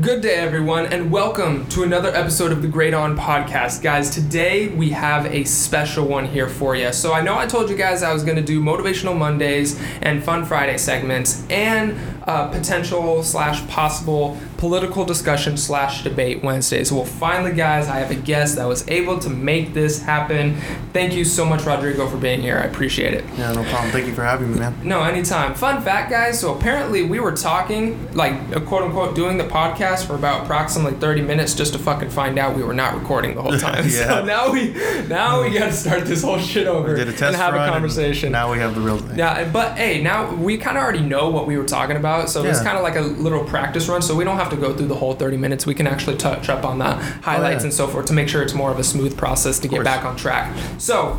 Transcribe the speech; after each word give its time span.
Good 0.00 0.22
day, 0.22 0.34
everyone, 0.34 0.86
and 0.86 1.12
welcome 1.12 1.68
to 1.68 1.84
another 1.84 2.08
episode 2.08 2.50
of 2.50 2.62
the 2.62 2.66
Great 2.66 2.94
On 2.94 3.16
Podcast. 3.16 3.80
Guys, 3.80 4.10
today 4.10 4.66
we 4.66 4.90
have 4.90 5.24
a 5.26 5.44
special 5.44 6.04
one 6.08 6.24
here 6.24 6.48
for 6.48 6.74
you. 6.74 6.92
So, 6.92 7.12
I 7.12 7.20
know 7.20 7.38
I 7.38 7.46
told 7.46 7.70
you 7.70 7.76
guys 7.76 8.02
I 8.02 8.12
was 8.12 8.24
going 8.24 8.34
to 8.34 8.42
do 8.42 8.60
Motivational 8.60 9.16
Mondays 9.16 9.80
and 10.02 10.20
Fun 10.20 10.44
Friday 10.46 10.78
segments 10.78 11.46
and 11.48 11.96
uh, 12.26 12.48
potential 12.48 13.22
slash 13.22 13.66
possible 13.68 14.36
political 14.56 15.04
discussion 15.04 15.56
slash 15.56 16.02
debate 16.02 16.42
Wednesday. 16.42 16.54
Wednesdays. 16.54 16.92
Well, 16.92 17.04
finally, 17.04 17.52
guys, 17.52 17.88
I 17.88 17.96
have 17.98 18.10
a 18.10 18.14
guest 18.14 18.56
that 18.56 18.64
was 18.66 18.86
able 18.88 19.18
to 19.18 19.28
make 19.28 19.74
this 19.74 20.00
happen. 20.00 20.56
Thank 20.92 21.14
you 21.14 21.24
so 21.24 21.44
much, 21.44 21.64
Rodrigo, 21.64 22.08
for 22.08 22.16
being 22.16 22.40
here. 22.40 22.56
I 22.58 22.62
appreciate 22.64 23.12
it. 23.12 23.24
Yeah, 23.36 23.52
no 23.52 23.64
problem. 23.64 23.90
Thank 23.90 24.06
you 24.06 24.14
for 24.14 24.22
having 24.22 24.52
me, 24.52 24.60
man. 24.60 24.74
No, 24.82 25.02
anytime. 25.02 25.54
Fun 25.54 25.82
fact, 25.82 26.10
guys. 26.10 26.38
So 26.38 26.54
apparently 26.54 27.02
we 27.02 27.18
were 27.20 27.32
talking, 27.32 28.12
like, 28.14 28.52
quote 28.66 28.82
unquote, 28.84 29.16
doing 29.16 29.36
the 29.36 29.44
podcast 29.44 30.06
for 30.06 30.14
about 30.14 30.44
approximately 30.44 30.96
30 30.98 31.22
minutes 31.22 31.54
just 31.54 31.72
to 31.72 31.78
fucking 31.78 32.10
find 32.10 32.38
out 32.38 32.56
we 32.56 32.62
were 32.62 32.72
not 32.72 32.94
recording 32.94 33.34
the 33.34 33.42
whole 33.42 33.58
time. 33.58 33.84
Yeah. 33.84 34.08
So 34.20 34.24
now 34.24 34.52
we, 34.52 34.72
now 35.08 35.42
we 35.42 35.58
got 35.58 35.66
to 35.66 35.72
start 35.72 36.04
this 36.04 36.22
whole 36.22 36.38
shit 36.38 36.68
over 36.68 36.92
We 36.92 36.98
did 37.00 37.08
a 37.08 37.12
test 37.12 37.22
and 37.24 37.36
have 37.36 37.54
a 37.54 37.68
conversation. 37.68 38.30
Now 38.32 38.52
we 38.52 38.58
have 38.58 38.76
the 38.76 38.80
real 38.80 38.98
thing. 38.98 39.18
Yeah, 39.18 39.50
but 39.52 39.76
hey, 39.76 40.00
now 40.00 40.32
we 40.34 40.56
kind 40.56 40.78
of 40.78 40.84
already 40.84 41.00
know 41.02 41.30
what 41.30 41.48
we 41.48 41.58
were 41.58 41.66
talking 41.66 41.96
about, 41.96 42.13
so 42.26 42.44
it's 42.44 42.60
kind 42.60 42.76
of 42.76 42.82
like 42.82 42.96
a 42.96 43.00
little 43.00 43.44
practice 43.44 43.88
run. 43.88 44.00
So 44.02 44.14
we 44.14 44.24
don't 44.24 44.36
have 44.36 44.50
to 44.50 44.56
go 44.56 44.74
through 44.76 44.88
the 44.88 44.94
whole 44.94 45.14
30 45.14 45.36
minutes. 45.36 45.66
We 45.66 45.74
can 45.74 45.86
actually 45.86 46.16
touch 46.16 46.48
up 46.48 46.64
on 46.64 46.78
the 46.78 46.92
highlights 46.94 47.56
Oh, 47.56 47.58
yeah. 47.58 47.62
and 47.64 47.74
so 47.74 47.86
forth 47.86 48.06
to 48.06 48.12
make 48.12 48.28
sure 48.28 48.42
it's 48.42 48.54
more 48.54 48.70
of 48.70 48.78
a 48.78 48.84
smooth 48.84 49.16
process 49.16 49.58
to 49.60 49.68
get 49.68 49.84
back 49.84 50.04
on 50.04 50.16
track. 50.16 50.56
So, 50.78 51.14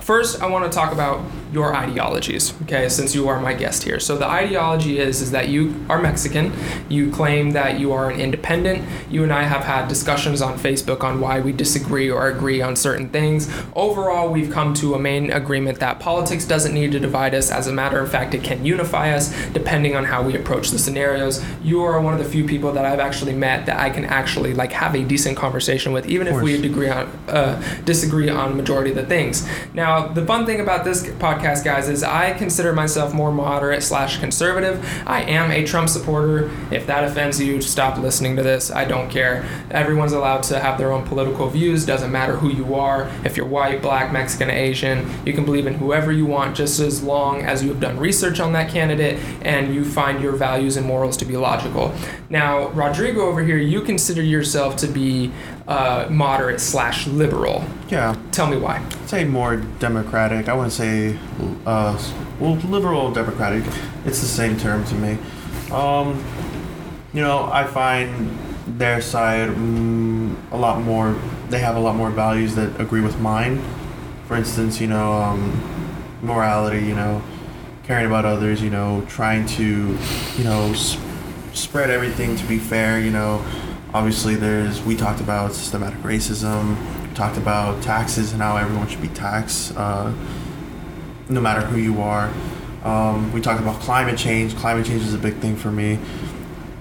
first, 0.00 0.40
I 0.42 0.46
want 0.46 0.70
to 0.70 0.74
talk 0.74 0.92
about 0.92 1.20
your 1.54 1.74
ideologies. 1.74 2.52
Okay, 2.62 2.88
since 2.88 3.14
you 3.14 3.28
are 3.28 3.40
my 3.40 3.54
guest 3.54 3.84
here. 3.84 4.00
So 4.00 4.18
the 4.18 4.26
ideology 4.26 4.98
is 4.98 5.22
is 5.22 5.30
that 5.30 5.48
you 5.48 5.86
are 5.88 6.00
Mexican. 6.00 6.52
You 6.88 7.10
claim 7.12 7.52
that 7.52 7.78
you 7.78 7.92
are 7.92 8.10
an 8.10 8.20
independent. 8.20 8.84
You 9.08 9.22
and 9.22 9.32
I 9.32 9.44
have 9.44 9.62
had 9.62 9.86
discussions 9.88 10.42
on 10.42 10.58
Facebook 10.58 11.04
on 11.04 11.20
why 11.20 11.40
we 11.40 11.52
disagree 11.52 12.10
or 12.10 12.28
agree 12.28 12.60
on 12.60 12.74
certain 12.74 13.08
things. 13.08 13.48
Overall, 13.74 14.28
we've 14.30 14.50
come 14.50 14.74
to 14.74 14.94
a 14.94 14.98
main 14.98 15.30
agreement 15.30 15.78
that 15.78 16.00
politics 16.00 16.44
doesn't 16.44 16.74
need 16.74 16.90
to 16.92 16.98
divide 16.98 17.34
us. 17.34 17.50
As 17.52 17.68
a 17.68 17.72
matter 17.72 18.00
of 18.00 18.10
fact, 18.10 18.34
it 18.34 18.42
can 18.42 18.64
unify 18.64 19.12
us 19.12 19.32
depending 19.52 19.94
on 19.94 20.04
how 20.04 20.22
we 20.22 20.34
approach 20.34 20.70
the 20.70 20.78
scenarios. 20.78 21.44
You 21.62 21.82
are 21.84 22.00
one 22.00 22.14
of 22.14 22.18
the 22.18 22.28
few 22.28 22.44
people 22.44 22.72
that 22.72 22.84
I've 22.84 22.98
actually 22.98 23.32
met 23.32 23.66
that 23.66 23.78
I 23.78 23.90
can 23.90 24.04
actually 24.04 24.54
like 24.54 24.72
have 24.72 24.94
a 24.96 25.04
decent 25.04 25.36
conversation 25.36 25.92
with, 25.92 26.08
even 26.08 26.26
if 26.26 26.42
we 26.42 26.66
agree 26.66 26.88
on 26.88 27.06
uh, 27.28 27.62
disagree 27.84 28.28
on 28.28 28.56
majority 28.56 28.90
of 28.90 28.96
the 28.96 29.06
things. 29.06 29.46
Now, 29.72 30.08
the 30.08 30.26
fun 30.26 30.46
thing 30.46 30.60
about 30.60 30.84
this 30.84 31.04
podcast, 31.04 31.43
guys, 31.44 31.88
is 31.88 32.02
I 32.02 32.32
consider 32.32 32.72
myself 32.72 33.12
more 33.12 33.30
moderate 33.30 33.82
slash 33.82 34.18
conservative. 34.18 34.82
I 35.06 35.22
am 35.22 35.50
a 35.50 35.64
Trump 35.64 35.90
supporter. 35.90 36.50
If 36.70 36.86
that 36.86 37.04
offends 37.04 37.40
you, 37.40 37.60
stop 37.60 37.98
listening 37.98 38.36
to 38.36 38.42
this. 38.42 38.70
I 38.70 38.84
don't 38.86 39.10
care. 39.10 39.44
Everyone's 39.70 40.12
allowed 40.12 40.42
to 40.44 40.58
have 40.58 40.78
their 40.78 40.90
own 40.90 41.04
political 41.06 41.48
views. 41.50 41.84
Doesn't 41.84 42.10
matter 42.10 42.36
who 42.36 42.48
you 42.48 42.74
are. 42.74 43.10
If 43.24 43.36
you're 43.36 43.46
white, 43.46 43.82
black, 43.82 44.10
Mexican, 44.10 44.48
Asian, 44.48 45.10
you 45.26 45.34
can 45.34 45.44
believe 45.44 45.66
in 45.66 45.74
whoever 45.74 46.10
you 46.10 46.24
want, 46.24 46.56
just 46.56 46.80
as 46.80 47.02
long 47.02 47.42
as 47.42 47.62
you 47.62 47.68
have 47.68 47.80
done 47.80 47.98
research 47.98 48.40
on 48.40 48.54
that 48.54 48.70
candidate 48.70 49.18
and 49.42 49.74
you 49.74 49.84
find 49.84 50.22
your 50.22 50.32
values 50.32 50.78
and 50.78 50.86
morals 50.86 51.16
to 51.18 51.26
be 51.26 51.36
logical. 51.36 51.94
Now, 52.30 52.68
Rodrigo 52.68 53.20
over 53.22 53.44
here, 53.44 53.58
you 53.58 53.82
consider 53.82 54.22
yourself 54.22 54.76
to 54.76 54.86
be 54.86 55.30
uh, 55.68 56.06
moderate 56.10 56.60
slash 56.60 57.06
liberal. 57.06 57.64
Yeah, 57.88 58.16
Tell 58.32 58.46
me 58.46 58.56
why. 58.56 58.76
I'd 59.02 59.08
say 59.08 59.24
more 59.24 59.56
democratic. 59.78 60.48
I 60.48 60.54
wouldn't 60.54 60.72
say, 60.72 61.16
uh, 61.66 61.98
well, 62.40 62.54
liberal 62.56 63.10
democratic. 63.12 63.64
It's 64.04 64.20
the 64.20 64.26
same 64.26 64.56
term 64.58 64.84
to 64.86 64.94
me. 64.94 65.18
Um, 65.72 66.22
you 67.12 67.20
know, 67.22 67.44
I 67.50 67.64
find 67.66 68.36
their 68.66 69.00
side 69.00 69.50
mm, 69.50 70.34
a 70.52 70.56
lot 70.56 70.80
more. 70.82 71.16
They 71.48 71.60
have 71.60 71.76
a 71.76 71.80
lot 71.80 71.94
more 71.96 72.10
values 72.10 72.54
that 72.56 72.80
agree 72.80 73.00
with 73.00 73.18
mine. 73.20 73.62
For 74.26 74.36
instance, 74.36 74.80
you 74.80 74.86
know, 74.88 75.12
um, 75.12 75.52
morality. 76.22 76.84
You 76.84 76.94
know, 76.94 77.22
caring 77.84 78.06
about 78.06 78.24
others. 78.24 78.60
You 78.62 78.70
know, 78.70 79.04
trying 79.08 79.46
to, 79.46 79.96
you 80.36 80.44
know, 80.44 80.70
s- 80.72 80.98
spread 81.52 81.90
everything 81.90 82.34
to 82.36 82.44
be 82.46 82.58
fair. 82.58 82.98
You 83.00 83.10
know, 83.12 83.44
obviously 83.98 84.34
there's 84.34 84.82
we 84.82 84.96
talked 84.96 85.20
about 85.20 85.52
systematic 85.54 85.98
racism. 86.00 86.76
We 87.08 87.14
talked 87.14 87.38
about 87.38 87.82
taxes 87.82 88.32
and 88.32 88.42
how 88.42 88.56
everyone 88.56 88.88
should 88.88 89.00
be 89.00 89.08
taxed, 89.08 89.74
uh, 89.76 90.12
no 91.28 91.40
matter 91.40 91.60
who 91.62 91.78
you 91.78 92.02
are. 92.02 92.30
Um, 92.82 93.32
we 93.32 93.40
talked 93.40 93.60
about 93.60 93.80
climate 93.80 94.18
change. 94.18 94.54
Climate 94.56 94.84
change 94.84 95.02
is 95.02 95.14
a 95.14 95.18
big 95.18 95.36
thing 95.36 95.56
for 95.56 95.70
me. 95.70 95.98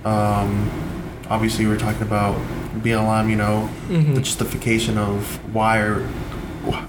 Um, 0.04 0.70
obviously, 1.30 1.66
we 1.66 1.72
were 1.72 1.78
talking 1.80 2.02
about 2.02 2.36
BLM. 2.84 3.30
You 3.30 3.38
know, 3.38 3.70
Mhm. 3.90 4.16
the 4.16 4.22
justification 4.22 4.98
of 4.98 5.40
why 5.54 5.78
or 5.78 6.02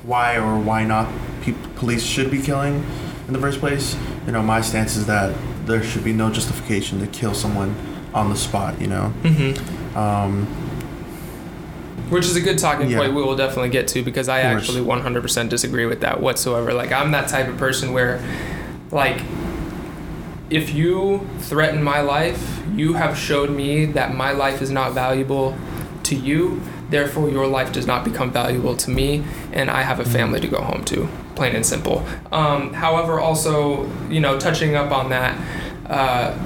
why 0.05 0.37
or 0.39 0.59
why 0.59 0.85
not 0.85 1.09
peop 1.43 1.57
police 1.77 2.03
should 2.03 2.31
be 2.31 2.39
killing 2.41 2.85
in 3.29 3.33
the 3.35 3.39
first 3.39 3.61
place. 3.61 3.95
You 4.27 4.33
know, 4.33 4.43
my 4.43 4.61
stance 4.63 4.97
is 4.97 5.07
that 5.07 5.33
there 5.67 5.83
should 5.83 6.03
be 6.05 6.13
no 6.13 6.31
justification 6.31 6.99
to 7.01 7.07
kill 7.07 7.35
someone 7.35 7.75
on 8.15 8.31
the 8.31 8.37
spot. 8.37 8.81
You 8.81 8.87
know, 8.89 9.13
Mm-hmm. 9.23 9.84
Um, 9.95 10.47
Which 12.11 12.27
is 12.27 12.37
a 12.37 12.41
good 12.41 12.59
talking 12.59 12.91
Yeah. 12.91 12.99
point 12.99 13.15
we 13.15 13.23
will 13.23 13.37
definitely 13.37 13.71
get 13.71 13.89
to 13.89 14.03
because 14.03 14.29
I 14.29 14.41
actually 14.41 14.83
100% 14.83 15.49
disagree 15.49 15.87
with 15.87 16.01
that 16.01 16.21
whatsoever. 16.21 16.73
Like, 16.75 16.93
I'm 16.93 17.13
that 17.13 17.29
type 17.29 17.49
of 17.49 17.57
person 17.57 17.93
where, 17.93 18.21
like, 18.91 19.23
if 20.51 20.75
you 20.75 21.27
threaten 21.41 21.83
my 21.83 22.01
life, 22.01 22.61
you 22.75 22.95
have 22.95 23.17
showed 23.17 23.51
me 23.51 23.87
that 23.87 24.15
my 24.15 24.33
life 24.33 24.61
is 24.61 24.71
not 24.71 24.93
valuable 24.93 25.57
to 26.05 26.15
you. 26.15 26.61
Therefore, 26.91 27.31
your 27.31 27.47
life 27.47 27.73
does 27.73 27.87
not 27.87 28.05
become 28.05 28.31
valuable 28.31 28.77
to 28.77 28.91
me, 28.91 29.25
and 29.53 29.71
I 29.71 29.83
have 29.83 29.99
a 30.01 30.05
family 30.05 30.39
to 30.41 30.47
go 30.47 30.61
home 30.61 30.85
to. 30.85 31.09
Plain 31.35 31.57
and 31.57 31.65
simple. 31.67 32.05
Um, 32.31 32.75
however, 32.75 33.19
also, 33.19 33.91
you 34.11 34.21
know, 34.21 34.39
touching 34.39 34.77
up 34.77 34.93
on 34.93 35.09
that, 35.09 35.41
uh, 35.89 36.39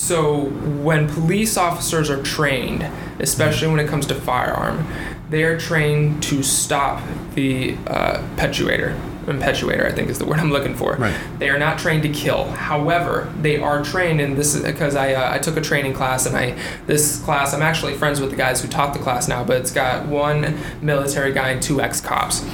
so 0.00 0.44
when 0.82 1.08
police 1.08 1.58
officers 1.58 2.08
are 2.08 2.22
trained, 2.22 2.82
especially 3.18 3.68
when 3.68 3.78
it 3.78 3.86
comes 3.86 4.06
to 4.06 4.14
firearm, 4.14 4.86
they 5.28 5.42
are 5.44 5.58
trained 5.60 6.22
to 6.22 6.42
stop 6.42 7.02
the 7.34 7.76
uh, 7.86 8.18
perpetuator. 8.30 8.98
Impetuator, 9.30 9.86
I 9.86 9.92
think 9.92 10.08
is 10.08 10.18
the 10.18 10.26
word 10.26 10.38
I'm 10.38 10.50
looking 10.50 10.74
for. 10.74 10.96
Right. 10.96 11.16
They 11.38 11.48
are 11.48 11.58
not 11.58 11.78
trained 11.78 12.02
to 12.02 12.08
kill. 12.08 12.44
However, 12.52 13.32
they 13.40 13.58
are 13.58 13.82
trained, 13.84 14.20
and 14.20 14.36
this 14.36 14.54
is 14.54 14.62
because 14.62 14.96
I 14.96 15.14
uh, 15.14 15.34
I 15.34 15.38
took 15.38 15.56
a 15.56 15.60
training 15.60 15.92
class, 15.92 16.26
and 16.26 16.36
I 16.36 16.58
this 16.86 17.20
class 17.20 17.54
I'm 17.54 17.62
actually 17.62 17.94
friends 17.94 18.20
with 18.20 18.30
the 18.30 18.36
guys 18.36 18.60
who 18.60 18.68
taught 18.68 18.92
the 18.92 19.00
class 19.00 19.28
now, 19.28 19.44
but 19.44 19.56
it's 19.56 19.70
got 19.70 20.06
one 20.06 20.58
military 20.82 21.32
guy 21.32 21.50
and 21.50 21.62
two 21.62 21.80
ex 21.80 22.00
cops, 22.00 22.44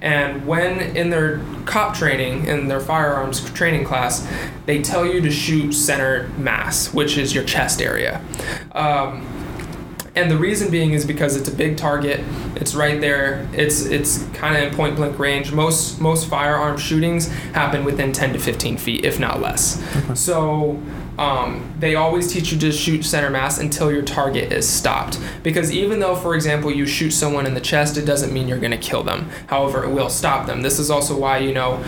and 0.00 0.46
when 0.46 0.80
in 0.96 1.10
their 1.10 1.40
cop 1.64 1.94
training 1.94 2.46
in 2.46 2.68
their 2.68 2.80
firearms 2.80 3.48
training 3.52 3.84
class, 3.84 4.26
they 4.66 4.82
tell 4.82 5.06
you 5.06 5.20
to 5.20 5.30
shoot 5.30 5.72
center 5.72 6.28
mass, 6.38 6.92
which 6.92 7.16
is 7.16 7.34
your 7.34 7.44
chest 7.44 7.80
area. 7.80 8.20
Um, 8.72 9.26
and 10.14 10.30
the 10.30 10.36
reason 10.36 10.70
being 10.70 10.92
is 10.92 11.06
because 11.06 11.36
it's 11.36 11.48
a 11.48 11.54
big 11.54 11.76
target. 11.76 12.20
It's 12.56 12.74
right 12.74 13.00
there. 13.00 13.48
It's 13.54 13.86
it's 13.86 14.22
kind 14.34 14.56
of 14.56 14.62
in 14.64 14.74
point 14.74 14.96
blank 14.96 15.18
range. 15.18 15.52
Most 15.52 16.00
most 16.00 16.28
firearm 16.28 16.76
shootings 16.76 17.28
happen 17.52 17.84
within 17.84 18.12
10 18.12 18.34
to 18.34 18.38
15 18.38 18.76
feet, 18.76 19.04
if 19.04 19.18
not 19.18 19.40
less. 19.40 19.82
So 20.14 20.78
um, 21.18 21.72
they 21.78 21.94
always 21.94 22.30
teach 22.32 22.52
you 22.52 22.58
to 22.58 22.72
shoot 22.72 23.04
center 23.04 23.30
mass 23.30 23.58
until 23.58 23.90
your 23.90 24.02
target 24.02 24.52
is 24.52 24.68
stopped. 24.68 25.18
Because 25.42 25.72
even 25.72 26.00
though, 26.00 26.14
for 26.14 26.34
example, 26.34 26.70
you 26.70 26.86
shoot 26.86 27.10
someone 27.10 27.46
in 27.46 27.54
the 27.54 27.60
chest, 27.60 27.96
it 27.96 28.04
doesn't 28.04 28.32
mean 28.32 28.48
you're 28.48 28.58
going 28.58 28.72
to 28.72 28.76
kill 28.76 29.02
them. 29.02 29.30
However, 29.46 29.84
it 29.84 29.90
will 29.90 30.10
stop 30.10 30.46
them. 30.46 30.62
This 30.62 30.78
is 30.78 30.90
also 30.90 31.16
why 31.18 31.38
you 31.38 31.54
know 31.54 31.82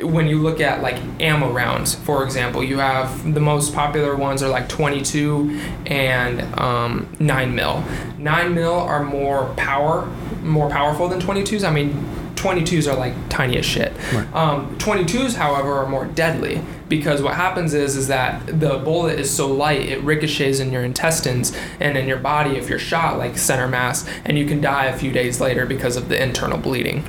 when 0.00 0.26
you 0.26 0.38
look 0.40 0.60
at 0.60 0.82
like 0.82 0.96
ammo 1.20 1.50
rounds, 1.50 1.94
for 1.94 2.24
example, 2.24 2.62
you 2.62 2.78
have 2.78 3.34
the 3.34 3.40
most 3.40 3.74
popular 3.74 4.14
ones 4.14 4.42
are 4.42 4.48
like 4.48 4.68
22 4.68 5.58
and 5.86 6.42
um, 6.58 7.08
9 7.18 7.54
mil. 7.54 7.82
9 8.18 8.54
mil 8.54 8.74
are 8.74 9.02
more 9.02 9.52
power, 9.56 10.06
more 10.42 10.68
powerful 10.68 11.08
than 11.08 11.20
22s. 11.20 11.66
I 11.66 11.70
mean, 11.70 11.94
22s 12.34 12.92
are 12.92 12.96
like 12.96 13.14
tiny 13.28 13.56
as 13.56 13.64
shit. 13.64 13.92
Right. 14.12 14.34
Um, 14.34 14.76
22s, 14.78 15.34
however, 15.34 15.78
are 15.78 15.88
more 15.88 16.04
deadly 16.04 16.62
because 16.88 17.20
what 17.22 17.34
happens 17.34 17.74
is 17.74 17.96
is 17.96 18.08
that 18.08 18.46
the 18.46 18.78
bullet 18.78 19.18
is 19.18 19.30
so 19.30 19.52
light 19.52 19.80
it 19.88 20.00
ricochets 20.02 20.60
in 20.60 20.72
your 20.72 20.84
intestines 20.84 21.56
and 21.80 21.98
in 21.98 22.06
your 22.06 22.18
body 22.18 22.56
if 22.56 22.68
you're 22.68 22.78
shot 22.78 23.18
like 23.18 23.36
center 23.36 23.66
mass 23.66 24.08
and 24.24 24.38
you 24.38 24.46
can 24.46 24.60
die 24.60 24.86
a 24.86 24.96
few 24.96 25.10
days 25.10 25.40
later 25.40 25.66
because 25.66 25.96
of 25.96 26.08
the 26.08 26.22
internal 26.22 26.58
bleeding. 26.58 27.04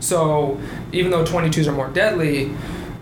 So 0.00 0.60
even 0.92 1.10
though 1.10 1.24
22s 1.24 1.66
are 1.66 1.72
more 1.72 1.88
deadly, 1.88 2.50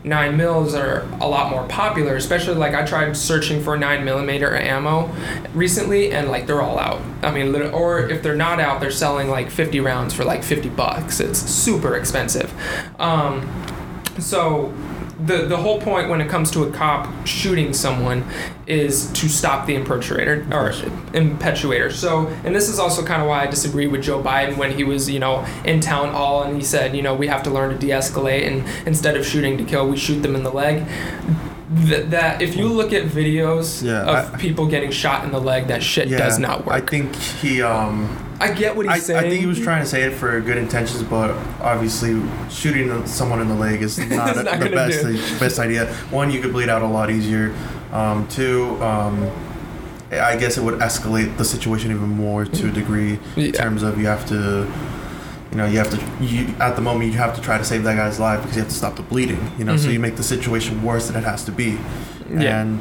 nine 0.07 0.37
mils 0.37 0.75
are 0.75 1.07
a 1.21 1.29
lot 1.29 1.51
more 1.51 1.67
popular. 1.69 2.17
Especially 2.17 2.55
like 2.55 2.75
I 2.75 2.87
tried 2.87 3.15
searching 3.17 3.63
for 3.63 3.77
nine 3.77 4.05
millimeter 4.05 4.57
ammo 4.57 5.11
recently, 5.53 6.13
and 6.13 6.29
like 6.29 6.47
they're 6.47 6.63
all 6.63 6.79
out. 6.79 7.03
I 7.23 7.33
mean, 7.33 7.55
or 7.55 8.09
if 8.09 8.23
they're 8.23 8.37
not 8.37 8.61
out, 8.61 8.81
they're 8.81 8.91
selling 8.91 9.29
like 9.29 9.51
50 9.51 9.81
rounds 9.81 10.15
for 10.15 10.25
like 10.25 10.43
50 10.43 10.71
bucks. 10.71 11.21
It's 11.21 11.39
super 11.39 11.97
expensive. 11.97 12.53
Um, 13.01 13.51
so 14.19 14.73
the 15.25 15.47
the 15.47 15.57
whole 15.57 15.81
point 15.81 16.09
when 16.11 16.21
it 16.21 16.29
comes 16.29 16.51
to 16.51 16.65
a 16.65 16.71
cop 16.71 17.27
shooting 17.27 17.73
someone 17.73 18.23
is 18.67 19.11
to 19.13 19.29
stop 19.29 19.67
the 19.67 19.75
impersonator 19.75 20.47
or 20.53 20.73
impetuator. 21.15 21.91
So, 21.91 22.27
and 22.45 22.55
this 22.55 22.69
is 22.69 22.79
also 22.79 23.05
kind 23.05 23.23
of 23.23 23.29
why 23.29 23.43
I 23.43 23.47
disagree 23.47 23.87
with 23.87 24.03
Joe 24.03 24.23
Biden 24.23 24.57
when 24.59 24.73
he 24.73 24.85
was, 24.85 25.09
you 25.09 25.19
know, 25.21 25.47
in 25.65 25.81
town 25.81 26.11
hall 26.13 26.43
and 26.43 26.57
he 26.57 26.63
said, 26.63 26.95
you 26.97 27.03
know, 27.03 27.15
we 27.15 27.29
have 27.29 27.43
to 27.45 27.51
learn 27.51 27.71
to 27.71 27.79
de-escalate 27.79 28.47
and 28.47 28.65
instead 28.87 29.17
of 29.17 29.25
shooting 29.25 29.57
to 29.59 29.65
kill, 29.65 29.89
we 29.89 29.97
shoot 29.97 30.21
them 30.21 30.35
in 30.35 30.43
the 30.43 30.51
leg. 30.53 30.85
That, 31.71 32.11
that 32.11 32.43
if 32.43 32.57
you 32.57 32.69
look 32.69 32.93
at 32.93 33.05
videos 33.05 33.83
Yeah, 33.83 34.03
of 34.03 34.35
I- 34.35 34.39
people 34.39 34.67
getting 34.67 34.91
shot 34.91 35.25
in 35.25 35.31
the 35.33 35.41
leg, 35.41 35.69
that 35.69 35.83
shit 35.83 36.09
Yeah, 36.09 36.19
does 36.19 36.39
not 36.39 36.67
work. 36.67 36.75
I 36.75 36.81
think 36.81 37.15
he 37.15 37.63
um 37.63 38.09
I 38.41 38.53
get 38.53 38.77
what 38.77 38.87
I, 38.89 38.93
I 38.93 38.95
he's 38.97 39.07
saying. 39.07 39.19
I 39.19 39.29
think 39.29 39.41
he 39.41 39.47
was 39.47 39.61
trying 39.61 39.83
to 39.83 39.89
say 39.89 40.03
it 40.03 40.13
for 40.13 40.41
good 40.41 40.59
intentions, 40.59 41.03
but 41.03 41.31
obviously 41.61 42.21
shooting 42.51 43.07
someone 43.07 43.41
in 43.41 43.49
the 43.49 43.55
leg 43.55 43.83
is 43.83 43.99
not, 44.11 44.37
not 44.37 44.61
the 44.61 44.71
best 44.71 45.03
do 45.03 45.39
best 45.39 45.59
idea. 45.59 45.93
One, 46.11 46.31
you 46.31 46.41
could 46.41 46.53
bleed 46.53 46.69
out 46.69 46.83
a 46.83 46.87
lot 46.87 47.11
easier. 47.11 47.55
Um, 47.93 48.27
two, 48.29 48.81
um, 48.83 49.31
I 50.13 50.37
guess 50.37 50.59
it 50.59 50.63
would 50.63 50.79
escalate 50.81 51.37
the 51.37 51.45
situation 51.45 51.91
even 51.91 52.09
more 52.09 52.45
to 52.45 52.69
a 52.69 52.73
degree 52.73 53.19
in 53.37 53.53
terms 53.53 53.83
of 53.83 53.99
you 53.99 54.07
have 54.07 54.27
to. 54.29 54.71
You 55.53 55.59
know, 55.59 55.67
you 55.67 55.79
have 55.79 55.91
to. 55.91 56.25
You 56.25 56.49
at 56.61 56.75
the 56.77 56.83
moment 56.83 57.13
you 57.13 57.19
have 57.19 57.35
to 57.37 57.41
try 57.41 57.57
to 57.57 57.65
save 57.65 57.85
that 57.85 57.97
guy's 57.97 58.21
life 58.21 58.43
because 58.43 58.57
you 58.57 58.63
have 58.63 58.71
to 58.71 58.77
stop 58.77 58.97
the 58.97 59.03
bleeding. 59.03 59.51
You 59.59 59.65
know, 59.65 59.77
so 59.77 59.89
Mhm. 59.89 59.93
you 59.95 60.01
make 60.01 60.17
the 60.17 60.23
situation 60.23 60.83
worse 60.83 61.07
than 61.09 61.17
it 61.17 61.25
has 61.25 61.45
to 61.45 61.53
be. 61.53 61.79
Yeah. 62.31 62.61
And 62.63 62.81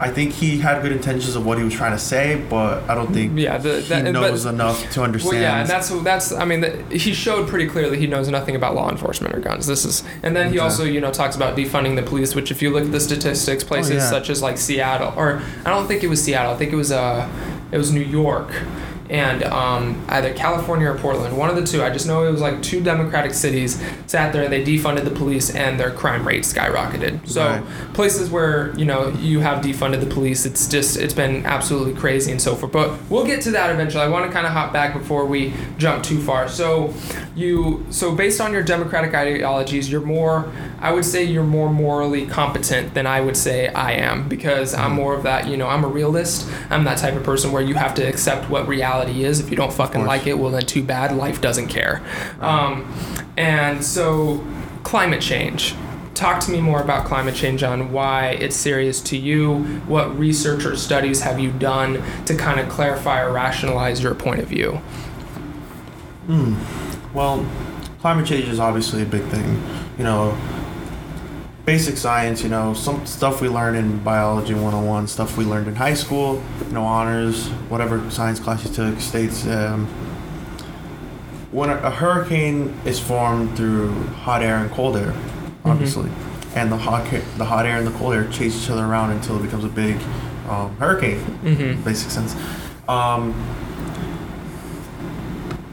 I 0.00 0.10
think 0.10 0.32
he 0.32 0.58
had 0.58 0.80
good 0.82 0.92
intentions 0.92 1.34
of 1.34 1.44
what 1.44 1.58
he 1.58 1.64
was 1.64 1.74
trying 1.74 1.90
to 1.90 1.98
say, 1.98 2.40
but 2.48 2.88
I 2.88 2.94
don't 2.94 3.12
think 3.12 3.36
Yeah, 3.36 3.58
the, 3.58 3.80
he 3.80 3.88
that, 3.88 4.04
but- 4.04 4.10
knows 4.12 4.46
enough 4.46 4.88
to 4.92 5.02
understand. 5.02 5.32
Well, 5.34 5.42
yeah, 5.42 5.60
and 5.62 5.68
that's 5.68 5.88
that's. 6.02 6.30
I 6.32 6.44
mean, 6.44 6.60
the, 6.60 6.70
he 6.96 7.12
showed 7.12 7.48
pretty 7.48 7.66
clearly 7.66 7.98
he 7.98 8.06
knows 8.06 8.28
nothing 8.28 8.54
about 8.54 8.76
law 8.76 8.90
enforcement 8.90 9.34
or 9.34 9.40
guns. 9.40 9.66
This 9.66 9.84
is, 9.84 10.04
and 10.22 10.36
then 10.36 10.52
he 10.52 10.60
also, 10.60 10.84
you 10.84 11.00
know, 11.00 11.10
talks 11.10 11.34
about 11.34 11.56
defunding 11.56 11.96
the 11.96 12.02
police. 12.04 12.34
Which, 12.36 12.50
if 12.52 12.62
you 12.62 12.70
look 12.70 12.84
at 12.84 12.92
the 12.92 13.00
statistics, 13.00 13.64
places 13.64 13.90
Oh, 13.90 13.94
yeah. 13.96 14.08
such 14.10 14.30
as 14.30 14.40
like 14.40 14.56
Seattle, 14.56 15.12
or 15.16 15.42
I 15.64 15.70
don't 15.70 15.88
think 15.88 16.04
it 16.04 16.08
was 16.08 16.22
Seattle. 16.22 16.52
I 16.52 16.56
think 16.56 16.72
it 16.72 16.76
was 16.76 16.92
uh, 16.92 17.28
it 17.72 17.78
was 17.78 17.90
New 17.92 18.00
York, 18.00 18.50
and 19.10 19.42
um, 19.44 20.04
either 20.08 20.32
California 20.34 20.88
or 20.90 20.98
Portland, 20.98 21.36
one 21.36 21.48
of 21.50 21.56
the 21.56 21.64
two. 21.64 21.82
I 21.82 21.90
just 21.90 22.06
know 22.06 22.26
it 22.26 22.30
was 22.30 22.40
like 22.40 22.62
two 22.62 22.80
Democratic 22.82 23.32
cities 23.34 23.82
sat 24.06 24.32
there 24.32 24.42
and 24.44 24.52
they 24.52 24.64
defunded 24.64 25.04
the 25.04 25.10
police, 25.10 25.54
and 25.54 25.78
their 25.80 25.90
crime 25.90 26.26
rate 26.26 26.42
skyrocketed. 26.44 27.26
So 27.28 27.46
Right. 27.48 27.94
places 27.94 28.30
where 28.30 28.74
you 28.76 28.84
know 28.84 29.08
you 29.20 29.40
have 29.40 29.64
defunded 29.64 30.00
the 30.00 30.06
police 30.06 30.44
it's 30.44 30.66
just 30.68 30.96
it's 30.96 31.14
been 31.14 31.44
absolutely 31.46 31.94
crazy 31.94 32.30
and 32.30 32.40
so 32.42 32.54
forth 32.54 32.72
but 32.72 32.92
we'll 33.10 33.24
get 33.24 33.40
to 33.42 33.50
that 33.52 33.70
eventually 33.70 34.02
i 34.02 34.08
want 34.08 34.26
to 34.26 34.32
kind 34.32 34.46
of 34.46 34.52
hop 34.52 34.72
back 34.72 34.92
before 34.92 35.24
we 35.24 35.52
jump 35.78 36.02
too 36.04 36.20
far 36.20 36.48
so 36.48 36.92
you 37.34 37.84
so 37.90 38.14
based 38.14 38.40
on 38.40 38.52
your 38.52 38.62
democratic 38.62 39.14
ideologies 39.14 39.90
you're 39.90 40.00
more 40.00 40.50
i 40.80 40.92
would 40.92 41.04
say 41.04 41.24
you're 41.24 41.44
more 41.44 41.70
morally 41.70 42.26
competent 42.26 42.94
than 42.94 43.06
i 43.06 43.20
would 43.20 43.36
say 43.36 43.68
i 43.68 43.92
am 43.92 44.28
because 44.28 44.74
i'm 44.74 44.92
more 44.92 45.14
of 45.14 45.22
that 45.22 45.46
you 45.48 45.56
know 45.56 45.68
i'm 45.68 45.84
a 45.84 45.88
realist. 45.88 46.48
I'm 46.70 46.84
that 46.84 46.98
type 46.98 47.14
of 47.14 47.24
person 47.24 47.50
where 47.50 47.62
you 47.62 47.74
have 47.74 47.94
to 47.94 48.02
accept 48.02 48.48
what 48.48 48.68
reality 48.68 49.24
is. 49.24 49.40
If 49.40 49.50
you 49.50 49.56
don't 49.56 49.72
fucking 49.72 50.04
like 50.04 50.26
it 50.26 50.38
well 50.38 50.50
then 50.50 50.62
too 50.62 50.82
bad. 50.82 51.16
Life 51.16 51.40
doesn't 51.40 51.68
care. 51.68 52.02
Um, 52.40 52.92
and 53.36 53.84
so 53.84 54.44
climate 54.84 55.20
change. 55.20 55.74
Talk 56.14 56.40
to 56.44 56.50
me 56.50 56.60
more 56.60 56.82
about 56.82 57.06
climate 57.06 57.34
change 57.34 57.62
on 57.62 57.92
why 57.92 58.30
it's 58.30 58.56
serious 58.56 59.00
to 59.02 59.16
you. 59.16 59.62
What 59.86 60.16
research 60.18 60.64
or 60.64 60.76
studies 60.76 61.20
have 61.20 61.38
you 61.38 61.52
done 61.52 62.02
to 62.26 62.34
kind 62.34 62.58
of 62.58 62.68
clarify 62.68 63.20
or 63.20 63.32
rationalize 63.32 64.02
your 64.02 64.14
point 64.14 64.40
of 64.40 64.48
view? 64.48 64.72
Hmm. 66.26 66.56
Well, 67.14 67.48
climate 68.00 68.26
change 68.26 68.48
is 68.48 68.58
obviously 68.58 69.02
a 69.02 69.06
big 69.06 69.22
thing. 69.26 69.62
You 69.96 70.04
know, 70.04 70.36
basic 71.68 71.98
science, 71.98 72.42
you 72.42 72.48
know, 72.48 72.72
some 72.72 73.04
stuff 73.04 73.42
we 73.42 73.48
learn 73.48 73.74
in 73.74 73.98
biology 74.02 74.54
101, 74.54 75.06
stuff 75.06 75.36
we 75.36 75.44
learned 75.44 75.68
in 75.68 75.76
high 75.76 75.92
school, 75.92 76.42
you 76.64 76.72
know, 76.72 76.82
honors, 76.82 77.48
whatever 77.68 78.10
science 78.10 78.40
class 78.40 78.64
you 78.64 78.72
took, 78.72 78.98
states. 78.98 79.46
Um, 79.46 79.86
when 81.52 81.68
a, 81.68 81.76
a 81.82 81.90
hurricane 81.90 82.74
is 82.86 82.98
formed 82.98 83.54
through 83.54 83.92
hot 84.24 84.42
air 84.42 84.56
and 84.56 84.70
cold 84.70 84.96
air, 84.96 85.14
obviously, 85.66 86.10
and 86.54 86.72
the 86.72 86.78
hot, 86.78 87.06
the 87.36 87.44
hot 87.44 87.66
air 87.66 87.76
and 87.76 87.86
the 87.86 87.98
cold 87.98 88.14
air 88.14 88.26
chase 88.28 88.64
each 88.64 88.70
other 88.70 88.86
around 88.86 89.10
until 89.10 89.38
it 89.38 89.42
becomes 89.42 89.64
a 89.64 89.68
big 89.68 89.96
um, 90.48 90.74
hurricane 90.78 91.20
mm-hmm. 91.20 91.82
basic 91.84 92.10
sense. 92.10 92.34
Um, 92.88 93.34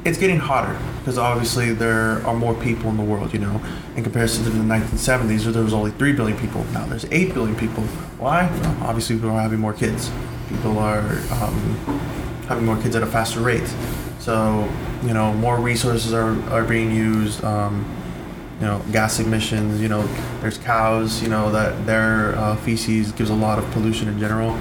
it's 0.06 0.20
getting 0.20 0.38
hotter 0.38 0.80
because 1.00 1.18
obviously 1.18 1.74
there 1.74 2.26
are 2.26 2.36
more 2.36 2.54
people 2.54 2.92
in 2.92 2.98
the 2.98 3.04
world. 3.04 3.34
You 3.34 3.40
know, 3.40 3.62
in 3.96 4.04
comparison 4.04 4.44
to 4.46 4.52
the 4.52 4.60
1970s, 4.60 5.44
where 5.44 5.52
there 5.52 5.64
was 5.64 5.74
only 5.74 5.92
three 5.92 6.14
billion 6.14 6.38
people. 6.38 6.64
Now 6.66 6.86
there's 6.86 7.06
eight 7.06 7.34
billion 7.34 7.56
people. 7.56 7.84
Why? 8.18 8.48
Well, 8.48 8.84
obviously, 8.84 9.16
people 9.16 9.32
are 9.32 9.42
having 9.42 9.60
more 9.60 9.74
kids. 9.74 10.12
People 10.48 10.78
are 10.78 11.10
um, 11.32 11.76
having 12.48 12.66
more 12.66 12.80
kids 12.82 12.96
at 12.96 13.02
a 13.04 13.08
faster 13.08 13.40
rate. 13.40 13.68
So 14.20 14.72
you 15.04 15.14
know, 15.14 15.34
more 15.34 15.60
resources 15.60 16.14
are, 16.14 16.40
are 16.52 16.64
being 16.64 16.92
used. 16.92 17.44
Um, 17.44 17.86
you 18.60 18.68
know, 18.68 18.82
gas 18.94 19.20
emissions. 19.20 19.82
You 19.82 19.90
know, 19.90 20.08
there's 20.40 20.60
cows. 20.60 21.22
You 21.22 21.30
know 21.30 21.52
that 21.52 21.86
their 21.88 22.38
uh, 22.38 22.56
feces 22.58 23.12
gives 23.12 23.32
a 23.32 23.36
lot 23.36 23.58
of 23.58 23.70
pollution 23.72 24.08
in 24.08 24.20
general 24.20 24.58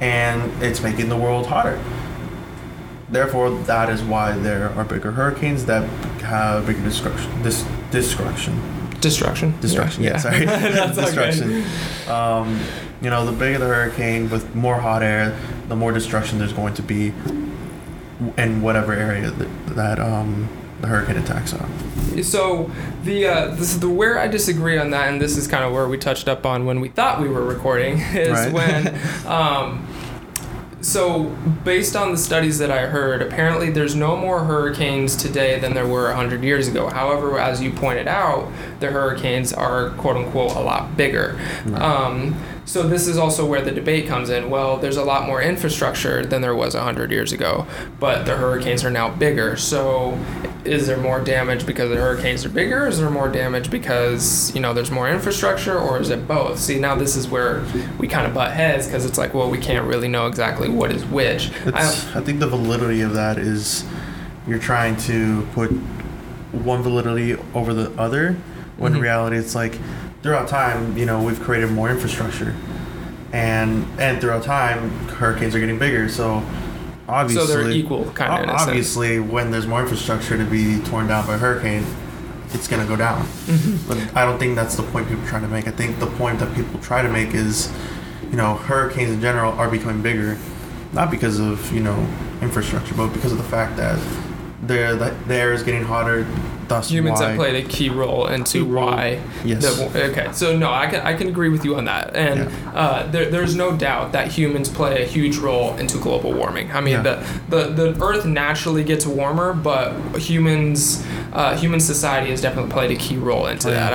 and 0.00 0.62
it's 0.62 0.80
making 0.80 1.08
the 1.08 1.16
world 1.16 1.46
hotter. 1.46 1.82
Therefore, 3.10 3.50
that 3.50 3.88
is 3.88 4.02
why 4.02 4.32
there 4.32 4.70
are 4.70 4.84
bigger 4.84 5.12
hurricanes 5.12 5.64
that 5.66 5.88
have 6.20 6.66
bigger 6.66 6.82
destruction. 6.82 7.42
Dis- 7.42 7.64
destruction. 7.90 8.60
destruction 9.00 9.54
Destruction. 9.60 10.04
Yeah, 10.04 10.16
sorry. 10.18 10.46
All 10.46 10.58
good. 10.58 10.94
destruction. 10.94 11.64
Um, 12.08 12.60
you 13.00 13.08
know, 13.10 13.24
the 13.24 13.32
bigger 13.32 13.58
the 13.58 13.66
hurricane 13.68 14.28
with 14.28 14.54
more 14.54 14.78
hot 14.80 15.02
air, 15.02 15.38
the 15.68 15.76
more 15.76 15.92
destruction 15.92 16.38
there's 16.38 16.52
going 16.52 16.74
to 16.74 16.82
be 16.82 17.12
in 18.36 18.60
whatever 18.62 18.92
area 18.92 19.30
that, 19.30 19.66
that 19.76 19.98
um, 20.00 20.48
the 20.80 20.88
hurricane 20.88 21.16
attacks 21.16 21.54
on. 21.54 22.22
So 22.22 22.70
the 23.04 23.26
uh, 23.26 23.46
this 23.54 23.72
is 23.72 23.80
the 23.80 23.88
where 23.88 24.18
I 24.18 24.26
disagree 24.28 24.76
on 24.78 24.90
that, 24.90 25.08
and 25.08 25.20
this 25.20 25.36
is 25.36 25.46
kind 25.46 25.64
of 25.64 25.72
where 25.72 25.86
we 25.88 25.96
touched 25.98 26.28
up 26.28 26.44
on 26.44 26.66
when 26.66 26.80
we 26.80 26.88
thought 26.88 27.20
we 27.20 27.28
were 27.28 27.44
recording 27.44 27.98
is 28.14 28.28
Right. 28.30 28.52
when. 28.52 28.98
Um, 29.26 29.86
so 30.80 31.24
based 31.64 31.96
on 31.96 32.12
the 32.12 32.18
studies 32.18 32.58
that 32.58 32.70
I 32.70 32.86
heard, 32.86 33.20
apparently 33.20 33.70
there's 33.70 33.94
no 33.94 34.16
more 34.16 34.44
hurricanes 34.44 35.16
today 35.16 35.58
than 35.58 35.74
there 35.74 35.86
were 35.86 36.04
100 36.04 36.42
years 36.44 36.68
ago. 36.68 36.88
However, 36.88 37.38
as 37.38 37.60
you 37.60 37.72
pointed 37.72 38.06
out, 38.06 38.50
the 38.80 38.88
hurricanes 38.88 39.52
are 39.52 39.90
quote 39.90 40.16
unquote 40.16 40.52
a 40.52 40.60
lot 40.60 40.96
bigger. 40.96 41.38
Right. 41.66 41.82
Um, 41.82 42.36
so 42.68 42.86
this 42.86 43.08
is 43.08 43.16
also 43.16 43.46
where 43.46 43.62
the 43.62 43.70
debate 43.72 44.06
comes 44.06 44.28
in. 44.28 44.50
Well, 44.50 44.76
there's 44.76 44.98
a 44.98 45.02
lot 45.04 45.26
more 45.26 45.40
infrastructure 45.40 46.24
than 46.26 46.42
there 46.42 46.54
was 46.54 46.74
100 46.74 47.10
years 47.10 47.32
ago, 47.32 47.66
but 47.98 48.26
the 48.26 48.36
hurricanes 48.36 48.84
are 48.84 48.90
now 48.90 49.08
bigger. 49.08 49.56
So 49.56 50.18
is 50.66 50.86
there 50.86 50.98
more 50.98 51.18
damage 51.18 51.64
because 51.64 51.88
the 51.88 51.96
hurricanes 51.96 52.44
are 52.44 52.50
bigger? 52.50 52.86
Is 52.86 52.98
there 52.98 53.08
more 53.08 53.30
damage 53.30 53.70
because, 53.70 54.54
you 54.54 54.60
know, 54.60 54.74
there's 54.74 54.90
more 54.90 55.08
infrastructure 55.08 55.78
or 55.78 55.98
is 55.98 56.10
it 56.10 56.28
both? 56.28 56.58
See, 56.58 56.78
now 56.78 56.94
this 56.94 57.16
is 57.16 57.26
where 57.26 57.64
we 57.98 58.06
kind 58.06 58.26
of 58.26 58.34
butt 58.34 58.52
heads 58.52 58.84
because 58.86 59.06
it's 59.06 59.16
like, 59.16 59.32
well, 59.32 59.48
we 59.48 59.56
can't 59.58 59.86
really 59.86 60.08
know 60.08 60.26
exactly 60.26 60.68
what 60.68 60.92
is 60.92 61.06
which. 61.06 61.50
I, 61.68 61.86
I 62.14 62.20
think 62.20 62.38
the 62.38 62.48
validity 62.48 63.00
of 63.00 63.14
that 63.14 63.38
is 63.38 63.86
you're 64.46 64.58
trying 64.58 64.98
to 64.98 65.48
put 65.54 65.70
one 66.52 66.82
validity 66.82 67.34
over 67.54 67.72
the 67.72 67.90
other, 67.98 68.36
when 68.76 68.92
in 68.92 68.98
Mhm. 68.98 69.02
reality 69.02 69.36
it's 69.38 69.54
like 69.54 69.78
throughout 70.22 70.48
time, 70.48 70.96
you 70.96 71.06
know, 71.06 71.22
we've 71.22 71.40
created 71.40 71.70
more 71.70 71.90
infrastructure, 71.90 72.54
and 73.32 73.86
and 73.98 74.20
throughout 74.20 74.42
time, 74.42 74.90
hurricanes 75.08 75.54
are 75.54 75.60
getting 75.60 75.78
bigger. 75.78 76.08
So 76.08 76.42
obviously, 77.08 77.46
so 77.46 77.52
they're 77.52 77.70
equal, 77.70 78.04
kind 78.12 78.44
of, 78.44 78.50
obviously, 78.50 79.20
when 79.20 79.50
there's 79.50 79.66
more 79.66 79.80
infrastructure 79.80 80.36
to 80.36 80.44
be 80.44 80.80
torn 80.82 81.06
down 81.08 81.26
by 81.26 81.34
a 81.34 81.38
hurricane, 81.38 81.84
it's 82.52 82.68
gonna 82.68 82.86
go 82.86 82.96
down. 82.96 83.26
Mhm. 83.46 83.78
But 83.88 83.98
I 84.16 84.24
don't 84.24 84.38
think 84.38 84.56
that's 84.56 84.76
the 84.76 84.82
point 84.82 85.08
people 85.08 85.24
are 85.24 85.28
trying 85.28 85.42
to 85.42 85.48
make. 85.48 85.68
I 85.68 85.72
think 85.72 85.98
the 86.00 86.06
point 86.06 86.38
that 86.40 86.54
people 86.54 86.80
try 86.80 87.02
to 87.02 87.08
make 87.08 87.34
is, 87.34 87.70
you 88.30 88.36
know, 88.36 88.54
hurricanes 88.56 89.10
in 89.10 89.20
general 89.20 89.52
are 89.58 89.68
becoming 89.68 90.02
bigger, 90.02 90.36
not 90.92 91.10
because 91.10 91.38
of 91.38 91.72
you 91.72 91.80
know 91.80 92.06
infrastructure, 92.42 92.94
but 92.94 93.08
because 93.12 93.32
of 93.32 93.38
the 93.38 93.44
fact 93.44 93.76
that 93.76 93.98
they're, 94.62 94.96
the, 94.96 95.14
the 95.26 95.34
air 95.34 95.52
is 95.52 95.62
getting 95.62 95.84
hotter. 95.84 96.26
Thus, 96.68 96.90
Humans 96.90 97.20
why, 97.20 97.28
have 97.28 97.36
played 97.38 97.64
a 97.64 97.66
key 97.66 97.88
role 97.88 98.26
into 98.26 98.58
Key 98.62 98.70
why 98.70 99.20
Yes. 99.42 99.62
The, 99.78 100.10
okay, 100.10 100.28
so 100.32 100.54
no, 100.54 100.70
I 100.70 100.86
can 100.86 101.00
I 101.00 101.14
can 101.16 101.28
agree 101.28 101.48
with 101.48 101.64
you 101.64 101.76
on 101.76 101.86
that, 101.86 102.14
and 102.14 102.52
uh, 102.76 103.06
there, 103.06 103.24
there's 103.30 103.56
no 103.56 103.74
doubt 103.74 104.12
that 104.12 104.30
humans 104.30 104.68
play 104.68 105.02
a 105.02 105.06
huge 105.06 105.38
role 105.38 105.74
into 105.78 105.96
global 105.96 106.34
warming. 106.34 106.70
I 106.70 106.82
mean, 106.82 107.02
Yeah. 107.02 107.22
the, 107.48 107.66
the 107.72 107.90
the 107.92 108.04
Earth 108.04 108.26
naturally 108.26 108.84
gets 108.84 109.06
warmer, 109.06 109.54
but 109.54 109.94
humans, 110.18 111.02
uh, 111.32 111.56
human 111.56 111.80
society 111.80 112.30
has 112.32 112.42
definitely 112.42 112.70
played 112.70 112.90
a 112.90 112.96
key 112.96 113.16
role 113.16 113.46
into 113.46 113.68
Oh, 113.68 113.72
yeah. 113.72 113.88
that. 113.88 113.92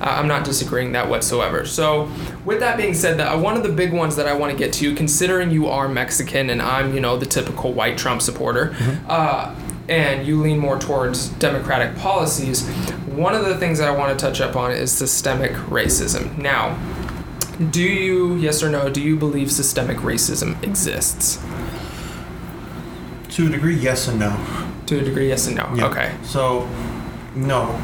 I 0.00 0.18
I'm 0.18 0.26
not 0.26 0.44
disagreeing 0.46 0.92
that 0.92 1.10
whatsoever. 1.10 1.66
So, 1.66 2.08
with 2.46 2.60
that 2.60 2.78
being 2.78 2.94
said, 2.94 3.18
that 3.18 3.38
one 3.38 3.54
of 3.54 3.62
the 3.64 3.68
big 3.72 3.92
ones 3.92 4.16
that 4.16 4.26
I 4.26 4.32
want 4.32 4.50
to 4.50 4.56
get 4.56 4.72
to, 4.74 4.94
considering 4.94 5.50
you 5.50 5.66
are 5.68 5.88
Mexican 5.90 6.48
and 6.48 6.62
I'm 6.62 6.94
you 6.94 7.00
know 7.00 7.18
the 7.18 7.26
typical 7.26 7.74
white 7.74 7.98
Trump 7.98 8.22
supporter. 8.22 8.68
Mm-hmm. 8.70 9.06
Uh, 9.10 9.54
and 9.88 10.26
you 10.26 10.40
lean 10.40 10.58
more 10.58 10.78
towards 10.78 11.28
democratic 11.28 11.96
policies, 11.96 12.68
one 13.06 13.34
of 13.34 13.44
the 13.44 13.56
things 13.56 13.80
I 13.80 13.90
want 13.90 14.18
to 14.18 14.24
touch 14.24 14.40
up 14.40 14.56
on 14.56 14.72
is 14.72 14.90
systemic 14.90 15.52
racism. 15.52 16.36
Now, 16.38 16.78
do 17.70 17.82
you, 17.82 18.34
yes 18.36 18.62
or 18.62 18.70
no, 18.70 18.88
do 18.90 19.00
you 19.00 19.16
believe 19.16 19.52
systemic 19.52 19.98
racism 19.98 20.60
exists? 20.62 21.42
To 23.36 23.46
a 23.46 23.50
degree, 23.50 23.76
yes 23.76 24.08
and 24.08 24.18
no. 24.18 24.36
To 24.86 24.98
a 24.98 25.02
degree, 25.02 25.28
yes 25.28 25.46
and 25.46 25.56
no. 25.56 25.72
Yeah. 25.74 25.86
Okay. 25.86 26.14
So, 26.22 26.68
no, 27.34 27.80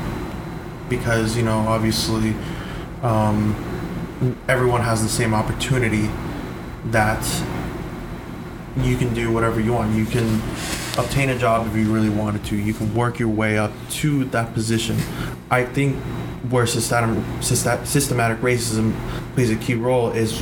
because 0.88 1.36
you 1.36 1.42
know, 1.42 1.58
obviously, 1.60 2.34
um, 3.02 3.54
everyone 4.48 4.82
has 4.82 5.02
the 5.02 5.08
same 5.08 5.34
opportunity 5.34 6.10
that 6.86 7.24
you 8.76 8.96
can 8.96 9.12
do 9.14 9.32
whatever 9.32 9.60
you 9.60 9.72
want. 9.72 9.96
You 9.96 10.04
can 10.04 10.40
obtain 10.98 11.30
a 11.30 11.38
job 11.38 11.66
if 11.66 11.76
you 11.76 11.92
really 11.92 12.08
wanted 12.08 12.44
to. 12.46 12.56
You 12.56 12.74
can 12.74 12.94
work 12.94 13.18
your 13.18 13.28
way 13.28 13.58
up 13.58 13.72
to 13.90 14.24
that 14.26 14.54
position. 14.54 14.96
I 15.50 15.64
think 15.64 15.96
where 16.50 16.66
system, 16.66 17.24
systematic 17.40 18.38
racism 18.38 18.94
plays 19.34 19.50
a 19.50 19.56
key 19.56 19.74
role 19.74 20.10
is 20.10 20.40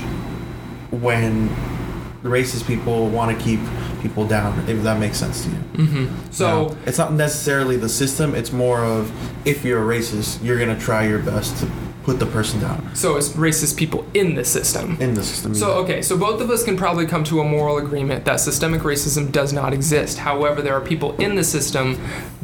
when 0.90 1.48
the 2.22 2.28
racist 2.28 2.66
people 2.66 3.08
want 3.08 3.36
to 3.36 3.44
keep 3.44 3.60
people 4.00 4.26
down, 4.26 4.68
if 4.68 4.82
that 4.82 4.98
makes 4.98 5.18
sense 5.18 5.44
to 5.44 5.50
you. 5.50 5.56
Mm-hmm. 5.56 6.30
So, 6.30 6.68
No, 6.68 6.76
it's 6.86 6.98
not 6.98 7.12
necessarily 7.12 7.76
the 7.76 7.88
system. 7.88 8.34
It's 8.34 8.52
more 8.52 8.84
of 8.84 9.12
if 9.46 9.64
you're 9.64 9.90
a 9.90 9.98
racist, 9.98 10.42
you're 10.42 10.58
gonna 10.58 10.78
try 10.78 11.06
your 11.06 11.20
best 11.20 11.58
to 11.58 11.70
put 12.08 12.18
the 12.24 12.30
person 12.38 12.58
down 12.60 12.78
so 12.94 13.16
it's 13.18 13.28
racist 13.46 13.76
people 13.76 14.00
in 14.14 14.28
the 14.38 14.44
system. 14.56 14.86
in 15.06 15.12
the 15.18 15.22
system. 15.22 15.54
So 15.54 15.66
okay, 15.82 16.00
so 16.08 16.16
both 16.16 16.40
of 16.40 16.48
us 16.54 16.60
can 16.68 16.76
probably 16.84 17.06
come 17.12 17.22
to 17.24 17.40
a 17.40 17.44
moral 17.44 17.76
agreement 17.86 18.24
that 18.24 18.40
systemic 18.40 18.82
racism 18.92 19.30
does 19.40 19.52
not 19.52 19.70
exist. 19.78 20.14
However, 20.30 20.58
there 20.62 20.74
are 20.78 20.80
people 20.94 21.10
in 21.26 21.34
the 21.40 21.44
system 21.44 21.86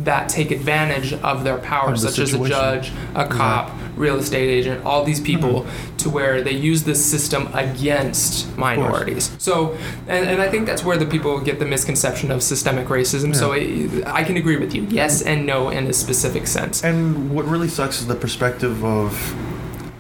that 0.09 0.29
take 0.29 0.51
advantage 0.51 1.15
of 1.31 1.37
their 1.47 1.59
power, 1.73 1.91
Of 1.93 2.01
the 2.01 2.09
such 2.09 2.19
as 2.19 2.35
a 2.35 2.49
judge, 2.57 2.93
a 3.15 3.27
cop, 3.27 3.71
real 3.97 4.17
estate 4.25 4.51
agent, 4.59 4.85
all 4.85 5.03
these 5.11 5.21
people, 5.21 5.55
Mm-hmm. 5.65 5.97
to 6.05 6.11
where 6.11 6.43
they 6.43 6.57
use 6.71 6.81
this 6.85 7.01
system 7.15 7.43
against 7.55 8.55
minorities. 8.59 9.25
So, 9.39 9.55
and, 10.15 10.23
and 10.31 10.39
I 10.43 10.49
think 10.51 10.67
that's 10.67 10.85
where 10.85 10.99
the 10.99 11.07
people 11.15 11.41
get 11.41 11.59
the 11.59 11.65
misconception 11.75 12.31
of 12.31 12.43
systemic 12.43 12.87
racism. 12.89 13.35
So 13.35 13.53
it, 13.53 14.05
I 14.07 14.23
can 14.29 14.37
agree 14.37 14.59
with 14.65 14.75
you, 14.77 14.83
yes 15.01 15.23
and 15.23 15.47
no 15.47 15.71
in 15.71 15.87
a 15.87 15.93
specific 15.93 16.47
sense. 16.47 16.85
and 16.85 17.31
what 17.35 17.45
really 17.47 17.69
sucks 17.69 18.01
is 18.01 18.07
the 18.07 18.21
perspective 18.27 18.85
of 18.85 19.09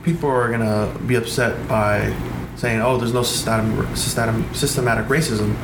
people 0.04 0.30
are 0.30 0.50
gonna 0.50 0.88
be 1.06 1.14
upset 1.14 1.66
by 1.68 2.12
saying, 2.56 2.80
"Oh, 2.80 2.98
there's 2.98 3.14
no 3.14 3.22
systematic 3.22 3.96
systematic, 3.96 4.44
systematic 4.54 5.08
racism." 5.08 5.54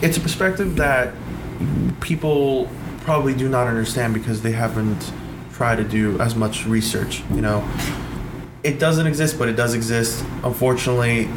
It's 0.00 0.16
a 0.16 0.20
perspective 0.20 0.76
that 0.76 1.12
people 2.00 2.68
probably 3.04 3.34
do 3.34 3.48
not 3.48 3.66
understand 3.66 4.14
because 4.14 4.42
they 4.42 4.52
haven't 4.52 5.12
tried 5.52 5.76
to 5.76 5.84
do 5.84 6.18
as 6.18 6.34
much 6.34 6.66
research. 6.66 7.22
You 7.32 7.40
know, 7.40 7.62
it 8.64 8.78
doesn't 8.78 9.06
exist, 9.06 9.38
but 9.38 9.48
it 9.48 9.56
does 9.56 9.74
exist. 9.74 10.24
Unfortunately, 10.42 11.28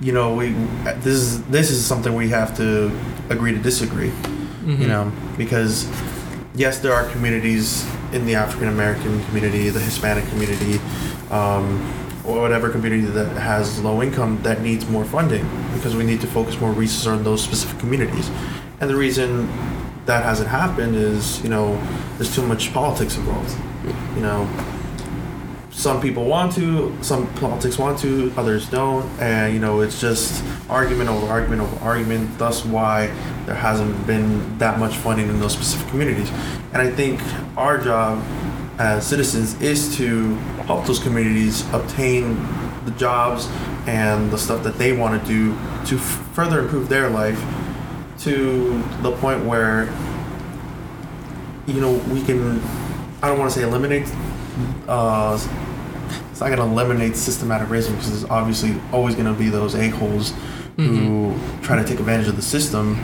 you 0.00 0.12
know, 0.12 0.34
we 0.34 0.54
this 1.02 1.14
is 1.14 1.42
this 1.44 1.70
is 1.70 1.84
something 1.84 2.14
we 2.14 2.28
have 2.30 2.56
to 2.56 2.90
agree 3.30 3.52
to 3.52 3.58
disagree. 3.58 4.10
Mhm. 4.66 4.78
You 4.80 4.88
know, 4.88 5.12
because 5.38 5.86
yes, 6.54 6.78
there 6.80 6.92
are 6.92 7.04
communities 7.04 7.84
in 8.12 8.26
the 8.26 8.34
African 8.34 8.68
American 8.68 9.24
community, 9.26 9.68
the 9.70 9.80
Hispanic 9.80 10.26
community, 10.28 10.78
um, 11.30 11.80
or 12.24 12.40
whatever 12.40 12.70
community 12.70 13.04
that 13.04 13.36
has 13.36 13.82
low 13.82 14.02
income 14.02 14.40
that 14.42 14.60
needs 14.60 14.86
more 14.88 15.04
funding 15.04 15.48
because 15.74 15.96
we 15.96 16.04
need 16.04 16.20
to 16.20 16.26
focus 16.26 16.60
more 16.60 16.70
resources 16.70 17.06
on 17.06 17.24
those 17.24 17.42
specific 17.42 17.78
communities. 17.78 18.30
And 18.80 18.88
the 18.88 18.96
reason 18.96 19.48
that 20.06 20.24
hasn't 20.24 20.48
happened 20.48 20.96
is, 20.96 21.42
you 21.42 21.48
know, 21.48 21.80
there's 22.16 22.34
too 22.34 22.46
much 22.46 22.72
politics 22.72 23.16
involved. 23.16 23.56
You 24.16 24.22
know, 24.22 24.48
some 25.72 26.02
people 26.02 26.26
want 26.26 26.52
to, 26.52 26.94
some 27.02 27.26
politics 27.34 27.78
want 27.78 27.98
to, 28.00 28.32
others 28.36 28.68
don't, 28.68 29.08
and 29.18 29.54
you 29.54 29.58
know, 29.58 29.80
it's 29.80 30.00
just 30.00 30.44
argument 30.68 31.08
over 31.08 31.26
argument 31.26 31.62
over 31.62 31.84
argument. 31.84 32.38
Thus, 32.38 32.64
why 32.64 33.06
there 33.46 33.54
hasn't 33.54 34.06
been 34.06 34.58
that 34.58 34.78
much 34.78 34.94
funding 34.94 35.28
in 35.28 35.40
those 35.40 35.54
specific 35.54 35.88
communities. 35.88 36.30
And 36.72 36.82
I 36.82 36.90
think 36.90 37.20
our 37.56 37.78
job 37.78 38.22
as 38.78 39.06
citizens 39.06 39.60
is 39.62 39.96
to 39.96 40.34
help 40.66 40.86
those 40.86 40.98
communities 40.98 41.66
obtain 41.72 42.36
the 42.84 42.90
jobs 42.92 43.48
and 43.86 44.30
the 44.30 44.38
stuff 44.38 44.62
that 44.64 44.76
they 44.76 44.92
want 44.92 45.20
to 45.20 45.28
do 45.28 45.52
to 45.86 45.98
further 45.98 46.60
improve 46.60 46.88
their 46.88 47.08
life 47.08 47.42
to 48.18 48.82
the 49.00 49.12
point 49.16 49.44
where 49.44 49.84
you 51.66 51.80
know 51.80 51.92
we 52.12 52.22
can 52.22 52.60
i 53.22 53.28
don't 53.28 53.38
want 53.38 53.52
to 53.52 53.58
say 53.58 53.64
eliminate 53.64 54.06
uh, 54.88 55.38
it's 56.30 56.40
not 56.40 56.46
going 56.48 56.58
to 56.58 56.64
eliminate 56.64 57.16
systematic 57.16 57.68
racism 57.68 57.92
because 57.92 58.10
there's 58.10 58.24
obviously 58.30 58.74
always 58.92 59.14
going 59.14 59.26
to 59.26 59.32
be 59.38 59.48
those 59.48 59.74
a-holes 59.74 60.32
who 60.76 61.34
try 61.62 61.76
to 61.76 61.84
take 61.84 61.98
advantage 62.00 62.26
of 62.28 62.36
the 62.36 62.42
system. 62.42 62.98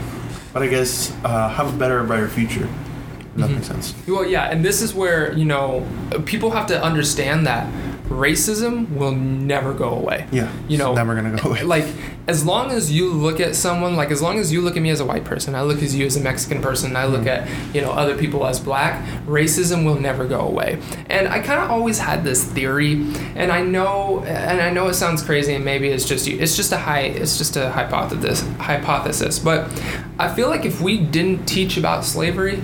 But 0.51 0.63
i 0.63 0.67
guess 0.67 1.13
uh, 1.23 1.47
have 1.49 1.73
a 1.73 1.77
better 1.77 2.03
brighter 2.03 2.27
future 2.27 2.67
if 2.67 3.35
that 3.37 3.49
Mhm. 3.49 3.55
makes 3.55 3.67
sense. 3.67 3.93
Well, 4.07 4.25
yeah, 4.25 4.45
and 4.51 4.65
this 4.65 4.81
is 4.81 4.93
where, 4.95 5.31
you 5.33 5.45
know, 5.45 5.85
people 6.25 6.49
have 6.51 6.65
to 6.67 6.83
understand 6.83 7.45
that 7.45 7.67
racism 8.09 8.89
will 8.91 9.11
never 9.13 9.73
go 9.73 9.89
away. 9.89 10.27
yeah 10.31 10.51
You 10.67 10.77
know, 10.77 10.93
never 10.93 11.13
going 11.15 11.35
to 11.35 11.41
go 11.41 11.49
away 11.49 11.63
Like, 11.63 11.85
as 12.27 12.45
long 12.45 12.71
as 12.71 12.91
you 12.91 13.11
look 13.11 13.39
at 13.39 13.55
someone, 13.55 13.95
like, 13.95 14.11
as 14.11 14.21
long 14.21 14.37
as 14.39 14.51
you 14.51 14.61
look 14.61 14.75
at 14.75 14.83
me 14.83 14.89
as 14.89 14.99
a 14.99 15.05
white 15.05 15.25
person, 15.25 15.55
I 15.55 15.61
look 15.61 15.81
at 15.81 15.91
you 15.91 16.05
as 16.05 16.15
a 16.15 16.19
Mexican 16.19 16.61
person, 16.61 16.95
I 16.95 17.05
look 17.05 17.21
Mhm. 17.23 17.27
at, 17.27 17.47
you 17.75 17.81
know, 17.81 17.91
other 17.91 18.15
people 18.15 18.45
as 18.45 18.59
black, 18.59 19.03
racism 19.27 19.83
will 19.83 19.99
never 19.99 20.25
go 20.25 20.41
away. 20.41 20.77
And 21.09 21.27
I 21.27 21.39
kind 21.39 21.59
of 21.63 21.71
always 21.71 21.99
had 21.99 22.23
this 22.23 22.43
theory, 22.43 23.05
and 23.35 23.51
I 23.51 23.61
know, 23.61 24.23
and 24.27 24.61
I 24.61 24.69
know 24.71 24.87
it 24.87 24.93
sounds 24.95 25.21
crazy, 25.23 25.53
and 25.55 25.63
maybe 25.65 25.87
it's 25.89 26.05
just 26.05 26.27
you, 26.27 26.37
it's 26.39 26.55
just 26.55 26.71
a 26.71 26.77
high, 26.77 27.01
it's 27.01 27.37
just 27.37 27.55
a 27.57 27.71
hypothesis, 27.71 28.43
hypothesis, 28.59 29.39
but 29.39 29.67
I 30.19 30.27
feel 30.29 30.49
like 30.49 30.65
if 30.65 30.81
we 30.81 30.97
didn't 30.97 31.45
teach 31.45 31.77
about 31.77 32.05
slavery, 32.05 32.61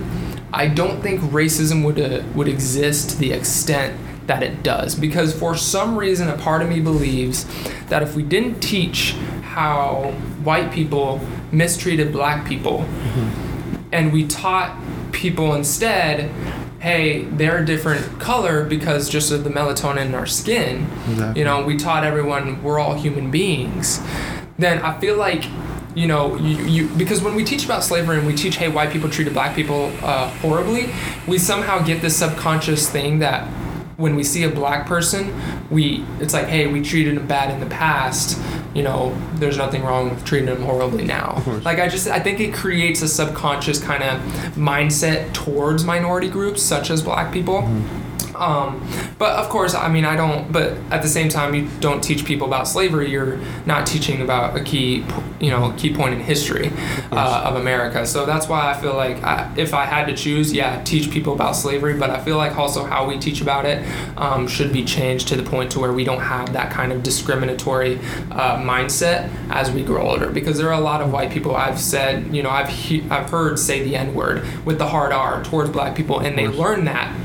I 0.54 0.68
don't 0.68 1.02
think 1.02 1.22
racism 1.22 1.84
would 1.84 2.00
uh, 2.00 2.22
would 2.36 2.48
exist 2.48 3.10
to 3.12 3.18
the 3.18 3.32
extent 3.34 3.94
that 4.28 4.42
it 4.44 4.64
does 4.64 4.96
because 4.96 5.38
for 5.38 5.56
some 5.56 5.98
reason 5.98 6.28
a 6.30 6.38
part 6.38 6.62
of 6.62 6.70
me 6.70 6.80
believes 6.80 7.46
that 7.90 8.02
if 8.02 8.16
we 8.16 8.24
didn't 8.24 8.60
teach 8.60 9.12
how 9.44 10.12
white 10.44 10.72
people 10.72 11.20
mistreated 11.52 12.12
black 12.12 12.48
people 12.48 12.86
and 13.92 14.12
we 14.12 14.26
taught 14.28 14.76
people 15.12 15.54
instead 15.54 16.30
hey 16.80 17.24
they're 17.24 17.60
a 17.60 17.66
different 17.66 18.20
color 18.20 18.66
because 18.66 19.08
just 19.10 19.32
of 19.32 19.44
the 19.44 19.50
melatonin 19.50 20.08
in 20.08 20.16
our 20.16 20.26
skin 20.26 20.88
Exactly. 21.10 21.40
you 21.40 21.46
know 21.46 21.64
we 21.64 21.78
taught 21.78 22.04
everyone 22.04 22.62
we're 22.64 22.80
all 22.80 22.96
human 22.96 23.32
beings 23.32 24.02
then 24.58 24.80
i 24.82 25.00
feel 25.00 25.16
like 25.18 25.46
you 25.96 26.08
know 26.08 26.36
you, 26.36 26.58
you 26.66 26.88
because 26.98 27.22
when 27.22 27.36
we 27.36 27.44
teach 27.44 27.64
about 27.64 27.84
slavery 27.84 28.18
and 28.18 28.28
we 28.28 28.34
teach 28.36 28.58
hey 28.58 28.68
white 28.68 28.90
people 28.92 29.10
treated 29.10 29.34
black 29.34 29.56
people 29.56 29.92
uh, 30.02 30.30
horribly 30.40 30.90
we 31.28 31.38
somehow 31.38 31.82
get 31.82 32.02
this 32.02 32.18
subconscious 32.18 32.90
thing 32.90 33.20
that 33.20 33.48
when 33.98 34.16
we 34.16 34.24
see 34.24 34.44
a 34.44 34.50
black 34.50 34.86
person 34.86 35.34
we 35.70 36.04
it's 36.20 36.34
like 36.34 36.48
hey 36.48 36.68
we 36.68 36.82
treated 36.82 37.16
them 37.18 37.28
bad 37.28 37.52
in 37.52 37.60
the 37.60 37.76
past 37.76 38.40
you 38.74 38.84
know 38.84 39.18
there's 39.36 39.58
nothing 39.58 39.84
wrong 39.84 40.10
with 40.10 40.26
treating 40.26 40.48
them 40.48 40.62
horribly 40.64 41.06
now. 41.06 41.42
like 41.64 41.80
i 41.80 41.88
just 41.88 42.08
i 42.08 42.20
think 42.20 42.40
it 42.40 42.54
creates 42.54 43.02
a 43.02 43.08
subconscious 43.08 43.82
kind 43.82 44.04
of 44.04 44.20
mindset 44.56 45.34
towards 45.34 45.84
minority 45.84 46.30
groups 46.30 46.62
such 46.62 46.90
as 46.90 47.02
black 47.02 47.32
people 47.32 47.62
mm-hmm. 47.62 48.05
Um, 48.38 48.88
but 49.18 49.36
of 49.38 49.50
course, 49.50 49.74
I 49.74 49.88
mean, 49.90 50.06
I 50.06 50.16
don't. 50.16 50.52
But 50.52 50.74
at 50.92 51.02
the 51.02 51.08
same 51.08 51.30
time, 51.30 51.54
you 51.56 51.70
don't 51.80 52.04
teach 52.04 52.26
people 52.26 52.48
about 52.48 52.68
slavery. 52.68 53.10
You're 53.12 53.38
not 53.66 53.86
teaching 53.88 54.22
about 54.22 54.58
a 54.58 54.64
key, 54.64 55.06
you 55.40 55.50
know, 55.50 55.74
key 55.78 55.94
point 55.94 56.14
in 56.14 56.20
history 56.20 56.72
uh, 57.12 57.44
of 57.46 57.56
America. 57.56 58.06
So 58.06 58.26
that's 58.26 58.48
why 58.48 58.72
I 58.72 58.80
feel 58.80 58.96
like 58.96 59.24
I, 59.24 59.54
if 59.58 59.74
I 59.74 59.86
had 59.86 60.06
to 60.08 60.16
choose, 60.16 60.54
yeah, 60.54 60.82
teach 60.84 61.12
people 61.12 61.34
about 61.34 61.56
slavery. 61.56 61.98
But 61.98 62.10
I 62.10 62.24
feel 62.24 62.38
like 62.38 62.58
also 62.58 62.84
how 62.84 63.08
we 63.08 63.18
teach 63.20 63.42
about 63.42 63.66
it 63.66 63.86
um, 64.18 64.48
should 64.48 64.72
be 64.74 64.84
changed 64.84 65.28
to 65.30 65.36
the 65.36 65.44
point 65.44 65.72
to 65.72 65.80
where 65.80 65.94
we 65.94 66.04
don't 66.04 66.22
have 66.22 66.54
that 66.54 66.72
kind 66.72 66.92
of 66.92 67.04
discriminatory 67.04 67.98
uh, 68.32 68.58
mindset 68.58 69.30
as 69.50 69.72
we 69.72 69.84
grow 69.84 70.10
older. 70.10 70.30
Because 70.30 70.58
there 70.58 70.68
are 70.68 70.80
a 70.80 70.84
lot 70.84 71.02
of 71.02 71.12
white 71.12 71.32
people 71.32 71.56
I've 71.56 71.80
said, 71.80 72.36
you 72.36 72.44
know, 72.44 72.50
I've 72.50 72.70
he- 72.70 73.06
I've 73.10 73.30
heard 73.30 73.58
say 73.60 73.84
the 73.84 73.96
N 73.96 74.14
word 74.14 74.46
with 74.66 74.78
the 74.78 74.88
hard 74.88 75.12
R 75.12 75.44
towards 75.44 75.70
black 75.70 75.96
people, 75.96 76.20
and 76.20 76.38
they 76.38 76.48
learn 76.48 76.86
that 76.86 77.16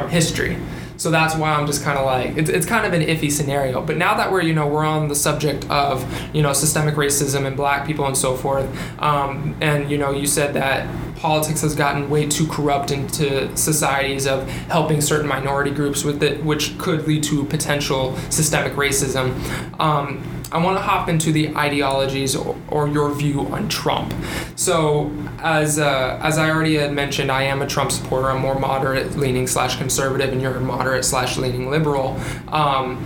from 0.00 0.10
history. 0.10 0.56
So 0.96 1.10
that's 1.10 1.34
why 1.34 1.52
I'm 1.52 1.66
just 1.66 1.82
kind 1.82 1.98
of 1.98 2.04
like 2.04 2.36
it's, 2.36 2.50
it's 2.50 2.66
kind 2.66 2.84
of 2.84 2.92
an 2.92 3.00
iffy 3.00 3.32
scenario. 3.32 3.80
But 3.80 3.96
now 3.96 4.18
that 4.18 4.30
we're 4.30 4.42
you 4.42 4.52
know 4.52 4.66
we're 4.66 4.84
on 4.84 5.08
the 5.08 5.14
subject 5.14 5.68
of 5.70 6.04
you 6.34 6.42
know 6.42 6.52
systemic 6.52 6.96
racism 6.96 7.46
and 7.46 7.56
black 7.56 7.86
people 7.86 8.06
and 8.06 8.16
so 8.16 8.36
forth, 8.36 8.68
um, 9.00 9.56
and 9.62 9.90
you 9.90 9.96
know 9.96 10.10
you 10.10 10.26
said 10.26 10.52
that 10.54 10.86
politics 11.16 11.62
has 11.62 11.74
gotten 11.74 12.10
way 12.10 12.26
too 12.26 12.46
corrupt 12.48 12.90
into 12.90 13.54
societies 13.56 14.26
of 14.26 14.46
helping 14.68 15.00
certain 15.00 15.26
minority 15.26 15.70
groups 15.70 16.04
with 16.04 16.22
it, 16.22 16.44
which 16.44 16.76
could 16.78 17.06
lead 17.06 17.22
to 17.22 17.44
potential 17.44 18.14
systemic 18.28 18.74
racism. 18.74 19.34
Um, 19.80 20.39
I 20.52 20.58
want 20.58 20.76
to 20.78 20.82
hop 20.82 21.08
into 21.08 21.30
the 21.30 21.56
ideologies 21.56 22.34
or, 22.34 22.56
or 22.68 22.88
your 22.88 23.14
view 23.14 23.42
on 23.48 23.68
Trump. 23.68 24.12
So, 24.56 25.12
as 25.38 25.78
uh, 25.78 26.18
as 26.22 26.38
I 26.38 26.50
already 26.50 26.76
had 26.76 26.92
mentioned, 26.92 27.30
I 27.30 27.44
am 27.44 27.62
a 27.62 27.66
Trump 27.66 27.92
supporter. 27.92 28.30
I'm 28.30 28.40
more 28.40 28.58
moderate 28.58 29.16
leaning 29.16 29.46
slash 29.46 29.76
conservative, 29.76 30.32
and 30.32 30.42
you're 30.42 30.58
moderate 30.58 31.04
slash 31.04 31.36
leaning 31.36 31.70
liberal. 31.70 32.20
Um, 32.48 33.04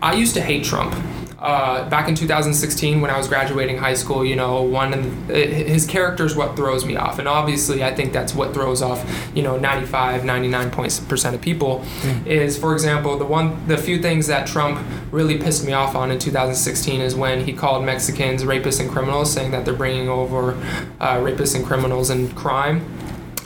I 0.00 0.14
used 0.14 0.34
to 0.34 0.40
hate 0.40 0.64
Trump. 0.64 0.94
Uh, 1.42 1.88
back 1.88 2.08
in 2.08 2.14
2016 2.14 3.00
when 3.00 3.10
I 3.10 3.18
was 3.18 3.26
graduating 3.26 3.76
high 3.76 3.94
school, 3.94 4.24
you 4.24 4.36
know, 4.36 4.62
one 4.62 4.94
of 4.94 5.28
his 5.28 5.84
character 5.86 6.24
is 6.24 6.36
what 6.36 6.54
throws 6.54 6.84
me 6.84 6.94
off, 6.94 7.18
and 7.18 7.26
obviously 7.26 7.82
I 7.82 7.92
think 7.92 8.12
that's 8.12 8.32
what 8.32 8.54
throws 8.54 8.80
off, 8.80 9.04
you 9.34 9.42
know, 9.42 9.58
95, 9.58 10.24
99 10.24 10.70
points 10.70 11.00
percent 11.00 11.34
of 11.34 11.40
people. 11.40 11.80
Mm. 12.02 12.26
Is 12.28 12.56
for 12.56 12.72
example 12.74 13.18
the 13.18 13.24
one 13.24 13.66
the 13.66 13.76
few 13.76 14.00
things 14.00 14.28
that 14.28 14.46
Trump 14.46 14.86
really 15.10 15.36
pissed 15.36 15.66
me 15.66 15.72
off 15.72 15.96
on 15.96 16.12
in 16.12 16.20
2016 16.20 17.00
is 17.00 17.16
when 17.16 17.44
he 17.44 17.52
called 17.52 17.84
Mexicans 17.84 18.44
rapists 18.44 18.78
and 18.78 18.88
criminals, 18.88 19.32
saying 19.32 19.50
that 19.50 19.64
they're 19.64 19.74
bringing 19.74 20.08
over 20.08 20.52
uh, 21.00 21.16
rapists 21.16 21.56
and 21.56 21.66
criminals 21.66 22.08
and 22.08 22.36
crime 22.36 22.86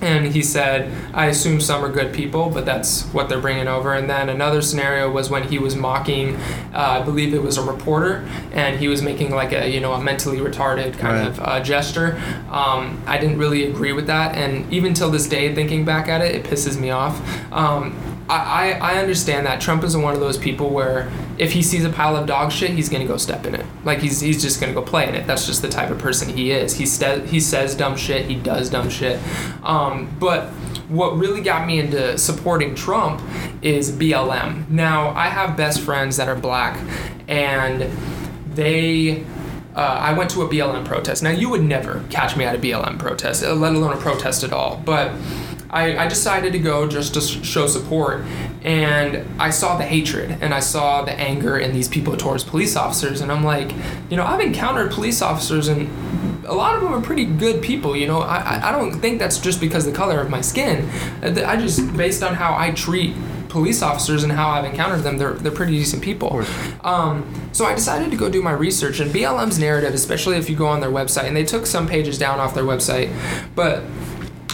and 0.00 0.26
he 0.26 0.42
said, 0.42 0.92
I 1.14 1.26
assume 1.26 1.60
some 1.60 1.84
are 1.84 1.88
good 1.90 2.12
people, 2.12 2.50
but 2.50 2.66
that's 2.66 3.04
what 3.14 3.28
they're 3.28 3.40
bringing 3.40 3.66
over. 3.66 3.94
And 3.94 4.10
then 4.10 4.28
another 4.28 4.60
scenario 4.60 5.10
was 5.10 5.30
when 5.30 5.44
he 5.44 5.58
was 5.58 5.74
mocking, 5.74 6.36
uh, 6.74 7.00
I 7.00 7.02
believe 7.02 7.32
it 7.32 7.42
was 7.42 7.56
a 7.56 7.62
reporter, 7.62 8.28
and 8.52 8.78
he 8.78 8.88
was 8.88 9.00
making 9.00 9.30
like 9.30 9.52
a 9.52 9.68
you 9.68 9.80
know 9.80 9.94
a 9.94 10.02
mentally 10.02 10.38
retarded 10.38 10.98
kind 10.98 11.18
right. 11.18 11.26
of 11.26 11.40
uh, 11.40 11.60
gesture. 11.60 12.20
Um, 12.50 13.02
I 13.06 13.18
didn't 13.18 13.38
really 13.38 13.64
agree 13.68 13.92
with 13.92 14.06
that, 14.08 14.36
and 14.36 14.70
even 14.72 14.92
till 14.92 15.10
this 15.10 15.28
day, 15.28 15.54
thinking 15.54 15.84
back 15.84 16.08
at 16.08 16.20
it, 16.20 16.34
it 16.34 16.44
pisses 16.44 16.78
me 16.78 16.90
off. 16.90 17.18
Um, 17.52 17.98
I, 18.28 18.72
I 18.72 18.98
understand 18.98 19.46
that 19.46 19.60
Trump 19.60 19.84
isn't 19.84 20.02
one 20.02 20.12
of 20.14 20.20
those 20.20 20.36
people 20.36 20.70
where 20.70 21.08
if 21.38 21.52
he 21.52 21.62
sees 21.62 21.84
a 21.84 21.90
pile 21.90 22.16
of 22.16 22.26
dog 22.26 22.52
shit, 22.52 22.70
he's 22.70 22.88
gonna 22.88 23.06
go 23.06 23.16
step 23.16 23.46
in 23.46 23.54
it. 23.54 23.66
Like 23.84 24.00
he's 24.00 24.20
he's 24.20 24.40
just 24.40 24.60
gonna 24.60 24.72
go 24.72 24.82
play 24.82 25.08
in 25.08 25.14
it. 25.14 25.26
That's 25.26 25.46
just 25.46 25.62
the 25.62 25.68
type 25.68 25.90
of 25.90 25.98
person 25.98 26.28
he 26.28 26.50
is. 26.50 26.76
He 26.76 26.86
st- 26.86 27.26
he 27.26 27.40
says 27.40 27.74
dumb 27.74 27.96
shit. 27.96 28.26
He 28.26 28.34
does 28.34 28.70
dumb 28.70 28.90
shit. 28.90 29.20
Um, 29.62 30.14
but 30.18 30.48
what 30.88 31.16
really 31.16 31.40
got 31.40 31.66
me 31.66 31.80
into 31.80 32.16
supporting 32.16 32.74
Trump 32.74 33.20
is 33.62 33.90
BLM. 33.90 34.68
Now 34.68 35.10
I 35.10 35.28
have 35.28 35.56
best 35.56 35.80
friends 35.80 36.16
that 36.16 36.28
are 36.28 36.36
black, 36.36 36.78
and 37.28 37.90
they. 38.54 39.24
Uh, 39.74 39.80
I 39.80 40.14
went 40.14 40.30
to 40.30 40.40
a 40.40 40.48
BLM 40.48 40.86
protest. 40.86 41.22
Now 41.22 41.30
you 41.30 41.50
would 41.50 41.62
never 41.62 42.02
catch 42.08 42.34
me 42.34 42.46
at 42.46 42.54
a 42.54 42.58
BLM 42.58 42.98
protest, 42.98 43.42
let 43.42 43.74
alone 43.74 43.92
a 43.92 43.98
protest 43.98 44.42
at 44.42 44.50
all. 44.50 44.80
But 44.82 45.12
I, 45.68 45.98
I 45.98 46.08
decided 46.08 46.52
to 46.52 46.58
go 46.58 46.88
just 46.88 47.14
to 47.14 47.20
show 47.20 47.66
support. 47.66 48.24
And 48.66 49.24
I 49.40 49.50
saw 49.50 49.78
the 49.78 49.84
hatred 49.84 50.38
and 50.40 50.52
I 50.52 50.58
saw 50.58 51.04
the 51.04 51.12
anger 51.12 51.56
in 51.56 51.72
these 51.72 51.86
people 51.86 52.16
towards 52.16 52.42
police 52.42 52.74
officers. 52.74 53.20
And 53.20 53.30
I'm 53.30 53.44
like, 53.44 53.72
you 54.10 54.16
know, 54.16 54.24
I've 54.24 54.40
encountered 54.40 54.90
police 54.90 55.22
officers 55.22 55.68
and 55.68 55.88
a 56.44 56.52
lot 56.52 56.74
of 56.74 56.82
them 56.82 56.92
are 56.92 57.00
pretty 57.00 57.24
good 57.24 57.62
people. 57.62 57.94
You 57.96 58.08
know, 58.08 58.20
I, 58.20 58.68
I 58.68 58.72
don't 58.72 59.00
think 59.00 59.20
that's 59.20 59.38
just 59.38 59.60
because 59.60 59.86
of 59.86 59.92
the 59.92 59.96
color 59.96 60.20
of 60.20 60.30
my 60.30 60.40
skin. 60.40 60.90
I 61.22 61.56
just, 61.56 61.96
based 61.96 62.24
on 62.24 62.34
how 62.34 62.56
I 62.56 62.72
treat 62.72 63.14
police 63.48 63.82
officers 63.82 64.24
and 64.24 64.32
how 64.32 64.50
I've 64.50 64.64
encountered 64.64 65.04
them, 65.04 65.16
they're, 65.16 65.34
they're 65.34 65.52
pretty 65.52 65.74
decent 65.74 66.02
people. 66.02 66.44
Um, 66.82 67.24
so 67.52 67.66
I 67.66 67.74
decided 67.74 68.10
to 68.10 68.16
go 68.16 68.28
do 68.28 68.42
my 68.42 68.50
research. 68.50 68.98
And 68.98 69.12
BLM's 69.12 69.60
narrative, 69.60 69.94
especially 69.94 70.38
if 70.38 70.50
you 70.50 70.56
go 70.56 70.66
on 70.66 70.80
their 70.80 70.90
website, 70.90 71.24
and 71.24 71.36
they 71.36 71.44
took 71.44 71.66
some 71.66 71.86
pages 71.86 72.18
down 72.18 72.40
off 72.40 72.52
their 72.52 72.64
website, 72.64 73.14
but 73.54 73.84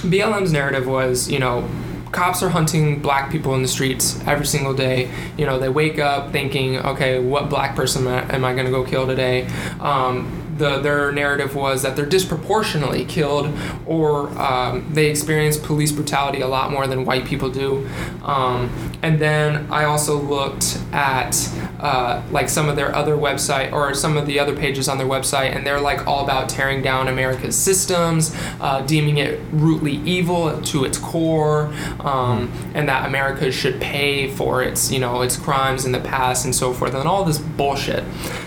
BLM's 0.03 0.53
narrative 0.53 0.87
was, 0.87 1.31
you 1.31 1.39
know, 1.39 1.67
cops 2.13 2.43
are 2.43 2.51
hunting 2.51 3.01
black 3.01 3.33
people 3.33 3.55
in 3.55 3.63
the 3.63 3.69
streets 3.69 4.23
every 4.27 4.47
single 4.47 4.75
day. 4.75 5.11
You 5.37 5.47
know, 5.47 5.59
they 5.59 5.71
wake 5.71 5.99
up 5.99 6.31
thinking, 6.31 6.77
okay, 6.79 7.19
what 7.19 7.49
black 7.49 7.75
person 7.75 8.07
am 8.07 8.45
I, 8.45 8.53
going 8.53 8.67
to 8.67 8.71
go 8.71 8.85
kill 8.85 9.07
today? 9.07 9.47
Um, 9.81 10.39
the, 10.59 10.81
their 10.81 11.11
narrative 11.11 11.55
was 11.55 11.83
that 11.83 11.97
they're 11.97 12.07
disproportionately 12.07 13.05
killed 13.07 13.57
or 13.87 14.29
um, 14.39 14.93
they 14.93 15.07
experience 15.07 15.57
police 15.57 15.91
brutality 15.91 16.43
a 16.43 16.47
lot 16.47 16.71
more 16.71 16.87
than 16.87 17.05
white 17.05 17.25
people 17.25 17.51
do. 17.51 17.89
Um, 18.23 18.71
and 19.03 19.19
then 19.19 19.71
I 19.71 19.85
also 19.85 20.17
looked 20.17 20.79
at 20.93 21.37
uh, 21.81 22.23
like 22.31 22.49
some 22.49 22.69
of 22.69 22.77
their 22.77 22.95
other 22.95 23.17
website 23.17 23.73
or 23.73 23.95
some 23.95 24.17
of 24.17 24.27
the 24.27 24.39
other 24.39 24.55
pages 24.55 24.89
on 24.89 24.99
their 24.99 25.07
website, 25.07 25.55
and 25.55 25.67
they're 25.67 25.81
like 25.81 26.07
all 26.07 26.23
about 26.23 26.49
tearing 26.49 26.83
down 26.83 27.09
America's 27.09 27.57
systems, 27.57 28.35
uh, 28.61 28.83
deeming 28.83 29.19
it 29.19 29.41
rootly 29.53 29.95
evil 30.05 30.61
to 30.63 30.85
its 30.85 30.99
core, 30.99 31.73
um, 32.01 32.53
and 32.75 32.89
that 32.89 33.07
America 33.07 33.51
should 33.51 33.81
pay 33.81 34.31
for 34.31 34.63
its 34.63 34.93
you 34.93 34.99
know 34.99 35.23
its 35.23 35.37
crimes 35.37 35.85
in 35.85 35.93
the 35.93 36.01
past 36.01 36.45
and 36.45 36.55
so 36.55 36.73
forth, 36.73 36.95
and 36.95 37.09
all 37.09 37.25
this 37.25 37.39
bullshit. 37.39 38.05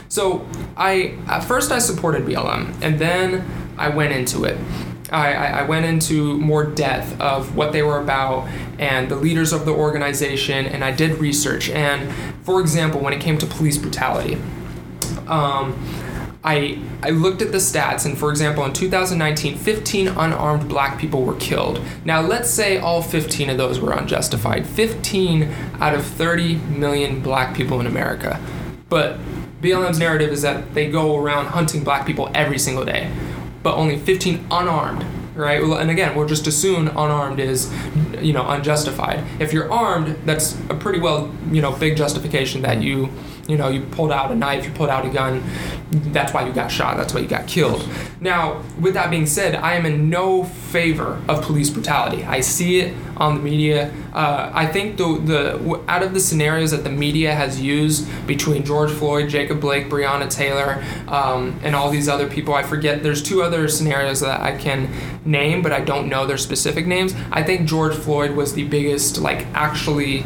So 0.08 0.47
I 0.78 1.17
at 1.28 1.41
first 1.41 1.71
I 1.71 1.80
supported 1.80 2.23
BLM, 2.23 2.73
and 2.82 2.97
then 3.00 3.45
I 3.78 3.89
went 3.89 4.13
into 4.13 4.45
it. 4.45 4.58
I, 5.12 5.34
I 5.34 5.63
went 5.63 5.86
into 5.86 6.38
more 6.38 6.65
depth 6.65 7.20
of 7.22 7.56
what 7.56 7.72
they 7.72 7.84
were 7.84 8.00
about 8.00 8.48
and 8.80 9.10
the 9.10 9.15
leaders 9.15 9.54
of 9.54 9.65
the 9.65 9.72
organization, 9.72 10.65
and 10.65 10.84
I 10.84 10.91
did 10.91 11.20
research. 11.20 11.70
And 11.70 12.13
for 12.44 12.60
example, 12.60 13.02
when 13.02 13.13
it 13.13 13.22
came 13.22 13.38
to 13.38 13.46
police 13.46 13.78
brutality, 13.78 14.36
um, 15.28 15.78
I, 16.44 16.80
I 17.02 17.10
looked 17.10 17.41
at 17.41 17.52
the 17.52 17.58
stats, 17.58 18.06
and 18.06 18.15
for 18.15 18.30
example, 18.30 18.63
in 18.65 18.74
2019, 18.74 19.58
15 19.58 20.08
unarmed 20.10 20.70
black 20.70 21.00
people 21.00 21.24
were 21.24 21.36
killed. 21.38 21.82
Now, 22.06 22.22
let's 22.22 22.52
say 22.52 22.78
all 22.78 23.02
15 23.02 23.50
of 23.50 23.58
those 23.58 23.80
were 23.80 23.94
unjustified. 23.94 24.68
15 24.68 25.52
out 25.80 25.96
of 25.96 26.06
30 26.06 26.58
million 26.58 27.22
black 27.22 27.56
people 27.56 27.80
in 27.80 27.88
America. 27.88 28.39
But 28.89 29.18
BLM's 29.62 29.98
narrative 29.98 30.32
is 30.32 30.44
that 30.44 30.76
they 30.76 30.89
go 30.91 31.18
around 31.18 31.48
hunting 31.48 31.84
black 31.84 32.06
people 32.06 32.30
every 32.36 32.60
single 32.60 32.86
day, 32.86 33.12
but 33.65 33.75
only 33.78 33.97
15 33.97 34.45
unarmed, 34.51 35.04
right? 35.34 35.60
And 35.60 35.89
again, 35.89 36.15
we'll 36.15 36.28
just 36.28 36.45
assume 36.45 36.88
unarmed 36.89 37.39
is, 37.39 37.73
you 38.21 38.32
know, 38.32 38.47
unjustified. 38.47 39.23
If 39.39 39.54
you're 39.54 39.73
armed, 39.73 40.15
that's 40.23 40.56
a 40.69 40.75
pretty 40.75 40.99
well, 40.99 41.34
you 41.49 41.63
know, 41.63 41.71
big 41.71 41.97
justification 41.97 42.62
that 42.62 42.84
you 42.84 43.10
you 43.47 43.58
know, 43.58 43.69
you 43.69 43.81
pulled 43.81 44.12
out 44.12 44.31
a 44.31 44.36
knife, 44.36 44.65
you 44.65 44.71
pulled 44.71 44.89
out 44.89 45.05
a 45.05 45.10
gun, 45.10 45.43
that's 45.91 46.34
why 46.34 46.45
you 46.45 46.51
got 46.51 46.71
shot, 46.71 46.97
that's 46.97 47.13
why 47.13 47.19
you 47.19 47.27
got 47.27 47.47
killed. 47.47 47.88
Now, 48.19 48.63
with 48.79 48.95
that 48.95 49.12
being 49.12 49.27
said, 49.27 49.55
I 49.55 49.75
am 49.75 49.86
in 49.86 50.10
no 50.10 50.45
favor 50.45 51.21
of 51.27 51.43
police 51.43 51.69
brutality. 51.69 52.23
I 52.23 52.39
see 52.39 52.79
it 52.79 52.95
on 53.17 53.36
the 53.36 53.41
media. 53.41 53.93
Uh, 54.13 54.51
I 54.53 54.65
think 54.65 54.97
the, 54.97 55.19
the 55.23 55.84
out 55.88 56.01
of 56.01 56.13
the 56.13 56.19
scenarios 56.19 56.71
that 56.71 56.84
the 56.84 56.89
media 56.89 57.36
has 57.36 57.62
used 57.62 58.08
between 58.25 58.65
George 58.65 58.91
Floyd, 58.91 59.29
Jacob 59.29 59.62
Blake, 59.62 59.89
Breonna 59.89 60.29
Taylor, 60.29 60.84
um, 61.08 61.60
and 61.63 61.75
all 61.75 61.91
these 61.91 62.10
other 62.10 62.27
people, 62.27 62.53
I 62.53 62.63
forget. 62.63 63.03
There's 63.03 63.21
two 63.21 63.43
other 63.43 63.67
scenarios 63.67 64.21
that 64.21 64.41
I 64.41 64.58
can 64.58 64.89
name, 65.23 65.62
but 65.62 65.71
I 65.71 65.81
don't 65.81 66.10
know 66.10 66.25
their 66.25 66.38
specific 66.38 66.88
names. 66.88 67.13
I 67.31 67.43
think 67.43 67.67
George 67.69 67.95
Floyd 67.95 68.31
was 68.31 68.53
the 68.53 68.63
biggest, 68.63 69.19
like 69.19 69.45
actually 69.53 70.25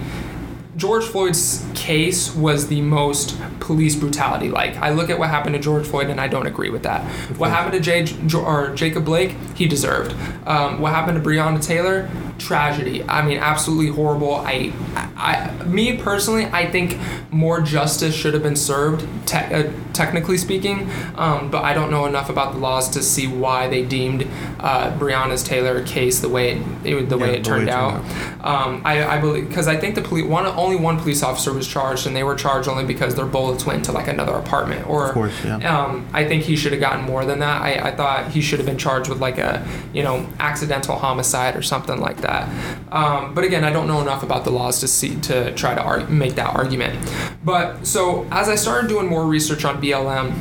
George 0.79 1.03
Floyd's 1.03 1.65
case 1.75 2.33
was 2.33 2.67
the 2.67 2.79
most 2.79 3.37
police 3.59 3.97
brutality 3.97 4.49
like. 4.49 4.77
I 4.77 4.91
look 4.91 5.09
at 5.09 5.19
what 5.19 5.29
happened 5.29 5.55
to 5.55 5.59
George 5.59 5.85
Floyd 5.85 6.09
and 6.09 6.21
I 6.21 6.29
don't 6.29 6.47
agree 6.47 6.69
with 6.69 6.83
that. 6.83 7.03
What 7.37 7.49
happened 7.49 7.73
to 7.73 7.81
Jay, 7.81 8.07
or 8.33 8.73
Jacob 8.75 9.03
Blake, 9.03 9.35
he 9.55 9.67
deserved. 9.67 10.15
Um, 10.47 10.79
what 10.79 10.93
happened 10.93 11.21
to 11.21 11.29
Breonna 11.29 11.61
Taylor, 11.61 12.09
tragedy. 12.39 13.03
I 13.03 13.25
mean, 13.25 13.37
absolutely 13.37 13.91
horrible. 13.93 14.35
I, 14.35 14.73
I, 14.95 15.63
me 15.65 15.97
personally, 15.97 16.45
I 16.45 16.69
think 16.69 16.97
more 17.31 17.61
justice 17.61 18.15
should 18.15 18.33
have 18.33 18.43
been 18.43 18.55
served, 18.55 19.07
te- 19.27 19.37
uh, 19.37 19.71
technically 19.93 20.37
speaking. 20.37 20.89
Um, 21.15 21.51
but 21.51 21.63
I 21.63 21.73
don't 21.73 21.91
know 21.91 22.05
enough 22.05 22.29
about 22.29 22.53
the 22.53 22.59
laws 22.59 22.89
to 22.91 23.03
see 23.03 23.27
why 23.27 23.67
they 23.67 23.85
deemed 23.85 24.27
uh, 24.59 24.97
Breonna's 24.97 25.43
Taylor 25.43 25.83
case 25.83 26.19
the 26.19 26.29
way 26.29 26.51
it, 26.51 26.85
it 26.85 27.09
the 27.09 27.17
yeah, 27.17 27.23
way 27.23 27.35
it 27.35 27.43
turned 27.43 27.67
way 27.67 27.73
out. 27.73 27.99
Um, 28.43 28.81
I, 28.85 29.05
I 29.05 29.19
believe 29.19 29.47
because 29.47 29.67
I 29.67 29.75
think 29.75 29.95
the 29.95 30.01
police 30.01 30.25
one 30.25 30.45
only 30.45 30.75
one 30.75 30.99
police 30.99 31.21
officer 31.21 31.53
was 31.53 31.67
charged, 31.67 32.07
and 32.07 32.15
they 32.15 32.23
were 32.23 32.35
charged 32.35 32.67
only 32.67 32.85
because 32.85 33.15
their 33.15 33.25
bullets 33.25 33.65
went 33.65 33.77
into 33.79 33.91
like 33.91 34.07
another 34.07 34.33
apartment. 34.33 34.87
Or 34.89 35.07
of 35.07 35.13
course, 35.13 35.43
yeah. 35.43 35.57
Um, 35.57 36.07
I 36.13 36.25
think 36.25 36.43
he 36.43 36.55
should 36.55 36.71
have 36.71 36.81
gotten 36.81 37.03
more 37.03 37.25
than 37.25 37.39
that. 37.39 37.61
I, 37.61 37.89
I 37.89 37.95
thought 37.95 38.31
he 38.31 38.41
should 38.41 38.59
have 38.59 38.65
been 38.65 38.77
charged 38.77 39.09
with 39.09 39.19
like 39.19 39.37
a 39.37 39.67
you 39.93 40.03
know 40.03 40.27
accidental 40.39 40.97
homicide 40.97 41.55
or 41.55 41.61
something 41.61 41.99
like 41.99 42.17
that 42.17 42.28
that. 42.29 42.93
Um, 42.93 43.33
but 43.33 43.43
again, 43.43 43.63
I 43.63 43.71
don't 43.71 43.87
know 43.87 44.01
enough 44.01 44.23
about 44.23 44.43
the 44.43 44.51
laws 44.51 44.79
to 44.79 44.87
see 44.87 45.15
to 45.21 45.53
try 45.55 45.75
to 45.75 45.81
argue, 45.81 46.07
make 46.07 46.35
that 46.35 46.55
argument. 46.55 46.97
But 47.43 47.85
so 47.85 48.27
as 48.31 48.49
I 48.49 48.55
started 48.55 48.87
doing 48.87 49.07
more 49.07 49.25
research 49.25 49.65
on 49.65 49.81
BLM, 49.81 50.33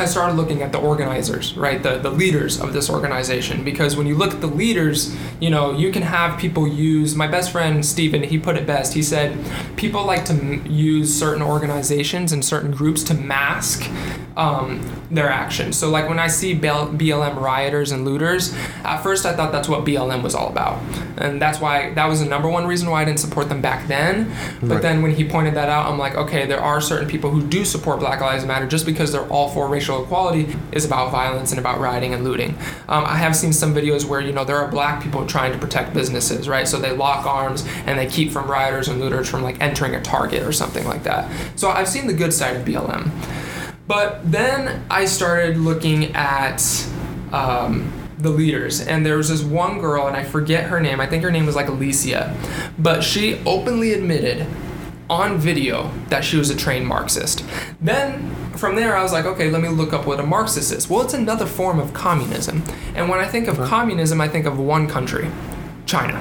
I 0.00 0.04
started 0.06 0.34
looking 0.36 0.62
at 0.62 0.72
the 0.72 0.78
organizers, 0.78 1.56
right? 1.56 1.82
The, 1.82 1.98
the 1.98 2.10
leaders 2.10 2.60
of 2.60 2.72
this 2.72 2.90
organization. 2.90 3.64
Because 3.64 3.96
when 3.96 4.06
you 4.06 4.14
look 4.16 4.32
at 4.32 4.40
the 4.40 4.46
leaders, 4.46 5.14
you 5.40 5.50
know, 5.50 5.72
you 5.72 5.92
can 5.92 6.02
have 6.02 6.38
people 6.38 6.66
use, 6.66 7.14
my 7.14 7.26
best 7.26 7.52
friend 7.52 7.84
Steven, 7.84 8.22
he 8.22 8.38
put 8.38 8.56
it 8.56 8.66
best. 8.66 8.94
He 8.94 9.02
said, 9.02 9.36
people 9.76 10.04
like 10.04 10.24
to 10.26 10.32
m- 10.32 10.64
use 10.66 11.16
certain 11.16 11.42
organizations 11.42 12.32
and 12.32 12.44
certain 12.44 12.70
groups 12.70 13.02
to 13.04 13.14
mask 13.14 13.88
um, 14.36 14.80
their 15.10 15.28
actions. 15.28 15.76
So 15.78 15.90
like 15.90 16.08
when 16.08 16.18
I 16.18 16.26
see 16.28 16.54
BL- 16.54 16.96
BLM 16.96 17.36
rioters 17.36 17.92
and 17.92 18.04
looters, 18.04 18.52
at 18.84 18.98
first 19.02 19.26
I 19.26 19.34
thought 19.34 19.52
that's 19.52 19.68
what 19.68 19.84
BLM 19.84 20.22
was 20.22 20.34
all 20.34 20.48
about, 20.48 20.80
and 21.18 21.40
that's 21.40 21.60
why 21.60 21.92
that 21.94 22.06
was 22.06 22.18
the 22.20 22.26
number 22.26 22.48
one 22.48 22.66
reason 22.66 22.90
why 22.90 23.02
I 23.02 23.04
didn't 23.04 23.20
support 23.20 23.48
them 23.48 23.60
back 23.60 23.86
then. 23.86 24.32
But 24.60 24.68
Right. 24.70 24.82
then 24.82 25.02
when 25.02 25.12
he 25.14 25.28
pointed 25.28 25.54
that 25.54 25.68
out, 25.68 25.86
I'm 25.90 25.98
like, 25.98 26.16
okay, 26.16 26.46
there 26.46 26.60
are 26.60 26.80
certain 26.80 27.06
people 27.08 27.30
who 27.30 27.42
do 27.46 27.64
support 27.64 28.00
Black 28.00 28.20
Lives 28.20 28.44
Matter 28.44 28.66
just 28.66 28.86
because 28.86 29.12
they're 29.12 29.28
all 29.28 29.48
for 29.50 29.68
racial 29.68 29.83
equality 29.92 30.56
is 30.72 30.84
about 30.84 31.10
violence 31.10 31.50
and 31.50 31.58
about 31.58 31.80
rioting 31.80 32.14
and 32.14 32.24
looting. 32.24 32.50
Um, 32.88 33.04
I 33.04 33.16
have 33.16 33.36
seen 33.36 33.52
some 33.52 33.74
videos 33.74 34.04
where 34.04 34.20
you 34.20 34.32
know 34.32 34.44
there 34.44 34.56
are 34.56 34.70
black 34.70 35.02
people 35.02 35.26
trying 35.26 35.52
to 35.52 35.58
protect 35.58 35.92
businesses, 35.94 36.48
right? 36.48 36.66
So 36.66 36.78
they 36.78 36.94
lock 36.96 37.26
arms 37.26 37.66
and 37.86 37.98
they 37.98 38.06
keep 38.06 38.32
from 38.32 38.50
rioters 38.50 38.88
and 38.88 39.00
looters 39.00 39.28
from 39.28 39.42
like 39.42 39.60
entering 39.60 39.94
a 39.94 40.02
Target 40.02 40.42
or 40.42 40.52
something 40.52 40.86
like 40.86 41.02
that. 41.04 41.30
So 41.56 41.68
I've 41.70 41.88
seen 41.88 42.06
the 42.06 42.12
good 42.12 42.32
side 42.32 42.56
of 42.56 42.64
BLM. 42.64 43.10
But 43.86 44.30
then 44.30 44.84
I 44.90 45.04
started 45.04 45.58
looking 45.58 46.14
at 46.14 46.62
um, 47.32 47.92
the 48.18 48.30
leaders, 48.30 48.80
and 48.80 49.04
there 49.04 49.16
was 49.16 49.28
this 49.28 49.42
one 49.42 49.78
girl, 49.78 50.06
and 50.06 50.16
I 50.16 50.24
forget 50.24 50.64
her 50.64 50.80
name. 50.80 51.00
I 51.00 51.06
think 51.06 51.22
her 51.22 51.30
name 51.30 51.46
was 51.46 51.56
like 51.56 51.68
Alicia, 51.68 52.34
but 52.78 53.02
she 53.02 53.40
openly 53.44 53.92
admitted 53.92 54.46
on 55.10 55.38
video 55.38 55.90
that 56.08 56.24
she 56.24 56.36
was 56.36 56.50
a 56.50 56.56
trained 56.56 56.86
Marxist. 56.86 57.44
Then 57.80 58.34
from 58.56 58.76
there, 58.76 58.96
I 58.96 59.02
was 59.02 59.12
like, 59.12 59.24
okay, 59.24 59.50
let 59.50 59.60
me 59.62 59.68
look 59.68 59.92
up 59.92 60.06
what 60.06 60.20
a 60.20 60.22
Marxist 60.22 60.72
is. 60.72 60.88
Well, 60.88 61.02
it's 61.02 61.14
another 61.14 61.46
form 61.46 61.78
of 61.78 61.92
communism. 61.92 62.62
And 62.94 63.08
when 63.08 63.20
I 63.20 63.26
think 63.26 63.48
of 63.48 63.58
communism, 63.58 64.20
I 64.20 64.28
think 64.28 64.46
of 64.46 64.58
one 64.58 64.88
country 64.88 65.30
China. 65.86 66.18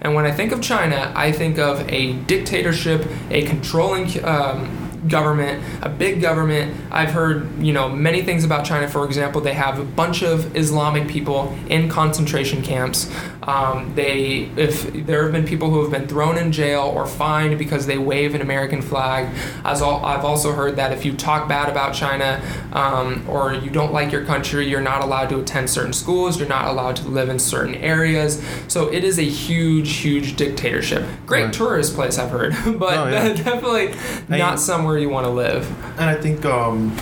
And 0.00 0.14
when 0.14 0.26
I 0.26 0.32
think 0.32 0.52
of 0.52 0.60
China, 0.60 1.12
I 1.16 1.32
think 1.32 1.58
of 1.58 1.88
a 1.90 2.12
dictatorship, 2.24 3.06
a 3.30 3.42
controlling 3.42 4.24
um, 4.24 4.83
government, 5.08 5.62
a 5.82 5.88
big 5.88 6.20
government. 6.20 6.74
I've 6.90 7.10
heard, 7.10 7.60
you 7.60 7.72
know, 7.72 7.88
many 7.88 8.22
things 8.22 8.44
about 8.44 8.64
China. 8.64 8.88
For 8.88 9.04
example, 9.04 9.40
they 9.40 9.54
have 9.54 9.78
a 9.78 9.84
bunch 9.84 10.22
of 10.22 10.56
Islamic 10.56 11.08
people 11.08 11.56
in 11.68 11.88
concentration 11.88 12.62
camps. 12.62 13.10
Um, 13.42 13.92
they, 13.94 14.50
if 14.56 14.90
there 15.06 15.24
have 15.24 15.32
been 15.32 15.44
people 15.46 15.70
who 15.70 15.82
have 15.82 15.90
been 15.90 16.08
thrown 16.08 16.38
in 16.38 16.50
jail 16.52 16.82
or 16.82 17.06
fined 17.06 17.58
because 17.58 17.86
they 17.86 17.98
wave 17.98 18.34
an 18.34 18.40
American 18.40 18.80
flag. 18.80 19.34
As 19.64 19.82
all, 19.82 20.04
I've 20.04 20.24
also 20.24 20.52
heard 20.52 20.76
that 20.76 20.92
if 20.92 21.04
you 21.04 21.14
talk 21.14 21.46
bad 21.48 21.68
about 21.68 21.92
China 21.94 22.40
um, 22.72 23.24
or 23.28 23.52
you 23.52 23.68
don't 23.70 23.92
like 23.92 24.10
your 24.12 24.24
country, 24.24 24.66
you're 24.68 24.80
not 24.80 25.02
allowed 25.02 25.28
to 25.28 25.40
attend 25.40 25.68
certain 25.68 25.92
schools. 25.92 26.38
You're 26.38 26.48
not 26.48 26.68
allowed 26.68 26.96
to 26.96 27.08
live 27.08 27.28
in 27.28 27.38
certain 27.38 27.74
areas. 27.74 28.42
So 28.68 28.88
it 28.90 29.04
is 29.04 29.18
a 29.18 29.22
huge, 29.22 29.96
huge 29.96 30.36
dictatorship. 30.36 31.04
Great 31.26 31.44
Right. 31.44 31.52
tourist 31.52 31.94
place, 31.94 32.18
I've 32.18 32.30
heard, 32.30 32.52
but 32.78 32.96
Oh, 32.96 33.08
yeah. 33.08 33.32
definitely 33.34 33.88
Hey. 34.28 34.38
not 34.38 34.58
somewhere 34.58 34.93
you 34.98 35.08
want 35.08 35.26
to 35.26 35.30
live. 35.30 35.68
And 35.98 36.10
I 36.10 36.14
think 36.14 36.44
um, 36.44 36.96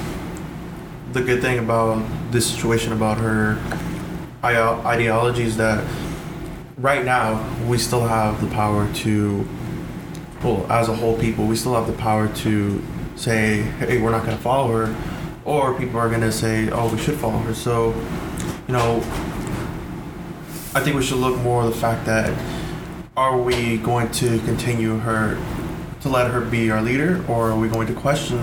the 1.12 1.22
good 1.22 1.40
thing 1.40 1.58
about 1.58 2.04
this 2.30 2.50
situation 2.50 2.92
about 2.92 3.18
her 3.18 3.58
ideology 4.44 5.42
is 5.42 5.56
that 5.58 5.84
right 6.78 7.04
now 7.04 7.40
we 7.66 7.78
still 7.78 8.06
have 8.06 8.40
the 8.40 8.48
power 8.48 8.92
to, 8.94 9.46
well, 10.42 10.66
as 10.70 10.88
a 10.88 10.94
whole 10.94 11.18
people, 11.18 11.46
we 11.46 11.56
still 11.56 11.74
have 11.74 11.86
the 11.86 11.92
power 11.92 12.28
to 12.28 12.82
say, 13.14 13.62
hey, 13.62 14.00
we're 14.00 14.10
not 14.10 14.24
going 14.24 14.36
to 14.36 14.42
follow 14.42 14.86
her, 14.86 14.96
or 15.44 15.74
people 15.78 15.98
are 15.98 16.08
going 16.08 16.22
to 16.22 16.32
say, 16.32 16.70
oh, 16.70 16.92
we 16.92 16.98
should 16.98 17.18
follow 17.18 17.38
her. 17.38 17.54
So, 17.54 17.90
you 18.66 18.72
know, 18.72 18.96
I 20.74 20.80
think 20.80 20.96
we 20.96 21.02
should 21.02 21.18
look 21.18 21.38
more 21.40 21.62
at 21.64 21.66
the 21.66 21.76
fact 21.76 22.06
that 22.06 22.32
are 23.16 23.38
we 23.38 23.76
going 23.78 24.10
to 24.12 24.38
continue 24.40 24.96
her 24.98 25.36
to 26.02 26.08
let 26.08 26.30
her 26.30 26.40
be 26.40 26.70
our 26.70 26.82
leader, 26.82 27.24
or 27.28 27.50
are 27.52 27.58
we 27.58 27.68
going 27.68 27.86
to 27.86 27.94
question 27.94 28.38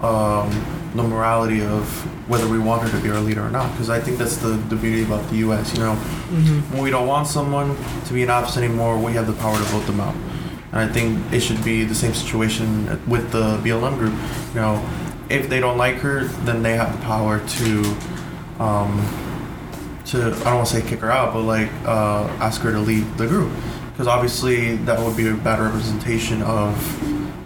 um, 0.00 0.50
the 0.94 1.02
morality 1.02 1.62
of 1.62 1.86
whether 2.28 2.48
we 2.48 2.58
want 2.58 2.82
her 2.82 2.90
to 2.96 3.02
be 3.02 3.10
our 3.10 3.20
leader 3.20 3.42
or 3.42 3.50
not? 3.50 3.70
Because 3.72 3.90
I 3.90 4.00
think 4.00 4.18
that's 4.18 4.36
the, 4.38 4.48
the 4.48 4.76
beauty 4.76 5.02
about 5.02 5.28
the 5.30 5.36
U.S. 5.36 5.74
You 5.74 5.80
know, 5.80 5.94
when 6.72 6.82
we 6.82 6.90
don't 6.90 7.06
want 7.06 7.26
someone 7.26 7.76
to 8.04 8.12
be 8.14 8.22
in 8.22 8.30
office 8.30 8.56
anymore, 8.56 8.98
we 8.98 9.12
have 9.12 9.26
the 9.26 9.32
power 9.34 9.56
to 9.56 9.62
vote 9.64 9.86
them 9.86 10.00
out. 10.00 10.14
And 10.72 10.80
I 10.80 10.88
think 10.88 11.32
it 11.32 11.40
should 11.40 11.62
be 11.64 11.84
the 11.84 11.94
same 11.94 12.12
situation 12.14 12.86
with 13.06 13.32
the 13.32 13.58
BLM 13.64 13.96
group. 13.98 14.14
You 14.54 14.60
know, 14.60 14.88
if 15.30 15.48
they 15.48 15.60
don't 15.60 15.78
like 15.78 15.96
her, 15.96 16.24
then 16.44 16.62
they 16.62 16.74
have 16.76 16.92
the 16.98 17.02
power 17.04 17.38
to, 17.46 17.96
um, 18.62 19.00
to 20.06 20.18
I 20.26 20.44
don't 20.44 20.54
want 20.56 20.68
to 20.68 20.74
say 20.80 20.88
kick 20.88 21.00
her 21.00 21.10
out, 21.10 21.32
but 21.34 21.42
like 21.42 21.70
uh, 21.84 22.24
ask 22.40 22.60
her 22.62 22.72
to 22.72 22.80
leave 22.80 23.16
the 23.18 23.26
group, 23.26 23.50
because 23.98 24.06
obviously 24.06 24.76
that 24.76 24.96
would 25.00 25.16
be 25.16 25.26
a 25.26 25.34
bad 25.34 25.58
representation 25.58 26.40
of 26.42 26.72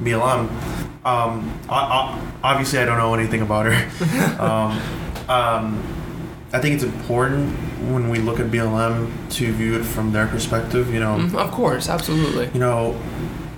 BLM. 0.05 0.51
Um, 1.03 1.59
I, 1.67 1.75
I, 1.79 2.31
obviously, 2.45 2.79
I 2.79 2.85
don't 2.85 2.99
know 2.99 3.15
anything 3.15 3.41
about 3.41 3.65
her. 3.73 4.39
um, 4.39 4.79
um, 5.31 5.83
I 6.53 6.59
think 6.61 6.75
it's 6.75 6.85
important 6.85 7.49
when 7.91 8.11
we 8.11 8.19
look 8.19 8.39
at 8.39 8.49
BLM 8.51 9.11
to 9.31 9.51
view 9.55 9.81
it 9.81 9.85
from 9.85 10.13
their 10.13 10.27
perspective. 10.27 10.93
You 10.93 11.01
know, 11.01 11.17
Mm, 11.17 11.35
Of 11.37 11.53
course, 11.53 11.89
absolutely. 11.89 12.51
you 12.53 12.61
know, 12.61 13.01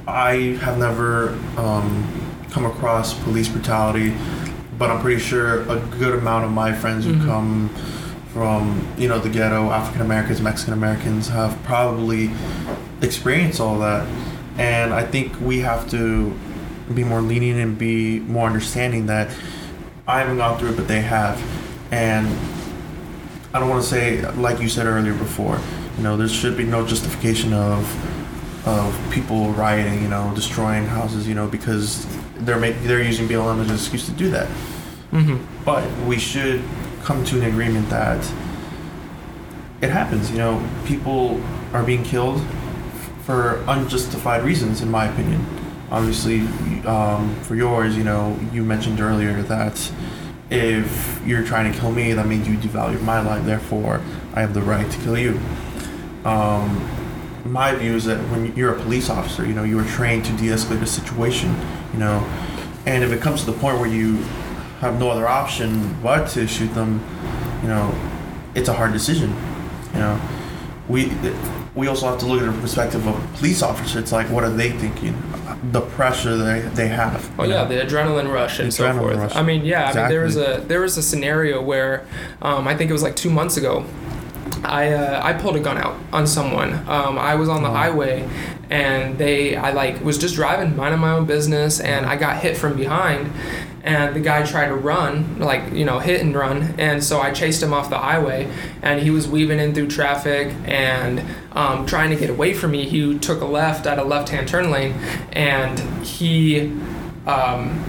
I 0.07 0.57
have 0.63 0.79
never 0.79 1.31
um, 1.57 2.07
come 2.53 2.65
across 2.65 3.13
police 3.25 3.49
brutality, 3.49 4.15
but 4.79 4.89
I'm 4.93 5.01
pretty 5.01 5.21
sure 5.21 5.63
a 5.63 5.81
good 5.99 6.15
amount 6.15 6.45
of 6.45 6.53
my 6.53 6.73
friends 6.73 7.07
who 7.07 7.15
Mhm. 7.15 7.27
come 7.27 7.71
from, 8.35 8.85
you 8.99 9.07
know, 9.09 9.20
the 9.20 9.31
ghetto, 9.31 9.70
African 9.70 10.03
Americans, 10.03 10.42
Mexican 10.42 10.75
Americans, 10.75 11.29
have 11.29 11.57
probably 11.62 12.33
experienced 13.01 13.61
all 13.61 13.79
that. 13.79 14.07
And 14.59 14.92
I 14.92 15.05
think 15.05 15.40
we 15.40 15.61
have 15.61 15.88
to 15.92 16.37
be 16.92 17.05
more 17.05 17.23
lenient 17.23 17.61
and 17.61 17.79
be 17.79 18.18
more 18.18 18.49
understanding 18.49 19.07
that 19.07 19.33
I 20.09 20.18
haven't 20.18 20.37
gone 20.37 20.59
through 20.59 20.70
it, 20.70 20.77
but 20.77 20.88
they 20.88 21.01
have. 21.01 21.40
And 21.92 22.27
I 23.55 23.61
don't 23.61 23.68
want 23.68 23.85
to 23.85 23.88
say, 23.88 24.29
like 24.33 24.61
you 24.61 24.68
said 24.68 24.87
earlier 24.87 25.14
before, 25.14 25.61
you 25.97 26.03
know, 26.03 26.16
there 26.16 26.29
should 26.29 26.57
be 26.57 26.64
no 26.64 26.85
justification 26.85 27.53
of 27.53 27.87
of 28.66 28.99
people 29.12 29.51
rioting, 29.53 30.03
you 30.03 30.09
know, 30.09 30.33
destroying 30.35 30.87
houses, 30.87 31.29
you 31.29 31.35
know, 31.35 31.47
because 31.47 32.07
they're 32.38 32.59
make, 32.59 32.75
they're 32.81 33.03
using 33.03 33.29
BLM 33.29 33.61
as 33.61 33.68
an 33.68 33.75
excuse 33.75 34.07
to 34.07 34.12
do 34.12 34.31
that. 34.31 34.49
hmm 35.11 35.37
But 35.66 35.87
we 36.07 36.18
should 36.18 36.64
come 37.05 37.25
to 37.27 37.37
an 37.37 37.45
agreement 37.45 37.88
that 37.90 38.25
it 39.83 39.90
happens. 39.90 40.31
You 40.31 40.38
know, 40.38 40.69
people 40.87 41.40
are 41.73 41.85
being 41.85 42.03
killed 42.03 42.43
for 43.25 43.62
unjustified 43.69 44.43
reasons, 44.43 44.81
in 44.81 44.90
my 44.90 45.07
opinion. 45.07 45.47
Obviously, 45.90 46.40
um, 46.87 47.35
for 47.43 47.55
yours, 47.55 47.97
you 47.97 48.05
know, 48.05 48.38
you 48.53 48.64
mentioned 48.64 49.01
earlier 49.01 49.43
that 49.43 49.93
if 50.51 51.23
you're 51.27 51.45
trying 51.45 51.71
to 51.73 51.79
kill 51.79 51.93
me, 51.93 52.12
that 52.14 52.27
means 52.27 52.49
you 52.49 52.57
devalue 52.57 53.01
my 53.03 53.21
life. 53.21 53.45
Therefore, 53.45 54.01
I 54.35 54.40
have 54.40 54.55
the 54.55 54.62
right 54.62 54.90
to 54.90 54.99
kill 55.01 55.19
you. 55.19 55.38
Um, 56.25 56.88
my 57.45 57.75
view 57.75 57.95
is 57.95 58.07
that 58.07 58.19
when 58.31 58.57
you're 58.57 58.75
a 58.75 58.81
police 58.81 59.11
officer, 59.11 59.47
you 59.47 59.53
know, 59.53 59.64
you 59.64 59.79
are 59.79 59.85
trained 59.85 60.25
to 60.25 60.33
de-escalate 60.37 60.81
a 60.81 60.87
situation, 60.87 61.55
you 61.93 61.99
know, 61.99 62.27
and 62.87 63.05
if 63.05 63.12
it 63.12 63.21
comes 63.21 63.45
to 63.45 63.51
the 63.51 63.59
point 63.59 63.79
where 63.79 63.88
you 63.88 64.25
have 64.81 64.99
no 64.99 65.11
other 65.11 65.27
option 65.27 65.97
but 66.03 66.29
to 66.31 66.47
shoot 66.47 66.73
them, 66.75 67.05
you 67.63 67.69
know, 67.69 67.95
it's 68.55 68.69
a 68.69 68.73
hard 68.73 68.93
decision. 68.93 69.35
You 69.93 70.01
know, 70.01 70.21
we 70.89 71.13
we 71.75 71.89
also 71.89 72.07
have 72.07 72.19
to 72.21 72.27
look 72.27 72.41
at 72.41 72.53
the 72.53 72.61
perspective 72.61 73.07
of 73.07 73.17
a 73.17 73.37
police 73.37 73.63
officer. 73.63 73.99
It's 73.99 74.13
like, 74.13 74.31
what 74.31 74.45
are 74.45 74.51
they 74.51 74.71
thinking? 74.71 75.21
The 75.73 75.81
pressure 75.81 76.37
they 76.37 76.61
they 76.61 76.89
have. 76.89 77.31
Oh 77.39 77.45
yeah, 77.45 77.63
know? 77.63 77.69
the 77.69 77.75
adrenaline 77.77 78.33
rush 78.33 78.61
and 78.61 78.73
so 78.73 78.93
forth. 78.93 79.17
rush. 79.17 79.35
I 79.35 79.43
mean, 79.43 79.65
yeah, 79.65 79.91
I 79.91 79.95
mean 79.95 80.09
there 80.09 80.23
was 80.23 80.37
a 80.37 80.63
there 80.67 80.81
was 80.81 80.97
a 80.97 81.03
scenario 81.03 81.63
where 81.63 82.07
um, 82.43 82.69
I 82.69 82.77
think 82.77 82.91
it 82.91 82.93
was 82.93 83.03
like 83.03 83.17
two 83.17 83.31
months 83.31 83.57
ago. 83.57 83.85
I 84.63 84.93
uh, 84.93 85.21
I 85.25 85.33
pulled 85.33 85.57
a 85.57 85.61
gun 85.61 85.79
out 85.79 85.97
on 86.13 86.27
someone. 86.27 86.75
Um, 86.89 87.19
I 87.19 87.35
was 87.35 87.49
on 87.49 87.63
the 87.63 87.71
highway, 87.71 88.29
and 88.71 89.17
they 89.19 89.57
I 89.57 89.73
like 89.73 90.03
was 90.05 90.19
just 90.19 90.35
driving, 90.35 90.77
minding 90.77 91.01
my 91.01 91.13
own 91.13 91.25
business, 91.25 91.81
and 91.81 92.05
I 92.07 92.17
got 92.17 92.43
hit 92.43 92.57
from 92.57 92.77
behind, 92.77 93.33
and 93.85 94.16
the 94.16 94.20
guy 94.20 94.44
tried 94.44 94.68
to 94.68 94.75
run, 94.75 95.38
like 95.38 95.73
you 95.73 95.85
know, 95.85 95.99
hit 95.99 96.23
and 96.23 96.35
run, 96.35 96.75
and 96.79 97.05
so 97.05 97.20
I 97.20 97.33
chased 97.33 97.62
him 97.62 97.73
off 97.73 97.90
the 97.90 97.99
highway, 97.99 98.51
and 98.83 99.01
he 99.01 99.11
was 99.11 99.29
weaving 99.29 99.61
in 99.61 99.75
through 99.75 99.88
traffic 99.88 100.55
and 100.64 101.23
um, 101.53 101.87
trying 101.87 102.11
to 102.11 102.16
get 102.16 102.31
away 102.31 102.55
from 102.55 102.73
me. 102.73 102.88
He 102.88 103.18
took 103.18 103.42
a 103.42 103.47
left 103.47 103.87
at 103.87 103.99
a 103.99 104.05
left-hand 104.05 104.49
turn 104.49 104.70
lane, 104.70 104.94
and 105.33 105.79
he. 106.05 106.73
Um, 107.27 107.85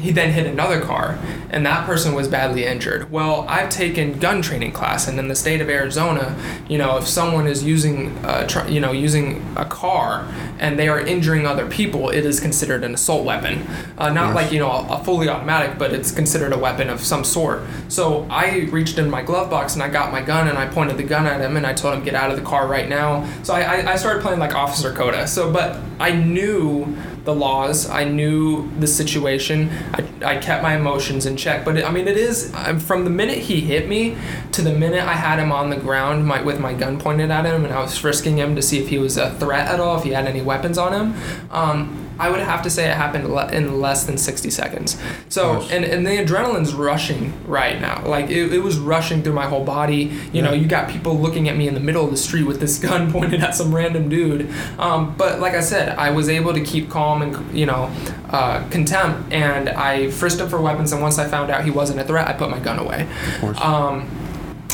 he 0.00 0.12
then 0.12 0.32
hit 0.32 0.46
another 0.46 0.80
car 0.80 1.18
and 1.50 1.66
that 1.66 1.84
person 1.86 2.14
was 2.14 2.28
badly 2.28 2.64
injured 2.64 3.10
well 3.10 3.44
i've 3.48 3.68
taken 3.68 4.18
gun 4.18 4.40
training 4.40 4.72
class 4.72 5.08
and 5.08 5.18
in 5.18 5.28
the 5.28 5.34
state 5.34 5.60
of 5.60 5.68
arizona 5.68 6.36
you 6.68 6.78
know 6.78 6.96
if 6.96 7.06
someone 7.06 7.46
is 7.46 7.62
using 7.64 8.08
uh, 8.24 8.46
tr- 8.46 8.66
you 8.68 8.80
know 8.80 8.92
using 8.92 9.44
a 9.56 9.64
car 9.64 10.26
and 10.58 10.78
they 10.78 10.88
are 10.88 11.00
injuring 11.00 11.46
other 11.46 11.66
people 11.68 12.08
it 12.10 12.24
is 12.24 12.38
considered 12.40 12.84
an 12.84 12.94
assault 12.94 13.24
weapon 13.24 13.66
uh, 13.98 14.08
not 14.10 14.28
Yes. 14.28 14.34
like 14.36 14.52
you 14.52 14.60
know 14.60 14.70
a, 14.70 15.00
a 15.00 15.04
fully 15.04 15.28
automatic 15.28 15.76
but 15.78 15.92
it's 15.92 16.12
considered 16.12 16.52
a 16.52 16.58
weapon 16.58 16.88
of 16.88 17.00
some 17.00 17.24
sort 17.24 17.62
so 17.88 18.26
i 18.30 18.60
reached 18.70 18.98
in 18.98 19.10
my 19.10 19.22
glove 19.22 19.50
box 19.50 19.74
and 19.74 19.82
i 19.82 19.88
got 19.88 20.12
my 20.12 20.22
gun 20.22 20.46
and 20.46 20.56
i 20.56 20.66
pointed 20.66 20.96
the 20.98 21.02
gun 21.02 21.26
at 21.26 21.40
him 21.40 21.56
and 21.56 21.66
i 21.66 21.72
told 21.72 21.94
him 21.94 22.04
get 22.04 22.14
out 22.14 22.30
of 22.30 22.36
the 22.36 22.44
car 22.44 22.66
right 22.68 22.88
now 22.88 23.26
so 23.42 23.54
i, 23.54 23.60
I, 23.62 23.92
I 23.92 23.96
started 23.96 24.22
playing 24.22 24.38
like 24.38 24.54
officer 24.54 24.92
coda 24.92 25.26
so 25.26 25.52
but 25.52 25.80
i 25.98 26.12
knew 26.12 26.96
the 27.24 27.34
laws. 27.34 27.86
I 27.86 28.04
knew 28.04 28.70
the 28.80 28.86
situation. 28.86 29.68
I, 29.92 30.04
I 30.24 30.36
kept 30.38 30.62
my 30.62 30.74
emotions 30.74 31.26
in 31.26 31.36
check. 31.40 31.64
But 31.64 31.78
it, 31.78 31.84
I 31.84 31.90
mean, 31.90 32.06
it 32.06 32.16
is 32.16 32.52
um, 32.54 32.78
from 32.78 33.04
the 33.04 33.10
minute 33.10 33.38
he 33.38 33.60
hit 33.60 33.88
me 33.88 34.16
to 34.52 34.62
the 34.62 34.72
minute 34.72 35.02
I 35.02 35.14
had 35.14 35.38
him 35.38 35.52
on 35.52 35.70
the 35.70 35.76
ground 35.76 36.26
my, 36.26 36.42
with 36.42 36.60
my 36.60 36.74
gun 36.74 36.98
pointed 36.98 37.30
at 37.30 37.46
him 37.46 37.64
and 37.64 37.72
I 37.72 37.80
was 37.80 37.96
frisking 37.96 38.38
him 38.38 38.56
to 38.56 38.62
see 38.62 38.78
if 38.78 38.88
he 38.88 38.98
was 38.98 39.16
a 39.16 39.34
threat 39.34 39.68
at 39.68 39.80
all, 39.80 39.98
if 39.98 40.04
he 40.04 40.10
had 40.10 40.26
any 40.26 40.42
weapons 40.42 40.78
on 40.78 40.92
him. 40.92 41.22
Um, 41.50 42.09
I 42.20 42.28
would 42.28 42.40
have 42.40 42.62
to 42.62 42.70
say 42.70 42.90
it 42.90 42.94
happened 42.94 43.24
in 43.54 43.80
less 43.80 44.04
than 44.04 44.18
60 44.18 44.50
seconds. 44.50 45.00
So, 45.30 45.62
and, 45.70 45.84
and 45.86 46.06
the 46.06 46.10
adrenaline's 46.10 46.74
rushing 46.74 47.32
right 47.46 47.80
now. 47.80 48.04
Like, 48.04 48.28
it, 48.28 48.52
it 48.52 48.58
was 48.58 48.78
rushing 48.78 49.22
through 49.22 49.32
my 49.32 49.46
whole 49.46 49.64
body. 49.64 50.12
You 50.32 50.42
know, 50.42 50.52
you 50.52 50.66
got 50.66 50.90
people 50.90 51.18
looking 51.18 51.48
at 51.48 51.56
me 51.56 51.66
in 51.66 51.72
the 51.72 51.80
middle 51.80 52.04
of 52.04 52.10
the 52.10 52.18
street 52.18 52.44
with 52.44 52.60
this 52.60 52.78
gun 52.90 53.10
pointed 53.10 53.42
at 53.42 53.54
some 53.54 53.74
random 53.74 54.10
dude. 54.10 54.50
Um, 54.78 55.14
but 55.16 55.40
like 55.40 55.54
I 55.54 55.60
said, 55.60 55.96
I 55.98 56.10
was 56.10 56.28
able 56.28 56.52
to 56.52 56.60
keep 56.60 56.90
calm 56.90 57.22
and, 57.22 57.58
you 57.58 57.64
know, 57.64 57.90
uh, 58.28 58.68
contempt, 58.68 59.32
and 59.32 59.70
I 59.70 60.10
frisked 60.10 60.40
him 60.40 60.48
for 60.48 60.60
weapons. 60.60 60.92
And 60.92 61.00
once 61.00 61.18
I 61.18 61.26
found 61.26 61.50
out 61.50 61.64
he 61.64 61.70
wasn't 61.70 62.00
a 62.00 62.04
threat, 62.04 62.28
I 62.28 62.34
put 62.34 62.50
my 62.50 62.60
gun 62.60 62.78
away. 62.78 63.08
Of 63.34 63.40
course. 63.40 63.60
Um, 63.60 64.19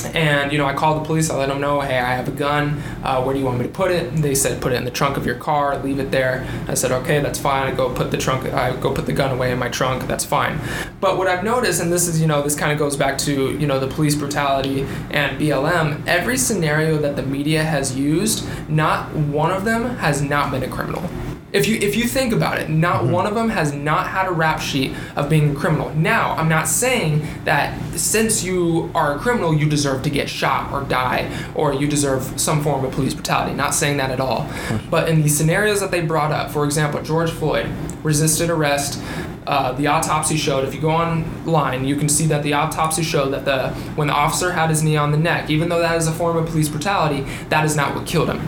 and 0.04 0.52
you 0.52 0.58
know, 0.58 0.66
I 0.66 0.74
called 0.74 1.02
the 1.02 1.06
police. 1.06 1.30
I 1.30 1.36
let 1.36 1.48
them 1.48 1.60
know, 1.60 1.80
hey, 1.80 1.98
I 1.98 2.14
have 2.14 2.28
a 2.28 2.32
gun. 2.32 2.82
Uh, 3.02 3.22
where 3.22 3.32
do 3.34 3.40
you 3.40 3.46
want 3.46 3.58
me 3.58 3.66
to 3.66 3.72
put 3.72 3.90
it? 3.90 4.14
They 4.16 4.34
said, 4.34 4.60
put 4.60 4.72
it 4.72 4.76
in 4.76 4.84
the 4.84 4.90
trunk 4.90 5.16
of 5.16 5.24
your 5.24 5.36
car. 5.36 5.78
Leave 5.78 5.98
it 5.98 6.10
there. 6.10 6.46
I 6.68 6.74
said, 6.74 6.92
okay, 6.92 7.20
that's 7.20 7.38
fine. 7.38 7.72
I 7.72 7.74
go 7.74 7.92
put 7.92 8.10
the 8.10 8.16
trunk. 8.16 8.52
I 8.52 8.74
go 8.76 8.92
put 8.92 9.06
the 9.06 9.12
gun 9.12 9.32
away 9.32 9.52
in 9.52 9.58
my 9.58 9.68
trunk. 9.68 10.06
That's 10.06 10.24
fine. 10.24 10.60
But 11.00 11.18
what 11.18 11.28
I've 11.28 11.44
noticed, 11.44 11.80
and 11.80 11.92
this 11.92 12.08
is, 12.08 12.20
you 12.20 12.26
know, 12.26 12.42
this 12.42 12.56
kind 12.56 12.72
of 12.72 12.78
goes 12.78 12.96
back 12.96 13.18
to, 13.18 13.56
you 13.58 13.66
know, 13.66 13.80
the 13.80 13.88
police 13.88 14.14
brutality 14.14 14.82
and 15.10 15.40
BLM. 15.40 16.06
Every 16.06 16.36
scenario 16.36 16.98
that 16.98 17.16
the 17.16 17.22
media 17.22 17.62
has 17.62 17.96
used, 17.96 18.46
not 18.68 19.14
one 19.14 19.50
of 19.50 19.64
them 19.64 19.96
has 19.96 20.22
not 20.22 20.50
been 20.50 20.62
a 20.62 20.68
criminal. 20.68 21.08
If 21.52 21.68
you 21.68 21.76
if 21.76 21.94
you 21.94 22.04
think 22.04 22.32
about 22.32 22.58
it, 22.58 22.68
not 22.68 23.04
one 23.04 23.24
of 23.24 23.34
them 23.34 23.50
has 23.50 23.72
not 23.72 24.08
had 24.08 24.26
a 24.26 24.32
rap 24.32 24.60
sheet 24.60 24.92
of 25.14 25.30
being 25.30 25.52
a 25.52 25.54
criminal. 25.54 25.94
Now, 25.94 26.32
I'm 26.32 26.48
not 26.48 26.66
saying 26.66 27.26
that 27.44 27.80
since 27.92 28.42
you 28.42 28.90
are 28.94 29.14
a 29.14 29.18
criminal, 29.18 29.54
you 29.54 29.68
deserve 29.68 30.02
to 30.02 30.10
get 30.10 30.28
shot 30.28 30.72
or 30.72 30.82
die, 30.82 31.30
or 31.54 31.72
you 31.72 31.86
deserve 31.86 32.40
some 32.40 32.62
form 32.62 32.84
of 32.84 32.92
police 32.92 33.14
brutality. 33.14 33.54
Not 33.54 33.74
saying 33.74 33.96
that 33.98 34.10
at 34.10 34.18
all. 34.18 34.50
But 34.90 35.08
in 35.08 35.22
the 35.22 35.28
scenarios 35.28 35.80
that 35.80 35.92
they 35.92 36.00
brought 36.00 36.32
up, 36.32 36.50
for 36.50 36.64
example, 36.64 37.00
George 37.02 37.30
Floyd 37.30 37.70
resisted 38.02 38.50
arrest. 38.50 39.00
Uh, 39.46 39.70
the 39.72 39.86
autopsy 39.86 40.36
showed. 40.36 40.66
If 40.66 40.74
you 40.74 40.80
go 40.80 40.90
online, 40.90 41.84
you 41.84 41.94
can 41.94 42.08
see 42.08 42.26
that 42.26 42.42
the 42.42 42.54
autopsy 42.54 43.04
showed 43.04 43.30
that 43.30 43.44
the 43.44 43.70
when 43.94 44.08
the 44.08 44.14
officer 44.14 44.50
had 44.50 44.70
his 44.70 44.82
knee 44.82 44.96
on 44.96 45.12
the 45.12 45.18
neck, 45.18 45.48
even 45.50 45.68
though 45.68 45.78
that 45.78 45.96
is 45.96 46.08
a 46.08 46.12
form 46.12 46.36
of 46.36 46.46
police 46.46 46.68
brutality, 46.68 47.24
that 47.50 47.64
is 47.64 47.76
not 47.76 47.94
what 47.94 48.04
killed 48.06 48.28
him. 48.28 48.40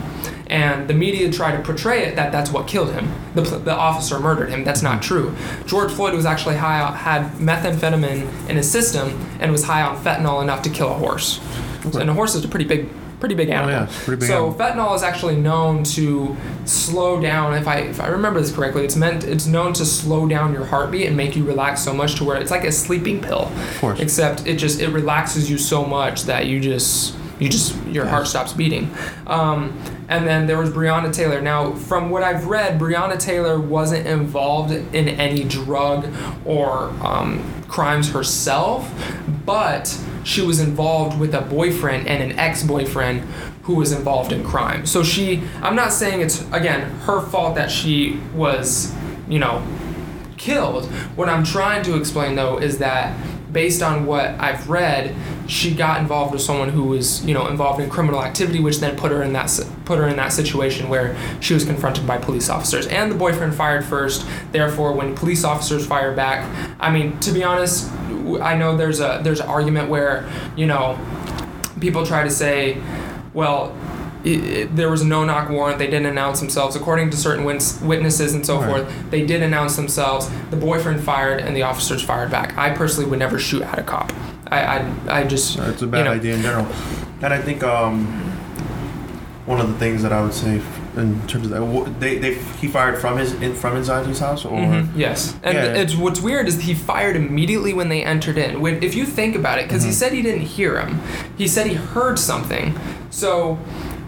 And 0.50 0.88
the 0.88 0.94
media 0.94 1.30
tried 1.30 1.56
to 1.56 1.62
portray 1.62 2.04
it 2.04 2.16
that 2.16 2.32
that's 2.32 2.50
what 2.50 2.66
killed 2.66 2.92
him. 2.92 3.12
The, 3.34 3.42
the 3.42 3.74
officer 3.74 4.18
murdered 4.18 4.48
him. 4.48 4.64
That's 4.64 4.82
not 4.82 5.02
true. 5.02 5.34
George 5.66 5.92
Floyd 5.92 6.14
was 6.14 6.24
actually 6.24 6.56
high 6.56 6.80
on, 6.80 6.94
had 6.94 7.32
methamphetamine 7.32 8.48
in 8.48 8.56
his 8.56 8.70
system 8.70 9.10
and 9.40 9.52
was 9.52 9.64
high 9.64 9.82
on 9.82 10.02
fentanyl 10.02 10.42
enough 10.42 10.62
to 10.62 10.70
kill 10.70 10.88
a 10.88 10.94
horse. 10.94 11.40
Okay. 11.84 12.00
And 12.00 12.08
a 12.08 12.14
horse 12.14 12.34
is 12.34 12.44
a 12.44 12.48
pretty 12.48 12.64
big, 12.64 12.88
pretty 13.20 13.34
big 13.34 13.50
animal. 13.50 13.74
Oh, 13.74 13.78
yeah, 13.80 13.88
pretty 14.04 14.20
big 14.20 14.28
so 14.28 14.50
animal. 14.50 14.58
fentanyl 14.58 14.96
is 14.96 15.02
actually 15.02 15.36
known 15.36 15.84
to 15.84 16.36
slow 16.64 17.20
down. 17.20 17.52
If 17.54 17.68
I 17.68 17.80
if 17.80 18.00
I 18.00 18.08
remember 18.08 18.40
this 18.40 18.52
correctly, 18.52 18.84
it's 18.84 18.96
meant 18.96 19.24
it's 19.24 19.46
known 19.46 19.74
to 19.74 19.84
slow 19.84 20.26
down 20.26 20.54
your 20.54 20.64
heartbeat 20.64 21.06
and 21.06 21.16
make 21.16 21.36
you 21.36 21.44
relax 21.44 21.82
so 21.82 21.92
much 21.92 22.14
to 22.16 22.24
where 22.24 22.40
it's 22.40 22.50
like 22.50 22.64
a 22.64 22.72
sleeping 22.72 23.20
pill. 23.20 23.52
Of 23.54 23.78
course. 23.80 24.00
Except 24.00 24.46
it 24.46 24.56
just 24.56 24.80
it 24.80 24.88
relaxes 24.88 25.50
you 25.50 25.58
so 25.58 25.84
much 25.84 26.24
that 26.24 26.46
you 26.46 26.58
just 26.58 27.14
you 27.38 27.48
just 27.48 27.76
your 27.86 28.06
heart 28.06 28.26
stops 28.26 28.52
beating. 28.52 28.90
Um, 29.26 29.78
and 30.08 30.26
then 30.26 30.46
there 30.46 30.58
was 30.58 30.70
Breonna 30.70 31.12
Taylor. 31.12 31.40
Now, 31.40 31.72
from 31.72 32.10
what 32.10 32.22
I've 32.22 32.46
read, 32.46 32.80
Breonna 32.80 33.18
Taylor 33.18 33.60
wasn't 33.60 34.06
involved 34.06 34.72
in 34.72 35.08
any 35.08 35.44
drug 35.44 36.12
or 36.44 36.90
um, 37.04 37.44
crimes 37.68 38.10
herself, 38.10 38.90
but 39.44 39.98
she 40.24 40.40
was 40.40 40.60
involved 40.60 41.18
with 41.18 41.34
a 41.34 41.42
boyfriend 41.42 42.08
and 42.08 42.22
an 42.22 42.38
ex-boyfriend 42.38 43.20
who 43.62 43.74
was 43.74 43.92
involved 43.92 44.32
in 44.32 44.42
crime. 44.42 44.86
So 44.86 45.02
she, 45.02 45.42
I'm 45.62 45.76
not 45.76 45.92
saying 45.92 46.22
it's 46.22 46.40
again 46.52 46.90
her 47.00 47.20
fault 47.20 47.54
that 47.56 47.70
she 47.70 48.18
was, 48.34 48.94
you 49.28 49.38
know, 49.38 49.62
killed. 50.38 50.86
What 51.16 51.28
I'm 51.28 51.44
trying 51.44 51.82
to 51.84 51.96
explain 51.96 52.34
though 52.34 52.58
is 52.58 52.78
that 52.78 53.14
based 53.58 53.82
on 53.82 54.06
what 54.06 54.26
I've 54.38 54.70
read, 54.70 55.16
she 55.48 55.74
got 55.74 56.00
involved 56.00 56.32
with 56.32 56.40
someone 56.40 56.68
who 56.68 56.84
was, 56.84 57.24
you 57.24 57.34
know, 57.34 57.48
involved 57.48 57.80
in 57.80 57.90
criminal 57.90 58.22
activity, 58.22 58.60
which 58.60 58.78
then 58.78 58.96
put 58.96 59.10
her 59.10 59.20
in 59.20 59.32
that 59.32 59.50
put 59.84 59.98
her 59.98 60.06
in 60.06 60.14
that 60.14 60.28
situation 60.28 60.88
where 60.88 61.16
she 61.40 61.54
was 61.54 61.64
confronted 61.64 62.06
by 62.06 62.18
police 62.18 62.48
officers. 62.48 62.86
And 62.86 63.10
the 63.10 63.16
boyfriend 63.16 63.56
fired 63.56 63.84
first. 63.84 64.24
Therefore, 64.52 64.92
when 64.92 65.16
police 65.16 65.42
officers 65.42 65.84
fire 65.84 66.14
back, 66.14 66.38
I 66.78 66.92
mean, 66.92 67.18
to 67.18 67.32
be 67.32 67.42
honest, 67.42 67.90
I 68.40 68.54
know 68.56 68.76
there's 68.76 69.00
a 69.00 69.22
there's 69.24 69.40
an 69.40 69.48
argument 69.48 69.88
where, 69.88 70.30
you 70.56 70.66
know, 70.66 70.96
people 71.80 72.06
try 72.06 72.22
to 72.22 72.30
say, 72.30 72.80
well, 73.34 73.76
i 74.28 74.60
i 74.60 74.64
there 74.64 74.90
was 74.90 75.02
a 75.02 75.06
no-knock 75.06 75.48
warrant. 75.50 75.78
They 75.78 75.86
didn't 75.86 76.06
announce 76.06 76.40
themselves, 76.40 76.76
according 76.76 77.10
to 77.10 77.16
certain 77.16 77.44
wins- 77.44 77.80
witnesses 77.82 78.34
and 78.34 78.44
so 78.44 78.58
Right. 78.60 78.68
forth. 78.68 79.10
They 79.10 79.24
did 79.26 79.42
announce 79.42 79.76
themselves. 79.76 80.28
The 80.50 80.56
boyfriend 80.56 81.02
fired, 81.02 81.40
and 81.40 81.56
the 81.56 81.62
officers 81.62 82.02
fired 82.02 82.30
back. 82.30 82.56
I 82.58 82.70
personally 82.70 83.08
would 83.10 83.18
never 83.18 83.38
shoot 83.38 83.62
at 83.62 83.78
a 83.78 83.82
cop. 83.82 84.12
I, 84.50 84.60
I, 84.78 84.84
I 85.20 85.24
just. 85.24 85.58
It's 85.58 85.82
a 85.82 85.86
bad 85.86 85.98
you 85.98 86.04
know, 86.04 86.12
idea 86.12 86.34
in 86.34 86.42
general. 86.42 86.66
And 87.22 87.32
I 87.34 87.40
think 87.40 87.62
um, 87.64 88.06
one 89.46 89.60
of 89.60 89.68
the 89.68 89.78
things 89.78 90.02
that 90.02 90.12
I 90.12 90.22
would 90.22 90.34
say 90.34 90.60
in 90.96 91.20
terms 91.28 91.46
of 91.46 91.50
that, 91.50 92.00
they, 92.00 92.18
they 92.18 92.34
he 92.60 92.66
fired 92.66 92.98
from 92.98 93.18
his 93.18 93.32
in, 93.34 93.54
from 93.54 93.76
inside 93.76 94.06
his 94.06 94.18
house, 94.18 94.44
or 94.44 94.58
Mhm, 94.58 94.88
Yes, 94.96 95.34
and 95.44 95.54
Yeah. 95.56 95.64
it's 95.82 95.94
what's 95.94 96.20
weird 96.20 96.48
is 96.48 96.60
he 96.62 96.74
fired 96.74 97.14
immediately 97.16 97.72
when 97.72 97.88
they 97.88 98.02
entered 98.02 98.36
in. 98.36 98.60
When 98.60 98.82
if 98.82 98.94
you 98.96 99.04
think 99.06 99.36
about 99.36 99.58
it, 99.58 99.68
because 99.68 99.84
he 99.84 99.90
Mhm. 99.90 99.94
said 99.94 100.12
he 100.12 100.22
didn't 100.22 100.42
hear 100.56 100.80
him, 100.80 101.00
he 101.36 101.46
said 101.46 101.66
he 101.68 101.74
heard 101.74 102.18
something. 102.18 102.74
So 103.10 103.58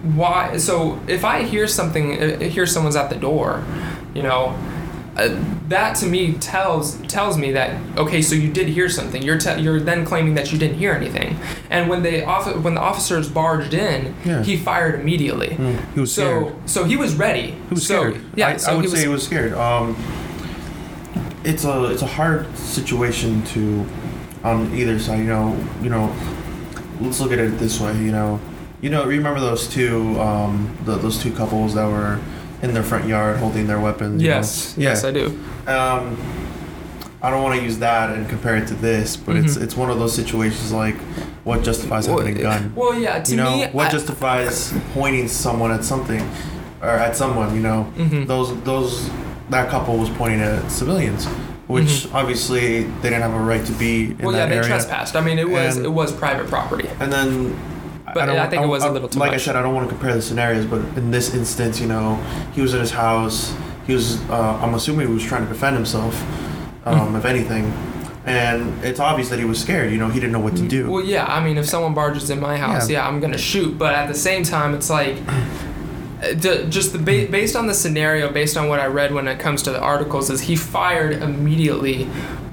why? 0.03 0.57
So 0.57 0.99
if 1.07 1.25
I 1.25 1.43
hear 1.43 1.67
something, 1.67 2.21
uh, 2.23 2.39
hear 2.41 2.67
someone's 2.67 2.97
at 2.97 3.11
the 3.11 3.17
door, 3.17 3.65
you 4.15 4.23
know. 4.23 4.57
Uh, 5.17 5.37
that 5.69 5.97
to 5.97 6.07
me 6.07 6.35
tells 6.35 6.95
tells 7.09 7.37
me 7.37 7.53
that 7.53 7.77
okay, 7.99 8.23
so 8.23 8.35
you 8.35 8.51
did 8.51 8.69
hear 8.69 8.89
something. 8.89 9.21
You're 9.23 9.39
te- 9.39 9.61
you're 9.61 9.81
then 9.81 10.05
claiming 10.07 10.35
that 10.35 10.53
you 10.53 10.59
didn't 10.59 10.79
hear 10.79 10.93
anything. 10.93 11.37
And 11.69 11.91
when 11.91 12.03
they 12.03 12.25
off- 12.25 12.57
when 12.63 12.75
the 12.75 12.81
officers 12.81 13.29
barged 13.29 13.75
in, 13.75 14.15
Yeah. 14.25 14.43
he 14.43 14.57
fired 14.57 15.01
immediately. 15.01 15.49
Mm, 15.59 15.95
he 15.95 16.01
was 16.01 16.13
so 16.15 16.23
scared. 16.23 16.55
so 16.67 16.85
he 16.85 16.97
was 16.97 17.17
ready. 17.17 17.57
He 17.69 17.75
was 17.75 17.87
so, 17.87 18.11
scared. 18.11 18.25
Yeah, 18.37 18.49
I, 18.49 18.57
so 18.57 18.71
I 18.71 18.75
would 18.77 18.85
he 18.85 18.91
was, 18.91 19.01
say 19.01 19.07
he 19.07 19.13
was 19.13 19.25
scared. 19.25 19.53
Um, 19.55 19.97
it's 21.45 21.65
a 21.65 21.85
it's 21.87 22.03
a 22.03 22.07
hard 22.07 22.47
situation 22.57 23.43
to 23.47 23.85
on 24.45 24.73
either 24.75 24.99
side. 24.99 25.19
You 25.19 25.25
know, 25.25 25.57
you 25.83 25.91
know. 25.91 26.15
Let's 27.01 27.19
look 27.21 27.33
at 27.33 27.39
it 27.39 27.59
this 27.59 27.81
way. 27.81 27.97
You 27.97 28.13
know, 28.13 28.41
you 28.81 28.91
know. 28.91 29.05
Remember 29.05 29.41
those 29.41 29.67
two 29.69 30.19
um, 30.21 30.77
the, 30.85 30.97
those 30.97 31.23
two 31.23 31.33
couples 31.33 31.75
that 31.75 31.87
were 31.87 32.19
in 32.63 32.75
their 32.75 32.83
front 32.83 33.07
yard 33.07 33.39
holding 33.39 33.67
their 33.67 33.81
weapons. 33.81 34.23
you 34.23 34.29
know? 34.29 34.37
Yes, 34.37 34.75
yes, 34.77 35.05
I 35.05 35.11
do. 35.13 35.27
Um, 35.67 36.17
I 37.23 37.31
don't 37.31 37.43
want 37.43 37.59
to 37.59 37.63
use 37.65 37.79
that 37.79 38.11
and 38.11 38.29
compare 38.29 38.57
it 38.57 38.67
to 38.69 38.75
this, 38.75 39.17
but 39.17 39.37
it's 39.37 39.57
Mhm. 39.59 39.63
it's 39.63 39.77
one 39.77 39.91
of 39.91 39.99
those 39.99 40.15
situations 40.15 40.73
like 40.73 40.97
what 41.45 41.63
justifies 41.63 42.09
Well, 42.09 42.19
having 42.19 42.39
a 42.39 42.43
gun. 42.43 42.73
Well, 42.75 42.95
yeah. 42.99 43.21
To 43.23 43.31
you 43.31 43.37
know, 43.37 43.57
me, 43.57 43.67
what 43.73 43.89
I- 43.89 43.91
justifies 43.91 44.73
pointing 44.95 45.29
someone 45.29 45.71
at 45.71 45.85
something 45.85 46.23
or 46.83 46.89
at 46.89 47.17
someone? 47.17 47.55
You 47.55 47.61
know, 47.63 47.93
Mhm. 47.99 48.27
those 48.27 48.55
those 48.63 49.11
that 49.51 49.69
couple 49.69 49.99
was 49.99 50.09
pointing 50.11 50.41
at 50.41 50.71
civilians, 50.71 51.27
which 51.67 52.09
obviously 52.15 52.85
they 53.03 53.11
didn't 53.11 53.23
have 53.23 53.35
a 53.35 53.39
right 53.39 53.65
to 53.67 53.73
be 53.73 54.05
in 54.05 54.11
Mm-hmm. 54.13 54.27
well, 54.27 54.37
yeah, 54.37 54.47
they 54.47 54.57
area. 54.57 54.69
trespassed. 54.69 55.15
I 55.17 55.21
mean, 55.21 55.39
it 55.39 55.49
was 55.51 55.77
And- 55.77 55.85
it 55.87 55.93
was 55.93 56.13
private 56.13 56.49
property. 56.49 56.89
And 57.01 57.13
then. 57.13 57.55
But 58.15 58.27
don't- 58.27 58.39
I 58.39 58.49
think 58.49 58.63
it 58.63 58.67
was 58.69 58.83
a 58.83 58.87
I- 58.87 58.91
little 58.91 59.09
too 59.09 59.19
much. 59.19 59.29
Like 59.29 59.35
I 59.35 59.39
said, 59.41 59.57
I 59.57 59.63
don't 59.63 59.75
want 59.75 59.89
to 59.89 59.95
compare 59.95 60.15
the 60.15 60.23
scenarios, 60.23 60.65
but 60.67 60.81
in 60.97 61.11
this 61.11 61.35
instance, 61.35 61.81
you 61.81 61.87
know, 61.87 62.19
he 62.53 62.61
was 62.63 62.75
in 62.75 62.81
his 62.81 62.91
house. 62.91 63.53
He 63.87 63.93
was, 63.95 64.21
uh, 64.31 64.59
I'm 64.63 64.75
assuming, 64.75 65.07
he 65.09 65.13
was 65.13 65.25
trying 65.25 65.47
to 65.47 65.53
defend 65.53 65.77
himself, 65.77 66.21
um, 66.87 67.15
Mhm. 67.15 67.19
if 67.19 67.25
anything. 67.25 67.73
And 68.27 68.75
it's 68.85 69.01
obvious 69.01 69.29
that 69.31 69.39
he 69.39 69.45
was 69.45 69.59
scared. 69.59 69.91
You 69.91 69.99
know, 69.99 70.09
he 70.09 70.21
didn't 70.21 70.33
know 70.33 70.41
what 70.41 70.55
to 70.57 70.63
do. 70.63 70.91
Well, 70.91 71.03
yeah. 71.05 71.25
I 71.27 71.43
mean, 71.43 71.57
if 71.59 71.67
someone 71.67 71.95
barges 71.95 72.31
in 72.31 72.39
my 72.41 72.57
house, 72.57 72.89
Yeah. 72.89 72.99
yeah, 73.01 73.09
I'm 73.09 73.19
gonna 73.19 73.39
shoot. 73.39 73.79
But 73.79 73.95
at 73.95 74.09
the 74.09 74.15
same 74.15 74.43
time, 74.45 74.75
it's 74.75 74.91
like. 74.91 75.17
uh, 76.23 76.35
Just 76.69 76.93
the 76.93 76.99
based 76.99 77.57
on 77.57 77.67
the 77.67 77.73
scenario, 77.73 78.31
based 78.31 78.57
on 78.59 78.69
what 78.69 78.79
I 78.79 78.85
read 78.87 79.15
when 79.15 79.27
it 79.27 79.39
comes 79.39 79.63
to 79.63 79.71
the 79.71 79.81
articles, 79.81 80.29
is 80.29 80.43
he 80.43 80.55
fired 80.55 81.23
immediately 81.23 82.07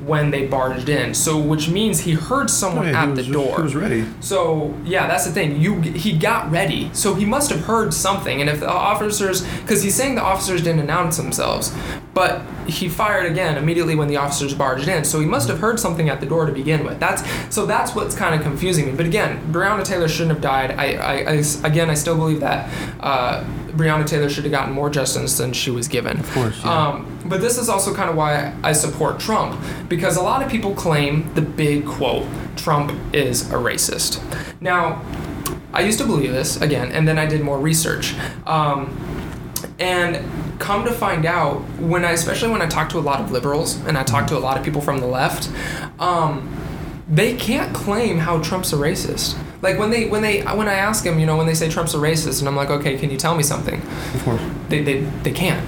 when 0.07 0.31
they 0.31 0.47
barged 0.47 0.89
in. 0.89 1.13
So, 1.13 1.37
which 1.37 1.69
means 1.69 1.99
he 1.99 2.13
heard 2.13 2.49
someone 2.49 2.87
yeah, 2.87 3.03
at 3.03 3.09
he 3.09 3.13
the 3.15 3.21
was, 3.21 3.27
door. 3.27 3.57
He 3.57 3.61
was 3.61 3.75
ready. 3.75 4.05
So 4.21 4.73
yeah, 4.85 5.07
that's 5.07 5.25
the 5.25 5.31
thing. 5.31 5.59
You 5.59 5.81
he 5.81 6.17
got 6.17 6.49
ready, 6.49 6.89
so 6.93 7.13
he 7.13 7.25
must 7.25 7.49
have 7.51 7.65
heard 7.65 7.93
something. 7.93 8.41
And 8.41 8.49
if 8.49 8.61
the 8.61 8.69
officers, 8.69 9.45
because 9.61 9.83
he's 9.83 9.95
saying 9.95 10.15
the 10.15 10.23
officers 10.23 10.63
didn't 10.63 10.79
announce 10.79 11.17
themselves, 11.17 11.75
but 12.13 12.41
he 12.67 12.89
fired 12.89 13.29
again 13.29 13.57
immediately 13.57 13.95
when 13.95 14.07
the 14.07 14.17
officers 14.17 14.53
barged 14.53 14.87
in. 14.87 15.03
So 15.03 15.19
he 15.19 15.25
must 15.25 15.47
have 15.49 15.59
heard 15.59 15.79
something 15.79 16.09
at 16.09 16.19
the 16.19 16.25
door 16.25 16.45
to 16.45 16.51
begin 16.51 16.83
with. 16.85 16.99
That's 16.99 17.23
so 17.53 17.65
that's 17.65 17.93
what's 17.93 18.15
kind 18.15 18.33
of 18.33 18.41
confusing 18.41 18.87
me. 18.87 18.93
But 18.93 19.05
again, 19.05 19.51
Breonna 19.51 19.83
Taylor 19.83 20.07
shouldn't 20.07 20.31
have 20.31 20.41
died. 20.41 20.71
I, 20.71 20.93
I, 20.93 21.13
I 21.13 21.67
again 21.67 21.89
I 21.89 21.93
still 21.93 22.15
believe 22.15 22.39
that 22.39 22.69
uh, 23.01 23.43
Breonna 23.71 24.07
Taylor 24.07 24.29
should 24.29 24.45
have 24.45 24.51
gotten 24.51 24.73
more 24.73 24.89
justice 24.89 25.37
than 25.37 25.53
she 25.53 25.69
was 25.69 25.87
given. 25.87 26.19
Of 26.19 26.31
course. 26.31 26.63
Yeah. 26.63 26.87
Um, 26.87 27.16
But 27.27 27.41
this 27.41 27.57
is 27.57 27.69
also 27.69 27.93
kind 27.93 28.09
of 28.09 28.15
why 28.15 28.53
I 28.63 28.71
support 28.71 29.19
Trump 29.19 29.61
because 29.89 30.17
a 30.17 30.21
lot 30.21 30.41
of 30.41 30.49
people 30.49 30.73
claim 30.73 31.33
the 31.33 31.41
big 31.41 31.85
quote 31.85 32.25
Trump 32.55 32.93
is 33.13 33.49
a 33.51 33.55
racist. 33.55 34.21
Now, 34.61 35.03
I 35.73 35.81
used 35.81 35.99
to 35.99 36.05
believe 36.05 36.31
this 36.31 36.59
again, 36.61 36.91
and 36.91 37.07
then 37.07 37.19
I 37.19 37.25
did 37.25 37.41
more 37.41 37.59
research. 37.59 38.15
Um, 38.45 38.97
and 39.79 40.59
come 40.59 40.85
to 40.85 40.91
find 40.91 41.25
out, 41.25 41.59
when 41.79 42.03
I, 42.03 42.11
especially 42.11 42.49
when 42.49 42.61
I 42.61 42.67
talk 42.67 42.89
to 42.89 42.97
a 42.97 42.99
lot 42.99 43.21
of 43.21 43.31
liberals 43.31 43.75
and 43.85 43.97
I 43.97 44.03
talk 44.03 44.27
to 44.27 44.37
a 44.37 44.39
lot 44.39 44.57
of 44.57 44.63
people 44.63 44.81
from 44.81 44.99
the 44.99 45.07
left, 45.07 45.51
um, 45.99 46.53
they 47.09 47.35
can't 47.35 47.75
claim 47.75 48.17
how 48.17 48.41
Trump's 48.41 48.73
a 48.73 48.75
racist. 48.75 49.37
Like 49.61 49.79
when 49.79 49.89
they 49.89 50.07
when 50.07 50.21
they 50.21 50.41
when 50.41 50.67
I 50.67 50.75
ask 50.75 51.03
them, 51.03 51.19
you 51.19 51.25
know, 51.25 51.37
when 51.37 51.47
they 51.47 51.55
say 51.55 51.69
Trump's 51.69 51.93
a 51.93 51.97
racist, 51.97 52.39
and 52.39 52.47
I'm 52.47 52.55
like, 52.55 52.69
okay, 52.69 52.97
can 52.97 53.09
you 53.09 53.17
tell 53.17 53.35
me 53.35 53.43
something? 53.43 53.81
Of 54.13 54.23
course. 54.23 54.41
They 54.69 54.83
they, 54.83 54.99
they 55.23 55.31
can't. 55.31 55.65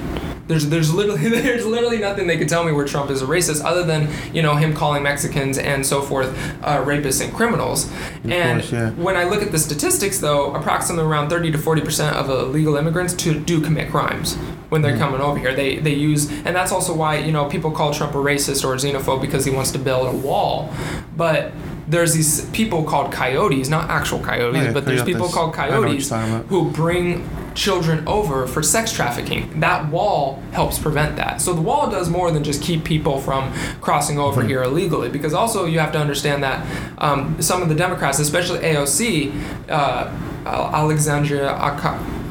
There's 0.50 0.68
there's 0.68 0.92
literally 0.92 1.30
there's 1.30 1.66
literally 1.66 2.00
nothing 2.00 2.26
they 2.28 2.38
could 2.38 2.50
tell 2.50 2.64
me 2.64 2.72
where 2.72 2.86
Trump 2.86 3.12
is 3.12 3.22
a 3.22 3.26
racist 3.26 3.64
other 3.64 3.84
than 3.84 4.10
you 4.34 4.42
know 4.42 4.56
him 4.56 4.74
calling 4.74 5.04
Mexicans 5.04 5.58
and 5.60 5.86
so 5.86 6.02
forth 6.02 6.28
uh, 6.64 6.84
rapists 6.84 7.24
and 7.24 7.32
criminals. 7.34 7.86
Of 8.26 8.32
and 8.32 8.60
course, 8.62 8.72
yeah. 8.74 8.90
when 8.92 9.16
I 9.16 9.26
look 9.26 9.44
at 9.44 9.52
the 9.52 9.60
statistics, 9.60 10.18
though, 10.20 10.52
approximately 10.56 11.06
around 11.10 11.30
30 11.30 11.52
to 11.52 11.58
40 11.60 11.82
percent 11.82 12.16
of 12.18 12.30
illegal 12.30 12.76
immigrants 12.78 13.14
to 13.14 13.40
do 13.40 13.62
commit 13.62 13.90
crimes 13.92 14.36
when 14.70 14.82
they're 14.82 14.96
Mhm. 14.96 15.00
coming 15.00 15.22
over 15.22 15.38
here. 15.38 15.54
They 15.54 15.78
they 15.78 15.94
use 15.94 16.30
and 16.46 16.56
that's 16.56 16.72
also 16.72 16.96
why 16.96 17.18
you 17.20 17.32
know 17.32 17.46
people 17.46 17.70
call 17.70 17.94
Trump 17.94 18.16
a 18.16 18.18
racist 18.18 18.66
or 18.66 18.74
a 18.74 18.78
xenophobe 18.78 19.22
because 19.22 19.46
he 19.46 19.52
wants 19.52 19.72
to 19.72 19.80
build 19.80 20.08
a 20.14 20.18
wall, 20.18 20.74
but. 21.16 21.52
There's 21.90 22.14
these 22.14 22.46
people 22.52 22.84
called 22.84 23.12
coyotes, 23.12 23.68
not 23.68 23.90
actual 23.90 24.20
coyotes, 24.20 24.64
yeah, 24.66 24.72
but 24.74 24.86
there's 24.86 25.02
coyotes. 25.02 25.16
people 25.16 25.30
called 25.30 25.56
I 25.58 25.70
know 25.70 25.82
what 25.82 25.90
you're 26.00 26.08
coyotes 26.08 26.48
who 26.50 26.72
bring 26.72 27.28
children 27.56 28.08
over 28.08 28.46
for 28.48 28.62
sex 28.62 28.94
trafficking. 28.94 29.60
That 29.60 29.90
wall 29.90 30.42
helps 30.52 30.78
prevent 30.80 31.16
that. 31.18 31.42
So 31.42 31.54
the 31.54 31.62
wall 31.62 31.90
does 31.90 32.08
more 32.10 32.32
than 32.32 32.44
just 32.44 32.62
keep 32.62 32.84
people 32.84 33.20
from 33.20 33.52
crossing 33.82 34.20
over 34.20 34.44
Mhm. 34.44 34.48
here 34.48 34.64
illegally. 34.64 35.10
Because 35.10 35.34
also 35.34 35.66
you 35.66 35.80
have 35.80 35.92
to 35.94 36.00
understand 36.00 36.44
that 36.44 36.66
um, 37.00 37.36
some 37.42 37.62
of 37.64 37.70
the 37.70 37.76
Democrats, 37.76 38.20
especially 38.20 38.60
AOC, 38.60 39.34
uh, 39.68 40.10
Alexandria 40.46 41.50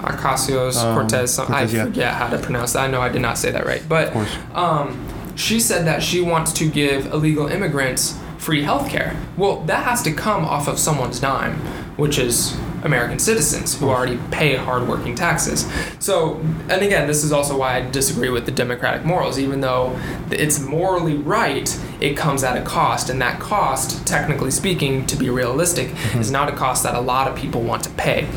Ocasio 0.03 0.75
Um, 0.83 0.95
Cortez, 0.95 1.39
I 1.39 1.63
yeah. 1.65 1.85
forget 1.85 2.15
how 2.15 2.29
to 2.29 2.39
pronounce 2.39 2.73
that. 2.75 2.81
I 2.81 2.87
know 2.87 3.01
I 3.01 3.09
did 3.09 3.23
not 3.23 3.39
say 3.39 3.51
that 3.51 3.67
right, 3.67 3.83
but 3.89 4.15
um, 4.55 4.97
she 5.35 5.59
said 5.61 5.87
that 5.87 6.03
she 6.03 6.21
wants 6.21 6.53
to 6.55 6.67
give 6.69 7.13
illegal 7.13 7.49
immigrants 7.49 8.15
free 8.39 8.63
healthcare. 8.63 9.17
Well, 9.37 9.61
that 9.63 9.85
has 9.85 10.03
to 10.03 10.13
come 10.13 10.45
off 10.45 10.69
of 10.69 10.79
someone's 10.79 11.21
dime, 11.21 11.57
which 11.97 12.19
is 12.19 12.57
American 12.85 13.19
citizens 13.19 13.79
who 13.79 13.89
already 13.89 14.19
pay 14.31 14.57
hardworking 14.57 15.15
taxes. 15.15 15.71
So, 15.99 16.37
and 16.69 16.83
again, 16.83 17.07
this 17.07 17.25
is 17.25 17.33
also 17.33 17.59
why 17.59 17.77
I 17.77 17.91
disagree 17.91 18.31
with 18.31 18.47
the 18.47 18.53
democratic 18.53 19.05
morals. 19.05 19.39
Even 19.39 19.61
though 19.61 19.99
it's 20.31 20.61
morally 20.61 21.15
right, 21.15 21.69
it 22.01 22.17
comes 22.17 22.45
at 22.45 22.57
a 22.57 22.63
cost, 22.63 23.11
and 23.11 23.21
that 23.21 23.41
cost, 23.41 24.07
technically 24.07 24.51
speaking, 24.51 25.07
to 25.07 25.17
be 25.17 25.31
realistic, 25.31 25.91
is 26.15 26.31
not 26.31 26.49
a 26.49 26.53
cost 26.53 26.83
that 26.85 26.95
a 26.95 27.01
lot 27.01 27.29
of 27.29 27.37
people 27.37 27.63
want 27.63 27.83
to 27.85 27.91
pay. 27.91 28.29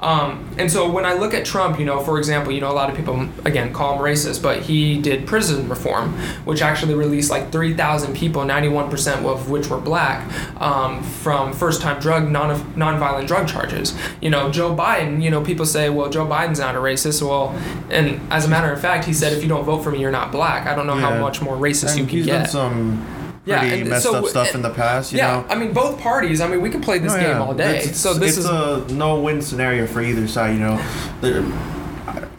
Um, 0.00 0.48
and 0.58 0.70
so 0.70 0.90
when 0.90 1.04
I 1.04 1.14
look 1.14 1.34
at 1.34 1.44
Trump, 1.44 1.78
you 1.78 1.84
know, 1.84 2.00
for 2.00 2.18
example, 2.18 2.52
you 2.52 2.60
know, 2.60 2.70
a 2.70 2.74
lot 2.74 2.90
of 2.90 2.96
people 2.96 3.28
again 3.44 3.72
call 3.72 3.94
him 3.94 4.02
racist, 4.02 4.42
but 4.42 4.62
he 4.62 5.00
did 5.00 5.26
prison 5.26 5.68
reform, 5.68 6.12
which 6.44 6.62
actually 6.62 6.94
released 6.94 7.30
like 7.30 7.50
3,000 7.50 8.14
people, 8.14 8.42
91% 8.42 9.24
of 9.24 9.50
which 9.50 9.68
were 9.68 9.80
black, 9.80 10.26
um, 10.60 11.02
from 11.02 11.52
first-time 11.52 12.00
drug 12.00 12.30
non 12.30 12.58
nonviolent 12.74 13.26
drug 13.26 13.48
charges. 13.48 13.87
You 14.20 14.30
know, 14.30 14.50
Joe 14.50 14.74
Biden. 14.74 15.22
You 15.22 15.30
know, 15.30 15.42
people 15.42 15.66
say, 15.66 15.90
well, 15.90 16.08
Joe 16.10 16.26
Biden's 16.26 16.58
not 16.60 16.74
a 16.74 16.78
racist. 16.78 17.20
Well, 17.26 17.50
and 17.90 18.20
as 18.32 18.44
a 18.44 18.48
matter 18.48 18.72
of 18.72 18.80
fact, 18.80 19.04
he 19.04 19.12
said, 19.12 19.32
if 19.32 19.42
you 19.42 19.48
don't 19.48 19.64
vote 19.64 19.82
for 19.82 19.90
me, 19.90 20.00
you're 20.00 20.10
not 20.10 20.32
black. 20.32 20.66
I 20.66 20.74
don't 20.74 20.86
know 20.86 20.94
how 20.96 21.18
much 21.18 21.40
more 21.42 21.56
racist 21.56 21.96
you 21.96 22.04
can 22.04 22.10
he's 22.18 22.26
done 22.26 22.42
get. 22.42 22.50
some 22.50 23.06
Yeah, 23.44 23.60
pretty 23.60 23.80
and 23.82 23.90
messed 23.90 24.04
so- 24.04 24.14
up 24.16 24.26
stuff 24.26 24.48
and- 24.48 24.56
in 24.56 24.62
the 24.62 24.70
past. 24.70 25.12
You 25.12 25.18
yeah, 25.18 25.36
know? 25.40 25.46
I 25.48 25.54
mean, 25.54 25.72
both 25.72 25.98
parties. 26.00 26.40
I 26.40 26.48
mean, 26.48 26.60
we 26.60 26.70
can 26.70 26.80
play 26.80 26.98
this 26.98 27.12
Oh, 27.12 27.16
game 27.16 27.30
yeah. 27.30 27.40
all 27.42 27.54
day. 27.54 27.78
It's, 27.78 27.98
so 27.98 28.12
this 28.14 28.36
is 28.36 28.44
a 28.46 28.84
no-win 28.90 29.40
scenario 29.42 29.86
for 29.86 30.02
either 30.02 30.26
side. 30.28 30.54
You 30.54 30.60
know, 30.60 30.84
There- 31.20 31.42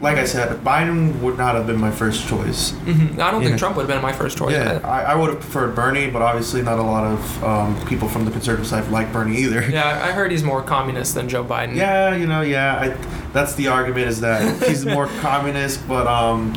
like 0.01 0.17
I 0.17 0.23
said, 0.25 0.49
Biden 0.63 1.19
would 1.19 1.38
not 1.38 1.55
have 1.55 1.67
been 1.67 1.79
my 1.79 1.91
first 1.91 2.27
choice. 2.27 2.71
Mhm. 2.85 3.19
I 3.19 3.31
don't 3.31 3.43
think 3.43 3.57
Trump 3.57 3.75
would 3.75 3.81
have 3.83 3.89
been 3.93 4.01
my 4.01 4.13
first 4.13 4.38
choice. 4.38 4.53
Yeah, 4.53 4.79
I, 4.83 5.12
I 5.12 5.15
would 5.15 5.29
have 5.29 5.41
preferred 5.41 5.75
Bernie, 5.75 6.09
but 6.09 6.21
obviously 6.21 6.62
not 6.62 6.79
a 6.79 6.83
lot 6.83 7.03
of 7.03 7.43
um, 7.43 7.85
people 7.88 8.07
from 8.07 8.23
the 8.23 8.31
conservative 8.31 8.65
side 8.67 8.89
like 8.91 9.12
Bernie 9.12 9.35
either. 9.38 9.62
Yeah, 9.69 10.01
I 10.01 10.12
heard 10.13 10.31
he's 10.31 10.43
more 10.43 10.62
communist 10.63 11.15
than 11.15 11.27
Joe 11.27 11.43
Biden. 11.43 11.75
Yeah, 11.75 12.15
you 12.15 12.27
know, 12.27 12.41
yeah. 12.41 12.75
I, 12.79 12.89
that's 13.33 13.55
the 13.55 13.67
argument 13.67 14.07
is 14.07 14.21
that 14.21 14.63
he's 14.67 14.85
more 14.85 15.07
communist, 15.19 15.85
but 15.88 16.07
um, 16.07 16.53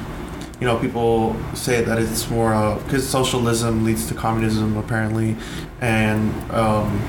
you 0.61 0.67
know, 0.69 0.79
people 0.79 1.35
say 1.55 1.83
that 1.83 1.99
it's 1.99 2.31
more 2.31 2.77
because 2.85 3.09
socialism 3.09 3.85
leads 3.85 4.07
to 4.07 4.15
communism 4.15 4.77
apparently, 4.77 5.37
and 5.81 6.33
um, 6.53 7.03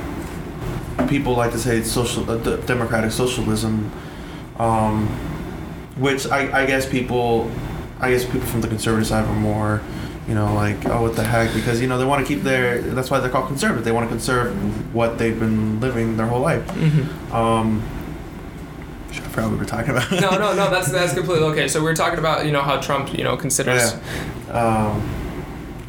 people 1.08 1.34
like 1.36 1.52
to 1.52 1.60
say 1.60 1.78
it's 1.78 1.92
social 1.92 2.28
uh, 2.30 2.38
d- 2.38 2.58
democratic 2.66 3.12
socialism, 3.12 3.92
um, 4.58 5.08
which 5.98 6.28
I, 6.28 6.64
I 6.64 6.66
guess 6.66 6.86
people, 6.90 7.52
I 8.00 8.12
guess 8.12 8.26
people 8.26 8.42
from 8.48 8.62
the 8.62 8.68
conservative 8.68 9.08
side 9.08 9.26
are 9.26 9.36
more. 9.36 9.82
You 10.28 10.36
know, 10.36 10.54
like 10.54 10.86
oh, 10.86 11.02
what 11.02 11.16
the 11.18 11.24
heck? 11.24 11.54
Because 11.54 11.82
you 11.82 11.88
know 11.88 11.98
they 11.98 12.06
want 12.06 12.26
to 12.26 12.34
keep 12.34 12.44
their. 12.44 12.80
That's 12.82 13.12
why 13.12 13.20
they're 13.20 13.30
called 13.30 13.48
conservative. 13.48 13.84
They 13.84 13.92
want 13.92 14.06
to 14.06 14.10
conserve 14.10 14.96
what 14.96 15.18
they've 15.18 15.38
been 15.38 15.82
living 15.82 16.16
their 16.16 16.28
whole 16.28 16.40
life. 16.40 16.66
hmm 16.70 17.36
Um, 17.36 17.84
I 19.10 19.16
forgot 19.16 19.44
what 19.46 19.52
we 19.52 19.58
were 19.58 19.66
talking 19.66 19.92
about. 19.92 20.10
No, 20.12 20.32
no, 20.38 20.56
no. 20.56 20.70
That's 20.72 20.90
that's 20.98 21.14
completely 21.14 21.44
okay. 21.48 21.68
So 21.68 21.84
we 21.84 21.90
are 21.92 21.96
talking 21.96 22.20
about 22.20 22.46
you 22.46 22.52
know 22.54 22.62
how 22.62 22.80
Trump 22.80 23.14
you 23.18 23.24
know 23.26 23.36
considers. 23.36 23.96
Um, 24.50 25.02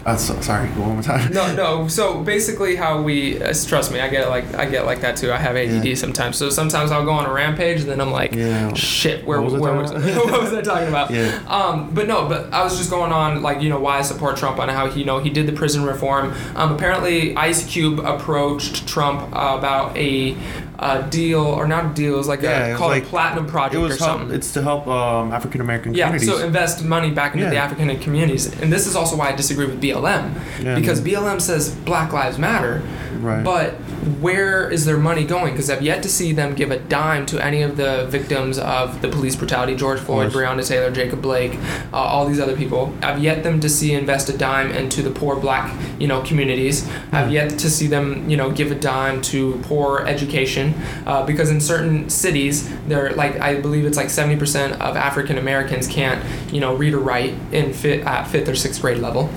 I'm 0.07 0.19
so, 0.19 0.39
sorry. 0.43 0.69
Go 0.71 0.83
one 0.83 0.95
more 0.95 1.03
time. 1.03 1.33
No, 1.33 1.55
no. 1.55 1.89
So 1.89 2.23
basically, 2.23 2.77
how 2.77 3.01
we 3.01 3.43
uh, 3.43 3.55
trust 3.67 3.91
me, 3.93 4.01
I 4.01 4.09
get 4.09 4.29
like 4.29 4.55
I 4.55 4.67
get 4.67 4.85
like 4.85 5.01
that 5.01 5.17
too. 5.17 5.33
I 5.33 5.37
have 5.39 5.57
ADD 5.57 5.85
Yeah. 5.87 5.95
sometimes. 5.95 6.37
So 6.37 6.51
sometimes 6.51 6.91
I'll 6.91 7.05
go 7.05 7.13
on 7.13 7.25
a 7.27 7.33
rampage, 7.33 7.81
and 7.81 7.89
then 7.89 8.01
I'm 8.01 8.11
like, 8.11 8.35
Yeah. 8.35 8.73
shit, 8.75 9.25
where 9.25 9.41
What 9.41 9.53
was 9.53 9.55
I 9.55 9.59
where 9.61 9.73
talking 9.83 9.95
was 10.03 10.15
about? 10.17 10.27
what 10.31 10.41
was 10.43 10.53
I 10.53 10.61
talking 10.63 10.89
about? 10.89 11.11
Yeah. 11.11 11.43
Um, 11.49 11.91
but 11.95 12.07
no, 12.07 12.29
but 12.29 12.53
I 12.53 12.63
was 12.65 12.77
just 12.77 12.91
going 12.91 13.13
on 13.13 13.43
like 13.43 13.63
you 13.63 13.69
know 13.71 13.81
why 13.81 13.99
I 13.99 14.03
support 14.03 14.37
Trump 14.37 14.59
and 14.59 14.71
how 14.71 14.89
he 14.91 15.01
you 15.01 15.07
know 15.07 15.19
he 15.21 15.31
did 15.31 15.47
the 15.47 15.53
prison 15.53 15.85
reform. 15.85 16.35
Um, 16.55 16.73
apparently 16.73 17.35
Ice 17.37 17.65
Cube 17.67 18.01
approached 18.01 18.87
Trump 18.87 19.29
about 19.29 19.97
a, 19.97 20.37
uh 20.79 21.03
deal 21.03 21.41
or 21.41 21.67
not 21.69 21.85
a 21.93 21.95
deal, 21.95 22.15
it 22.15 22.17
was 22.17 22.27
like 22.29 22.43
Yeah, 22.43 22.67
a 22.67 22.71
was 22.71 22.79
called 22.79 22.91
like- 22.93 23.05
a 23.05 23.07
platinum 23.07 23.47
project 23.47 23.77
or 23.77 23.89
help, 23.89 23.99
something. 23.99 24.35
it's 24.35 24.53
to 24.55 24.63
help 24.63 24.87
um, 24.89 25.33
African 25.33 25.61
American 25.61 25.95
Yeah, 25.95 26.07
communities. 26.07 26.29
so 26.37 26.45
invest 26.45 26.85
money 26.85 27.11
back 27.11 27.35
into 27.35 27.47
the 27.47 27.55
Yeah. 27.55 27.65
African 27.65 27.97
communities, 28.01 28.47
and 28.61 28.73
this 28.73 28.87
is 28.87 28.97
also 28.97 29.17
why 29.17 29.29
I 29.29 29.33
disagree 29.37 29.67
with 29.67 29.81
BLM 29.81 30.35
Yeah, 30.63 30.75
because. 30.75 31.01
BLM 31.01 31.41
says 31.41 31.71
Black 31.71 32.13
Lives 32.13 32.39
Matter, 32.39 32.83
right. 33.23 33.45
but 33.45 33.75
where 34.21 34.71
is 34.71 34.85
their 34.85 34.99
money 34.99 35.25
going? 35.25 35.53
Because 35.53 35.71
I've 35.71 35.83
yet 35.83 36.03
to 36.03 36.09
see 36.09 36.33
them 36.33 36.55
give 36.55 36.71
a 36.71 36.79
dime 36.79 37.27
to 37.27 37.45
any 37.45 37.63
of 37.63 37.77
the 37.77 38.07
victims 38.09 38.59
of 38.59 39.01
the 39.03 39.09
police 39.09 39.37
brutality: 39.37 39.75
George 39.77 40.01
Floyd. 40.01 40.33
Breonna 40.33 40.67
Taylor, 40.67 40.91
Jacob 40.91 41.23
Blake, 41.23 41.55
uh, 41.93 41.97
all 41.97 42.27
these 42.27 42.41
other 42.41 42.57
people. 42.57 42.95
I've 43.03 43.23
yet 43.23 43.43
them 43.43 43.61
to 43.61 43.69
see 43.69 43.93
invest 43.93 44.29
a 44.29 44.37
dime 44.37 44.71
into 44.73 45.03
the 45.03 45.11
poor 45.11 45.37
Black, 45.37 45.73
you 45.99 46.07
know, 46.07 46.23
communities. 46.23 46.89
I've 47.13 47.27
Hmm. 47.27 47.33
yet 47.33 47.51
to 47.59 47.71
see 47.71 47.87
them, 47.87 48.29
you 48.29 48.37
know, 48.37 48.51
give 48.51 48.71
a 48.71 48.75
dime 48.75 49.23
to 49.23 49.61
poor 49.65 50.05
education, 50.07 50.75
uh, 51.07 51.25
because 51.25 51.51
in 51.51 51.61
certain 51.61 52.09
cities, 52.11 52.69
they're 52.89 53.13
like 53.13 53.41
I 53.41 53.61
believe 53.61 53.85
it's 53.85 53.97
like 53.97 54.11
seventy 54.11 54.37
percent 54.37 54.81
of 54.81 54.97
African 54.97 55.39
Americans 55.39 55.87
can't, 55.87 56.23
you 56.53 56.61
know, 56.61 56.75
read 56.75 56.95
or 56.95 56.99
write 56.99 57.35
in 57.53 57.73
fifth, 57.73 58.07
at 58.07 58.25
fifth 58.29 58.49
or 58.49 58.55
sixth 58.55 58.81
grade 58.81 58.99
level. 58.99 59.31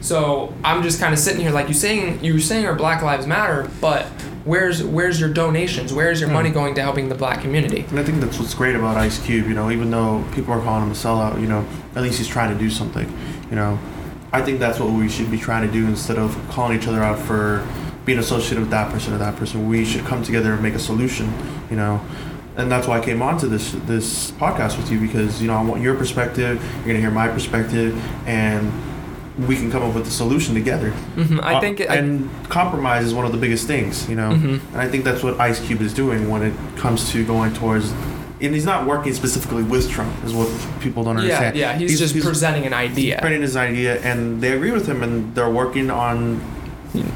So 0.00 0.52
I'm 0.64 0.82
just 0.82 1.00
kind 1.00 1.12
of 1.12 1.18
sitting 1.18 1.40
here 1.40 1.50
like 1.50 1.68
you 1.68 1.74
saying 1.74 2.22
you 2.22 2.34
were 2.34 2.40
saying 2.40 2.66
our 2.66 2.74
Black 2.74 3.02
Lives 3.02 3.21
Matter, 3.26 3.68
but 3.80 4.04
where's 4.44 4.82
where's 4.82 5.20
your 5.20 5.32
donations? 5.32 5.92
Where's 5.92 6.20
your 6.20 6.28
Hmm. 6.28 6.34
money 6.34 6.50
going 6.50 6.74
to 6.74 6.82
helping 6.82 7.08
the 7.08 7.14
black 7.14 7.40
community? 7.42 7.84
And 7.90 7.98
I 7.98 8.02
think 8.02 8.20
that's 8.20 8.38
what's 8.38 8.54
great 8.54 8.74
about 8.76 8.96
Ice 8.96 9.18
Cube. 9.24 9.46
You 9.48 9.54
know, 9.54 9.70
even 9.70 9.90
though 9.90 10.24
people 10.34 10.52
are 10.54 10.60
calling 10.60 10.84
him 10.84 10.90
a 10.90 10.94
sellout, 10.94 11.40
you 11.40 11.46
know, 11.46 11.64
at 11.96 12.02
least 12.02 12.18
he's 12.18 12.28
trying 12.28 12.52
to 12.52 12.58
do 12.58 12.70
something. 12.70 13.10
You 13.50 13.56
know, 13.56 13.78
I 14.32 14.42
think 14.42 14.58
that's 14.60 14.78
what 14.80 14.90
we 14.90 15.08
should 15.08 15.30
be 15.30 15.38
trying 15.38 15.66
to 15.66 15.72
do 15.72 15.86
instead 15.86 16.18
of 16.18 16.36
calling 16.50 16.78
each 16.78 16.86
other 16.88 17.02
out 17.02 17.18
for 17.18 17.66
being 18.04 18.18
associated 18.18 18.60
with 18.60 18.70
that 18.70 18.90
person 18.90 19.12
or 19.14 19.18
that 19.18 19.36
person. 19.36 19.68
We 19.68 19.84
should 19.84 20.04
come 20.04 20.22
together 20.22 20.52
and 20.54 20.62
make 20.62 20.74
a 20.74 20.78
solution. 20.78 21.32
You 21.70 21.76
know, 21.76 22.00
and 22.56 22.70
that's 22.70 22.86
why 22.88 22.98
I 22.98 23.00
came 23.00 23.22
onto 23.22 23.48
this 23.48 23.72
this 23.86 24.30
podcast 24.32 24.76
with 24.76 24.90
you 24.90 24.98
because 25.00 25.40
you 25.40 25.48
know 25.48 25.54
I 25.54 25.62
want 25.62 25.82
your 25.82 25.94
perspective. 25.94 26.62
You're 26.78 26.86
gonna 26.86 26.98
hear 27.00 27.10
my 27.10 27.28
perspective, 27.28 27.96
and 28.26 28.72
we 29.48 29.56
can 29.56 29.70
come 29.70 29.82
up 29.82 29.94
with 29.94 30.06
a 30.06 30.10
solution 30.10 30.54
together. 30.54 30.90
hmm 30.90 31.40
I 31.42 31.54
Uh, 31.54 31.60
think 31.60 31.80
I, 31.80 31.96
and 31.96 32.28
compromise 32.48 33.04
is 33.06 33.14
one 33.14 33.24
of 33.24 33.32
the 33.32 33.38
biggest 33.38 33.66
things. 33.66 34.08
You 34.08 34.16
know. 34.16 34.30
Mhm. 34.30 34.60
And 34.72 34.80
I 34.80 34.88
think 34.88 35.04
that's 35.04 35.22
what 35.22 35.40
Ice 35.40 35.58
Cube 35.60 35.80
is 35.82 35.92
doing 35.94 36.28
when 36.30 36.42
it 36.42 36.52
comes 36.76 37.10
to 37.12 37.24
going 37.24 37.52
towards. 37.54 37.92
And 38.42 38.52
he's 38.54 38.66
not 38.66 38.86
working 38.86 39.14
specifically 39.14 39.62
with 39.62 39.88
Trump, 39.88 40.12
is 40.24 40.34
what 40.34 40.48
people 40.80 41.04
don't 41.04 41.16
understand. 41.16 41.54
yeah, 41.56 41.72
yeah. 41.72 41.78
he's, 41.78 41.98
just 42.00 42.18
presenting 42.20 42.66
an 42.66 42.74
idea. 42.74 43.18
spreading 43.18 43.40
his 43.42 43.56
idea, 43.56 44.00
and 44.02 44.40
they 44.42 44.50
agree 44.52 44.72
with 44.72 44.86
him, 44.88 45.02
and 45.04 45.32
they're 45.36 45.48
working 45.62 45.90
on, 45.92 46.40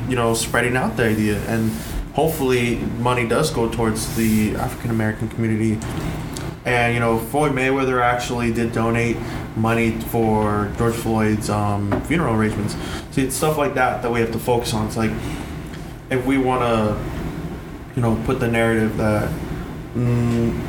you 0.08 0.14
know, 0.14 0.34
spreading 0.34 0.76
out 0.76 0.96
the 0.96 1.04
idea. 1.04 1.38
And 1.48 1.72
hopefully, 2.12 2.78
money 3.00 3.26
does 3.26 3.50
go 3.50 3.68
towards 3.68 4.14
the 4.16 4.54
African 4.56 4.90
American 4.90 5.28
community. 5.28 5.78
And 6.64 6.94
you 6.94 7.00
know, 7.00 7.18
Floyd 7.18 7.52
Mayweather 7.52 8.00
actually 8.02 8.52
did 8.52 8.72
donate 8.72 9.16
money 9.56 9.92
for 9.92 10.70
George 10.76 10.94
Floyd's 10.94 11.48
um, 11.50 12.00
funeral 12.02 12.34
arrangements. 12.34 12.76
See, 13.12 13.22
it's 13.22 13.34
stuff 13.34 13.56
like 13.56 13.74
that 13.74 14.02
that 14.02 14.10
we 14.10 14.20
have 14.20 14.32
to 14.32 14.38
focus 14.38 14.74
on. 14.74 14.86
It's 14.86 14.96
like 14.96 15.10
if 16.10 16.24
we 16.26 16.38
want 16.38 16.62
to, 16.62 16.98
you 17.96 18.02
know, 18.02 18.20
put 18.26 18.38
the 18.40 18.48
narrative 18.48 18.96
that 18.98 19.30
mm, 19.94 20.66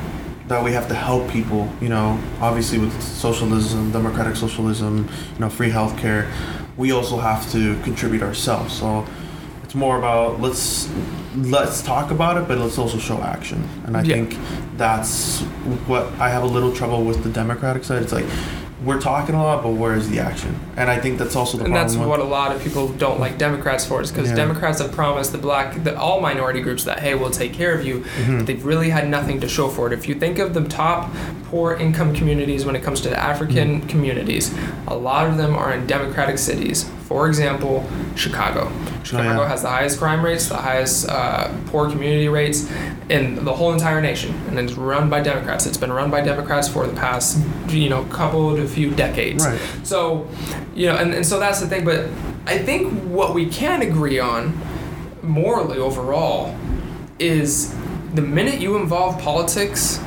that 0.48 0.64
we 0.64 0.72
have 0.72 0.88
to 0.88 0.94
help 0.96 1.30
people. 1.30 1.70
You 1.82 1.90
know, 1.90 2.20
obviously 2.40 2.80
with 2.80 3.02
socialism, 3.04 3.92
democratic 3.92 4.36
socialism, 4.36 5.10
you 5.34 5.40
know, 5.40 5.50
free 5.50 5.70
healthcare, 5.70 6.32
we 6.78 6.92
also 6.92 7.18
have 7.18 7.52
to 7.52 7.80
contribute 7.84 8.24
ourselves. 8.24 8.74
So 8.74 9.06
it's 9.64 9.76
more 9.76 9.98
about 9.98 10.40
let's 10.40 10.90
let's 11.36 11.82
talk 11.84 12.10
about 12.12 12.38
it, 12.38 12.48
but 12.48 12.58
let's 12.58 12.78
also 12.78 12.98
show 12.98 13.22
action. 13.22 13.68
And 13.86 13.98
I 13.98 14.02
Yeah. 14.04 14.16
think 14.16 14.38
that's 14.78 15.42
what 15.86 16.06
I 16.20 16.30
have 16.30 16.44
a 16.44 16.48
little 16.48 16.72
trouble 16.72 17.04
with 17.04 17.24
the 17.24 17.30
Democratic 17.30 17.84
side. 17.84 18.02
It's 18.02 18.14
like 18.14 18.26
we're 18.88 19.02
talking 19.02 19.36
a 19.36 19.44
lot, 19.44 19.62
but 19.62 19.72
where 19.74 19.94
is 19.96 20.10
the 20.10 20.20
action? 20.20 20.58
And 20.78 20.90
I 20.90 20.98
think 21.00 21.20
that's 21.20 21.36
also 21.36 21.58
the 21.58 21.66
and 21.66 21.76
that's 21.76 21.96
what 21.98 22.20
a 22.22 22.24
lot 22.24 22.56
of 22.56 22.62
people 22.64 22.88
don't 22.88 23.20
like 23.20 23.38
Democrats 23.38 23.86
for 23.86 24.02
is 24.02 24.12
because 24.12 24.30
Yeah. 24.30 24.36
Democrats 24.36 24.80
have 24.82 24.94
promised 24.94 25.34
the 25.34 25.38
black, 25.38 25.84
the, 25.84 25.98
all 26.00 26.22
minority 26.22 26.62
groups 26.62 26.86
that 26.86 27.00
hey, 27.02 27.14
we'll 27.14 27.30
take 27.30 27.54
care 27.54 27.74
of 27.74 27.86
you. 27.86 28.06
Mhm. 28.24 28.38
But 28.40 28.46
they've 28.48 28.66
really 28.66 28.90
had 28.90 29.10
nothing 29.10 29.42
to 29.42 29.48
show 29.50 29.68
for 29.68 29.88
it. 29.88 29.94
If 29.94 30.08
you 30.08 30.16
think 30.16 30.40
of 30.40 30.54
the 30.54 30.64
top 30.64 31.14
poor 31.52 31.74
income 31.76 32.14
communities 32.14 32.66
when 32.66 32.76
it 32.78 32.82
comes 32.84 33.02
to 33.02 33.10
the 33.10 33.20
African 33.20 33.68
Mm-hmm. 33.82 33.88
communities, 33.90 34.54
a 34.88 34.96
lot 34.96 35.28
of 35.28 35.38
them 35.38 35.54
are 35.56 35.74
in 35.74 35.86
Democratic 35.86 36.38
cities. 36.38 36.90
For 37.08 37.28
example, 37.28 37.88
Chicago. 38.16 38.70
Chicago 39.04 39.30
Oh, 39.30 39.42
yeah. 39.44 39.48
has 39.48 39.62
the 39.62 39.70
highest 39.70 39.98
crime 39.98 40.24
rates, 40.26 40.50
the 40.50 40.58
highest 40.58 41.08
uh, 41.08 41.50
poor 41.68 41.90
community 41.90 42.28
rates 42.28 42.70
in 43.10 43.46
the 43.46 43.54
whole 43.54 43.72
entire 43.72 44.02
nation, 44.02 44.36
and 44.50 44.60
it's 44.60 44.74
run 44.74 45.10
by 45.10 45.22
Democrats. 45.22 45.66
It's 45.66 45.78
been 45.78 45.94
run 45.94 46.12
by 46.12 46.20
Democrats 46.20 46.68
for 46.68 46.86
the 46.86 46.94
past, 46.94 47.40
you 47.70 47.88
know, 47.90 48.04
couple 48.06 48.56
to 48.58 48.68
few 48.68 48.92
decades. 48.92 49.46
Right. 49.46 49.60
So, 49.84 50.28
you 50.76 50.88
know, 50.88 50.98
and, 50.98 51.14
and 51.14 51.26
so 51.26 51.40
that's 51.40 51.62
the 51.62 51.68
thing. 51.68 51.86
But 51.86 52.10
I 52.46 52.58
think 52.58 52.92
what 53.06 53.34
we 53.34 53.48
can 53.48 53.82
agree 53.82 54.20
on, 54.20 54.60
morally 55.24 55.78
overall, 55.78 56.54
is 57.20 57.74
the 58.16 58.22
minute 58.22 58.60
you 58.60 58.76
involve 58.76 59.18
politics 59.22 60.00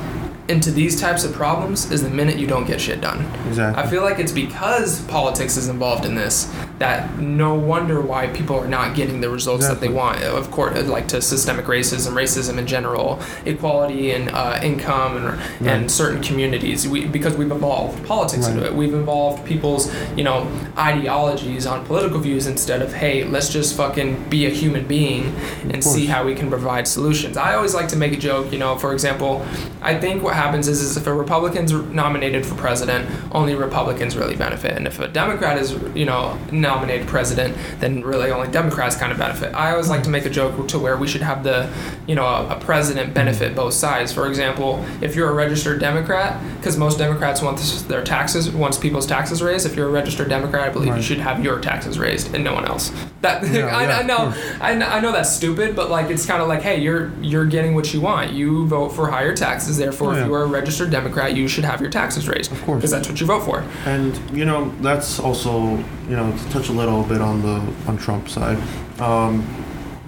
into 0.51 0.69
these 0.71 0.99
types 0.99 1.23
of 1.23 1.33
problems 1.33 1.89
is 1.91 2.03
the 2.03 2.09
minute 2.09 2.37
you 2.37 2.45
don't 2.45 2.67
get 2.67 2.79
shit 2.79 3.01
done. 3.01 3.25
Exactly. 3.47 3.81
I 3.83 3.87
feel 3.87 4.03
like 4.03 4.19
it's 4.19 4.31
because 4.31 5.01
politics 5.05 5.57
is 5.57 5.67
involved 5.69 6.05
in 6.05 6.13
this 6.15 6.53
that 6.77 7.17
no 7.19 7.53
wonder 7.53 8.01
why 8.01 8.27
people 8.27 8.55
are 8.59 8.67
not 8.67 8.95
getting 8.95 9.21
the 9.21 9.29
results 9.29 9.67
that 9.67 9.79
they 9.79 9.87
want. 9.87 10.21
Of 10.23 10.49
course, 10.51 10.87
like 10.87 11.07
to 11.09 11.21
systemic 11.21 11.65
racism, 11.65 12.13
racism 12.13 12.57
in 12.57 12.65
general, 12.67 13.19
equality 13.45 14.11
and 14.11 14.29
uh, 14.31 14.59
income, 14.61 15.17
and, 15.17 15.25
Right. 15.25 15.61
and 15.73 15.91
certain 15.91 16.21
communities. 16.21 16.87
We 16.87 17.05
because 17.05 17.37
we've 17.37 17.51
evolved 17.51 18.05
politics 18.05 18.47
into 18.47 18.65
it. 18.65 18.73
We've 18.73 18.93
involved 18.93 19.45
people's 19.45 19.91
you 20.17 20.23
know 20.23 20.47
ideologies 20.77 21.65
on 21.65 21.85
political 21.85 22.19
views 22.19 22.47
instead 22.47 22.81
of 22.81 22.93
hey, 22.93 23.23
let's 23.23 23.49
just 23.49 23.75
fucking 23.77 24.29
be 24.29 24.45
a 24.45 24.49
human 24.49 24.85
being 24.87 25.35
and 25.71 25.83
see 25.83 26.05
how 26.07 26.25
we 26.25 26.35
can 26.35 26.49
provide 26.49 26.87
solutions. 26.87 27.37
I 27.37 27.53
always 27.55 27.73
like 27.73 27.87
to 27.89 27.95
make 27.95 28.13
a 28.13 28.17
joke. 28.17 28.51
You 28.51 28.57
know, 28.59 28.77
for 28.77 28.91
example, 28.93 29.45
I 29.81 29.93
think 29.99 30.23
what 30.23 30.35
happens 30.41 30.67
is, 30.67 30.81
is 30.81 30.97
if 30.97 31.07
a 31.07 31.13
Republican's 31.13 31.71
nominated 31.71 32.45
for 32.45 32.55
president, 32.55 33.09
only 33.31 33.53
Republicans 33.55 34.17
really 34.17 34.35
benefit, 34.35 34.73
and 34.77 34.87
if 34.87 34.99
a 34.99 35.07
Democrat 35.07 35.57
is 35.57 35.67
you 35.95 36.05
know 36.05 36.37
nominated 36.51 37.07
president, 37.07 37.55
then 37.79 38.01
really 38.01 38.31
only 38.31 38.49
Democrats 38.49 38.95
kind 38.95 39.11
of 39.11 39.17
benefit. 39.17 39.53
I 39.53 39.71
always 39.71 39.89
like 39.89 40.03
to 40.03 40.09
make 40.09 40.25
a 40.25 40.29
joke 40.29 40.67
to 40.69 40.79
where 40.79 40.97
we 40.97 41.07
should 41.07 41.21
have 41.21 41.43
the 41.43 41.69
you 42.07 42.15
know 42.15 42.25
a, 42.25 42.55
a 42.55 42.59
president 42.59 43.13
benefit 43.13 43.55
both 43.55 43.73
sides. 43.73 44.11
For 44.11 44.27
example, 44.27 44.83
if 45.01 45.15
you're 45.15 45.29
a 45.29 45.33
registered 45.33 45.79
Democrat, 45.79 46.41
because 46.57 46.77
most 46.77 46.97
Democrats 46.97 47.41
want 47.41 47.57
this, 47.57 47.81
their 47.83 48.03
taxes 48.03 48.49
wants 48.49 48.77
people's 48.77 49.05
taxes 49.05 49.41
raised. 49.41 49.65
If 49.65 49.75
you're 49.75 49.87
a 49.87 49.91
registered 49.91 50.29
Democrat, 50.29 50.67
I 50.67 50.71
believe 50.71 50.95
you 50.95 51.01
should 51.03 51.19
have 51.19 51.43
your 51.43 51.59
taxes 51.59 51.99
raised 51.99 52.33
and 52.33 52.43
no 52.43 52.53
one 52.53 52.65
else. 52.65 52.91
That 53.21 53.43
Yeah, 53.43 53.65
I, 53.79 53.83
yeah, 53.83 53.99
I 53.99 54.03
know. 54.03 54.33
I, 54.59 54.71
I 54.97 54.99
know 54.99 55.11
that's 55.11 55.33
stupid, 55.35 55.75
but 55.75 55.89
like 55.89 56.09
it's 56.09 56.25
kind 56.25 56.41
of 56.41 56.47
like, 56.47 56.61
hey, 56.61 56.79
you're 56.79 57.11
you're 57.21 57.45
getting 57.45 57.75
what 57.75 57.93
you 57.93 58.01
want. 58.01 58.31
You 58.31 58.67
vote 58.67 58.89
for 58.89 59.09
higher 59.09 59.35
taxes, 59.35 59.77
therefore, 59.77 60.13
Oh, 60.13 60.17
if 60.17 60.25
you 60.25 60.30
are 60.33 60.43
a 60.43 60.47
registered 60.47 60.89
Democrat, 60.91 61.35
you 61.35 61.47
should 61.47 61.63
have 61.65 61.81
your 61.81 61.89
taxes 61.89 62.27
raised. 62.27 62.51
Of 62.51 62.61
course. 62.63 62.77
because 62.79 62.91
that's 62.91 63.07
what 63.09 63.19
you 63.19 63.25
vote 63.27 63.41
for. 63.43 63.63
And 63.85 64.17
you 64.37 64.45
know 64.45 64.69
that's 64.81 65.19
also 65.19 65.77
you 66.09 66.15
know 66.15 66.31
to 66.35 66.49
touch 66.49 66.69
a 66.69 66.73
little 66.73 67.03
bit 67.03 67.21
on 67.21 67.41
the 67.41 67.61
on 67.87 67.97
Trump's 67.97 68.33
side. 68.33 68.57
Um, 68.99 69.45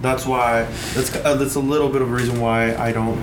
that's 0.01 0.25
why 0.25 0.63
that's 0.93 1.15
uh, 1.15 1.35
that's 1.35 1.55
a 1.55 1.59
little 1.59 1.89
bit 1.89 2.01
of 2.01 2.11
a 2.11 2.13
reason 2.15 2.39
why 2.41 2.75
I 2.75 2.91
don't 2.91 3.19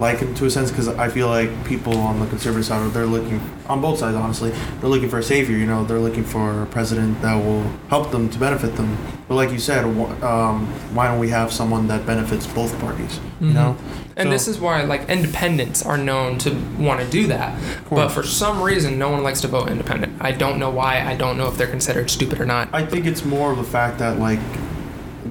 like 0.00 0.18
him 0.20 0.32
to 0.36 0.44
a 0.46 0.50
sense 0.50 0.70
because 0.70 0.86
I 0.86 1.08
feel 1.08 1.26
like 1.26 1.50
people 1.64 1.96
on 1.98 2.20
the 2.20 2.26
conservative 2.26 2.64
side 2.64 2.80
are 2.82 2.88
they're 2.88 3.04
looking 3.06 3.40
on 3.68 3.80
both 3.80 3.98
sides 3.98 4.16
honestly 4.16 4.50
they're 4.80 4.88
looking 4.88 5.08
for 5.08 5.18
a 5.18 5.22
savior 5.24 5.56
you 5.56 5.66
know 5.66 5.84
they're 5.84 5.98
looking 5.98 6.22
for 6.22 6.62
a 6.62 6.66
president 6.66 7.20
that 7.20 7.34
will 7.34 7.62
help 7.88 8.12
them 8.12 8.30
to 8.30 8.38
benefit 8.38 8.76
them 8.76 8.96
but 9.26 9.34
like 9.34 9.50
you 9.50 9.58
said 9.58 9.84
um, 10.22 10.66
why 10.94 11.08
don't 11.08 11.18
we 11.18 11.28
have 11.30 11.52
someone 11.52 11.88
that 11.88 12.06
benefits 12.06 12.46
both 12.46 12.78
parties 12.78 13.18
you 13.40 13.48
Mhm. 13.48 13.54
know 13.54 13.76
And 14.18 14.26
So- 14.26 14.30
this 14.32 14.48
is 14.48 14.58
why 14.58 14.82
like 14.82 15.08
independents 15.08 15.82
are 15.86 15.96
known 15.96 16.38
to 16.38 16.54
want 16.78 17.00
to 17.00 17.06
do 17.06 17.28
that, 17.28 17.54
but 17.88 18.08
for 18.08 18.24
some 18.24 18.60
reason, 18.60 18.98
no 18.98 19.08
one 19.10 19.22
likes 19.22 19.40
to 19.42 19.48
vote 19.48 19.70
independent. 19.70 20.14
I 20.20 20.32
don't 20.32 20.58
know 20.58 20.70
why. 20.70 21.00
I 21.06 21.14
don't 21.14 21.38
know 21.38 21.46
if 21.46 21.56
they're 21.56 21.68
considered 21.68 22.10
stupid 22.10 22.40
or 22.40 22.44
not. 22.44 22.68
I 22.72 22.84
think 22.84 23.06
it's 23.06 23.24
more 23.24 23.52
of 23.52 23.58
the 23.58 23.64
fact 23.64 23.98
that 24.00 24.18
like 24.18 24.40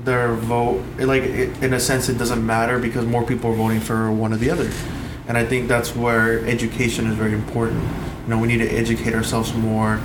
their 0.05 0.33
vote, 0.35 0.81
like 0.99 1.23
it, 1.23 1.61
in 1.61 1.73
a 1.73 1.79
sense, 1.81 2.07
it 2.07 2.17
doesn't 2.17 2.45
matter 2.45 2.79
because 2.79 3.05
more 3.05 3.23
people 3.23 3.51
are 3.51 3.55
voting 3.55 3.81
for 3.81 4.09
one 4.09 4.31
or 4.31 4.37
the 4.37 4.49
other, 4.49 4.69
and 5.27 5.37
I 5.37 5.45
think 5.45 5.67
that's 5.67 5.93
where 5.93 6.45
education 6.45 7.07
is 7.07 7.15
very 7.15 7.33
important. 7.33 7.83
You 7.83 8.29
know, 8.29 8.37
we 8.39 8.47
need 8.47 8.59
to 8.59 8.69
educate 8.69 9.13
ourselves 9.13 9.53
more. 9.53 9.99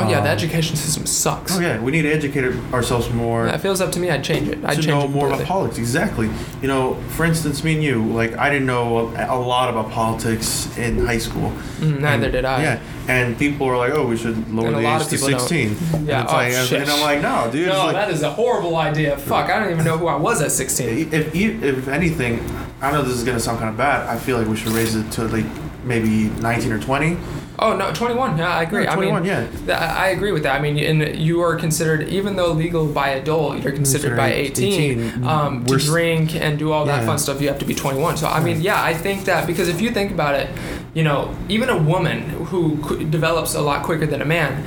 Oh 0.00 0.08
yeah, 0.08 0.20
the 0.20 0.28
Um, 0.30 0.36
education 0.36 0.76
system 0.76 1.06
sucks. 1.06 1.56
Oh 1.56 1.60
yeah, 1.60 1.80
we 1.80 1.90
need 1.92 2.02
to 2.02 2.12
educate 2.12 2.44
ourselves 2.72 3.10
more. 3.12 3.46
If 3.48 3.54
it 3.56 3.58
feels 3.58 3.80
up 3.80 3.90
to 3.92 3.98
me, 4.00 4.10
I'd 4.10 4.22
change 4.22 4.48
it. 4.48 4.58
I'd 4.64 4.76
to 4.76 4.82
change 4.82 4.86
know 4.86 5.04
it 5.04 5.10
more 5.10 5.26
about 5.28 5.44
politics. 5.44 5.78
Exactly. 5.78 6.30
You 6.62 6.68
know, 6.68 6.94
for 7.16 7.24
instance, 7.24 7.64
me 7.64 7.74
and 7.74 7.82
you, 7.82 8.04
like 8.04 8.36
I 8.38 8.48
didn't 8.50 8.66
know 8.66 9.12
a, 9.16 9.36
lot 9.38 9.68
about 9.70 9.90
politics 9.90 10.68
in 10.78 11.04
high 11.04 11.18
school. 11.18 11.52
Mm, 11.80 12.00
neither 12.00 12.24
And- 12.24 12.32
did 12.32 12.44
I. 12.44 12.62
Yeah, 12.62 12.78
and 13.08 13.36
people 13.38 13.66
are 13.68 13.76
like, 13.76 13.92
"Oh, 13.92 14.06
we 14.06 14.16
should 14.16 14.36
lower 14.54 14.70
the 14.70 14.78
age 14.86 15.04
to 15.06 15.10
people 15.10 15.28
don't. 15.30 15.40
16." 15.40 15.76
Yeah, 16.06 16.20
and, 16.20 16.28
oh, 16.28 16.32
like, 16.32 16.52
shit. 16.52 16.82
and 16.82 16.90
I'm 16.90 17.00
like, 17.00 17.20
"No, 17.22 17.48
dude." 17.50 17.68
No, 17.68 17.86
like, 17.86 17.94
that 17.94 18.10
is 18.10 18.22
a 18.22 18.30
horrible 18.30 18.76
idea. 18.76 19.16
Fuck, 19.16 19.50
I 19.50 19.58
don't 19.58 19.72
even 19.72 19.84
know 19.84 19.96
who 19.98 20.06
I 20.06 20.16
was 20.16 20.40
at 20.42 20.52
16. 20.52 21.08
if 21.12 21.34
if 21.34 21.62
if 21.62 21.88
anything, 21.88 22.40
I 22.80 22.92
know 22.92 23.02
this 23.02 23.14
is 23.14 23.24
gonna 23.24 23.40
sound 23.40 23.58
kind 23.58 23.70
of 23.70 23.76
bad. 23.76 24.06
I 24.08 24.16
feel 24.18 24.38
like 24.38 24.46
we 24.48 24.56
should 24.56 24.72
raise 24.72 24.94
it 24.94 25.10
to 25.12 25.24
like 25.24 25.46
maybe 25.84 26.30
19 26.40 26.72
or 26.72 26.78
20. 26.78 27.16
Oh 27.60 27.74
no, 27.76 27.92
21. 27.92 28.38
Yeah, 28.38 28.48
I 28.56 28.62
agree. 28.62 28.86
I 28.86 28.94
21, 28.94 29.22
mean, 29.22 29.30
yeah. 29.32 29.46
th- 29.50 29.68
I 29.70 30.06
I 30.06 30.08
agree 30.10 30.30
with 30.30 30.44
that. 30.44 30.54
I 30.58 30.62
mean, 30.62 30.78
and 30.78 31.16
you 31.18 31.40
are 31.42 31.56
considered, 31.56 32.08
even 32.08 32.36
though 32.36 32.52
legal 32.52 32.86
by 32.86 33.08
adult, 33.10 33.62
you're 33.62 33.72
considered 33.72 34.16
by 34.16 34.32
18. 34.32 34.72
18. 35.00 35.24
Um, 35.24 35.64
to 35.66 35.76
drink 35.76 36.36
and 36.36 36.56
do 36.58 36.70
all 36.72 36.84
that 36.86 37.00
Yeah. 37.00 37.06
fun 37.06 37.18
stuff, 37.18 37.40
you 37.40 37.48
have 37.48 37.58
to 37.58 37.64
be 37.64 37.74
21. 37.74 38.16
So 38.16 38.28
I 38.28 38.40
mean, 38.40 38.60
yeah, 38.60 38.80
I 38.82 38.94
think 38.94 39.24
that 39.24 39.46
because 39.46 39.68
if 39.68 39.80
you 39.80 39.90
think 39.90 40.12
about 40.12 40.34
it, 40.36 40.48
you 40.94 41.02
know, 41.02 41.34
even 41.48 41.68
a 41.68 41.76
woman 41.76 42.20
who 42.50 42.76
develops 43.10 43.54
a 43.54 43.60
lot 43.60 43.82
quicker 43.82 44.06
than 44.06 44.22
a 44.22 44.24
man 44.24 44.62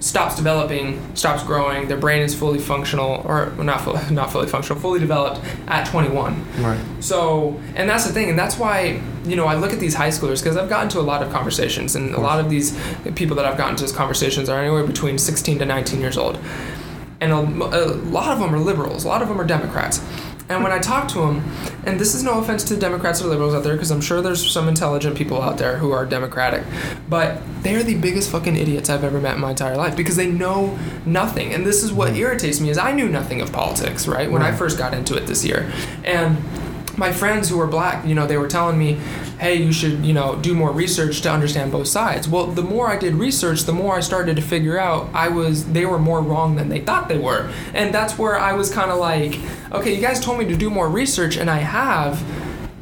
stops 0.00 0.34
developing, 0.34 1.14
stops 1.14 1.42
growing, 1.44 1.86
their 1.86 1.98
brain 1.98 2.22
is 2.22 2.34
fully 2.34 2.58
functional, 2.58 3.22
or 3.26 3.50
not 3.62 3.82
fully, 3.82 4.00
not 4.10 4.32
fully 4.32 4.46
functional, 4.46 4.80
fully 4.80 4.98
developed 4.98 5.40
at 5.68 5.86
21. 5.86 6.44
Right. 6.62 6.80
So, 7.00 7.60
and 7.76 7.88
that's 7.88 8.06
the 8.06 8.12
thing, 8.12 8.30
and 8.30 8.38
that's 8.38 8.58
why 8.58 9.00
you 9.24 9.36
know 9.36 9.46
I 9.46 9.54
look 9.54 9.72
at 9.72 9.78
these 9.78 9.94
high 9.94 10.08
schoolers 10.08 10.42
because 10.42 10.56
I've 10.56 10.68
gotten 10.68 10.88
to 10.90 11.00
a 11.00 11.02
lot 11.02 11.22
of 11.22 11.30
conversations, 11.30 11.94
and 11.94 12.14
a 12.14 12.20
lot 12.20 12.40
of 12.40 12.50
these 12.50 12.78
people 13.14 13.36
that 13.36 13.44
I've 13.44 13.58
gotten 13.58 13.76
to 13.76 13.84
these 13.84 13.92
conversations 13.92 14.48
are 14.48 14.58
anywhere 14.58 14.84
between 14.84 15.18
16 15.18 15.58
to 15.58 15.66
19 15.66 16.00
years 16.00 16.16
old, 16.16 16.38
and 17.20 17.32
a, 17.32 17.36
a 17.36 17.84
lot 18.08 18.32
of 18.32 18.40
them 18.40 18.54
are 18.54 18.58
liberals, 18.58 19.04
a 19.04 19.08
lot 19.08 19.22
of 19.22 19.28
them 19.28 19.40
are 19.40 19.46
Democrats. 19.46 20.02
And 20.50 20.64
when 20.64 20.72
I 20.72 20.80
talk 20.80 21.06
to 21.12 21.20
them, 21.20 21.44
and 21.84 21.98
this 22.00 22.12
is 22.12 22.24
no 22.24 22.40
offense 22.40 22.64
to 22.64 22.76
Democrats 22.76 23.22
or 23.22 23.28
liberals 23.28 23.54
out 23.54 23.62
there, 23.62 23.74
because 23.74 23.92
I'm 23.92 24.00
sure 24.00 24.20
there's 24.20 24.50
some 24.50 24.68
intelligent 24.68 25.16
people 25.16 25.40
out 25.40 25.58
there 25.58 25.78
who 25.78 25.92
are 25.92 26.04
Democratic, 26.04 26.64
but 27.08 27.40
they're 27.62 27.84
the 27.84 27.94
biggest 27.94 28.30
fucking 28.30 28.56
idiots 28.56 28.90
I've 28.90 29.04
ever 29.04 29.20
met 29.20 29.36
in 29.36 29.40
my 29.40 29.50
entire 29.50 29.76
life 29.76 29.96
because 29.96 30.16
they 30.16 30.28
know 30.28 30.76
nothing. 31.06 31.54
And 31.54 31.64
this 31.64 31.84
is 31.84 31.92
what 31.92 32.16
irritates 32.16 32.60
me 32.60 32.68
is 32.68 32.78
I 32.78 32.90
knew 32.90 33.08
nothing 33.08 33.40
of 33.40 33.52
politics, 33.52 34.08
right? 34.08 34.28
When 34.28 34.42
I 34.42 34.50
first 34.50 34.76
got 34.76 34.92
into 34.92 35.16
it 35.16 35.26
this 35.26 35.44
year, 35.44 35.72
and 36.04 36.36
my 36.96 37.12
friends 37.12 37.48
who 37.48 37.56
were 37.56 37.66
black, 37.66 38.06
you 38.06 38.14
know, 38.14 38.26
they 38.26 38.36
were 38.36 38.48
telling 38.48 38.78
me, 38.78 38.94
hey, 39.38 39.54
you 39.54 39.72
should, 39.72 40.04
you 40.04 40.12
know, 40.12 40.36
do 40.36 40.54
more 40.54 40.70
research 40.70 41.20
to 41.22 41.30
understand 41.30 41.72
both 41.72 41.88
sides. 41.88 42.28
Well, 42.28 42.46
the 42.46 42.62
more 42.62 42.88
I 42.88 42.96
did 42.96 43.14
research, 43.14 43.62
the 43.62 43.72
more 43.72 43.96
I 43.96 44.00
started 44.00 44.36
to 44.36 44.42
figure 44.42 44.78
out 44.78 45.08
I 45.14 45.28
was 45.28 45.72
they 45.72 45.86
were 45.86 45.98
more 45.98 46.20
wrong 46.20 46.56
than 46.56 46.68
they 46.68 46.80
thought 46.80 47.08
they 47.08 47.18
were. 47.18 47.50
And 47.74 47.94
that's 47.94 48.18
where 48.18 48.38
I 48.38 48.52
was 48.52 48.70
kind 48.70 48.90
of 48.90 48.98
like, 48.98 49.38
okay, 49.72 49.94
you 49.94 50.00
guys 50.00 50.20
told 50.20 50.38
me 50.38 50.44
to 50.46 50.56
do 50.56 50.70
more 50.70 50.88
research 50.88 51.36
and 51.36 51.48
I 51.50 51.58
have 51.58 52.22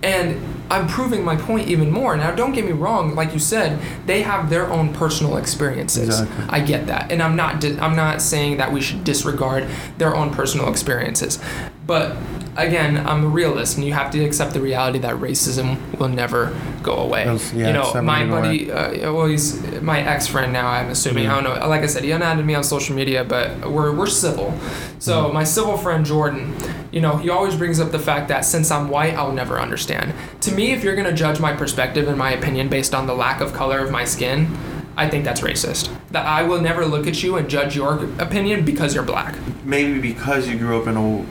and 0.02 0.40
I'm 0.70 0.86
proving 0.86 1.24
my 1.24 1.36
point 1.36 1.68
even 1.68 1.90
more. 1.90 2.16
Now, 2.16 2.34
don't 2.34 2.52
get 2.52 2.64
me 2.64 2.72
wrong. 2.72 3.14
Like 3.14 3.32
you 3.32 3.38
said, 3.38 3.80
they 4.06 4.22
have 4.22 4.50
their 4.50 4.70
own 4.70 4.92
personal 4.92 5.36
experiences. 5.36 6.20
Exactly. 6.20 6.44
I 6.48 6.61
get 6.61 6.86
that, 6.88 7.11
and 7.11 7.22
I'm 7.22 7.36
not. 7.36 7.61
Di- 7.61 7.78
I'm 7.78 7.96
not 7.96 8.20
saying 8.20 8.59
that 8.59 8.72
we 8.72 8.80
should 8.80 9.04
disregard 9.04 9.66
their 9.96 10.14
own 10.14 10.30
personal 10.30 10.68
experiences, 10.68 11.38
but 11.86 12.16
again, 12.59 13.06
I'm 13.06 13.24
a 13.24 13.28
realist, 13.28 13.76
and 13.76 13.86
you 13.86 13.92
have 13.94 14.11
to 14.12 14.24
accept 14.24 14.52
the 14.52 14.61
reality 14.61 14.98
that 15.00 15.14
racism 15.16 15.78
will 15.98 16.09
never 16.09 16.54
go 16.82 16.94
away. 16.96 17.22
It's- 17.22 17.52
yeah, 17.54 17.68
you 17.68 17.72
know, 17.72 18.02
my 18.02 18.24
buddy, 18.26 18.70
uh, 18.70 19.12
well, 19.12 19.26
he's 19.26 19.62
my 19.80 20.00
ex 20.00 20.26
friend 20.26 20.52
now. 20.52 20.66
I'm 20.68 20.90
assuming. 20.90 21.26
I 21.28 21.40
don't 21.40 21.44
know. 21.44 21.68
Like 21.68 21.82
I 21.82 21.86
said, 21.86 22.04
he 22.04 22.11
unadded 22.11 22.44
me 22.44 22.54
on 22.54 22.64
social 22.64 22.94
media, 22.94 23.24
but 23.24 23.70
we're 23.70 23.92
we're 23.94 24.06
civil. 24.06 24.52
So 24.98 25.24
Mm-hmm. 25.24 25.34
my 25.34 25.44
civil 25.44 25.76
friend 25.78 26.04
Jordan, 26.04 26.54
you 26.92 27.00
know, 27.00 27.16
he 27.16 27.30
always 27.30 27.54
brings 27.56 27.80
up 27.80 27.90
the 27.92 27.98
fact 27.98 28.28
that 28.28 28.44
since 28.44 28.70
I'm 28.70 28.88
white, 28.88 29.14
I'll 29.14 29.32
never 29.32 29.61
understand. 29.61 30.12
To 30.42 30.52
me, 30.52 30.72
if 30.72 30.82
you're 30.84 30.96
gonna 30.96 31.12
judge 31.12 31.40
my 31.40 31.52
perspective 31.52 32.09
and 32.09 32.18
my 32.18 32.32
opinion 32.32 32.68
based 32.68 32.94
on 32.94 33.06
the 33.06 33.14
lack 33.14 33.40
of 33.40 33.52
color 33.52 33.78
of 33.78 33.90
my 33.90 34.04
skin. 34.04 34.56
I 34.96 35.09
think 35.09 35.24
that's 35.24 35.42
racist. 35.42 35.90
That 36.11 36.26
I 36.26 36.42
will 36.42 36.61
never 36.61 36.84
look 36.84 37.06
at 37.06 37.22
you 37.22 37.36
and 37.36 37.48
judge 37.48 37.76
your 37.76 38.04
opinion 38.18 38.64
because 38.64 38.96
you're 38.96 39.04
black. 39.04 39.36
maybe 39.64 40.00
because 40.00 40.48
you 40.48 40.59
grew 40.59 40.80
up 40.80 40.88
in 40.88 40.96
a, 40.96 41.24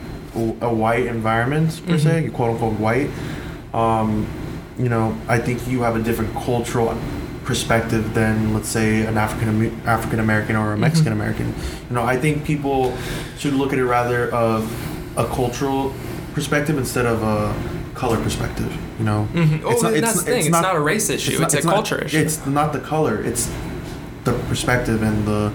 a 0.60 0.72
white 0.72 1.06
environment 1.06 1.80
per 1.86 1.98
se, 1.98 2.24
you 2.24 2.30
quote 2.30 2.50
unquote 2.52 2.78
white. 2.80 3.10
Um, 3.74 4.26
you 4.78 4.88
know, 4.88 5.16
I 5.28 5.38
think 5.38 5.66
you 5.68 5.82
have 5.82 5.96
a 5.96 6.02
different 6.02 6.32
cultural 6.34 6.96
perspective 7.44 8.14
than 8.14 8.52
let's 8.54 8.68
say 8.68 9.06
an 9.06 9.16
African 9.16 9.48
African 9.86 10.20
American 10.20 10.56
or 10.56 10.72
a 10.72 10.76
Mexican 10.78 11.12
American. 11.12 11.48
You 11.88 11.94
know, 11.96 12.02
I 12.02 12.16
think 12.16 12.44
people 12.44 12.96
should 13.38 13.54
look 13.54 13.72
at 13.72 13.78
it 13.78 13.84
rather 13.84 14.30
of 14.32 14.62
a 15.16 15.26
cultural 15.26 15.92
perspective 16.34 16.76
instead 16.78 17.06
of 17.06 17.22
a 17.22 17.54
color 17.94 18.18
perspective. 18.22 18.70
You 18.98 19.04
know, 19.04 19.28
Mm-hmm. 19.32 19.66
Oh, 19.66 19.70
It's 19.70 19.82
not- 19.82 19.92
it's- 19.94 20.12
that's 20.14 20.24
the 20.24 20.30
thing. 20.30 20.38
it's 20.38 20.46
It's, 20.48 20.52
not- 20.52 20.62
not, 20.62 20.76
a 20.76 20.80
race 20.80 21.08
issue. 21.10 21.32
It's, 21.42 21.54
not- 21.54 21.62
a 21.62 21.66
not- 21.66 21.74
culture 21.74 21.98
issue. 22.04 22.18
It's 22.18 22.46
not 22.46 22.72
the 22.72 22.80
color. 22.80 23.22
It's 23.22 23.50
the 24.24 24.32
perspective 24.48 25.02
and 25.02 25.26
the 25.26 25.52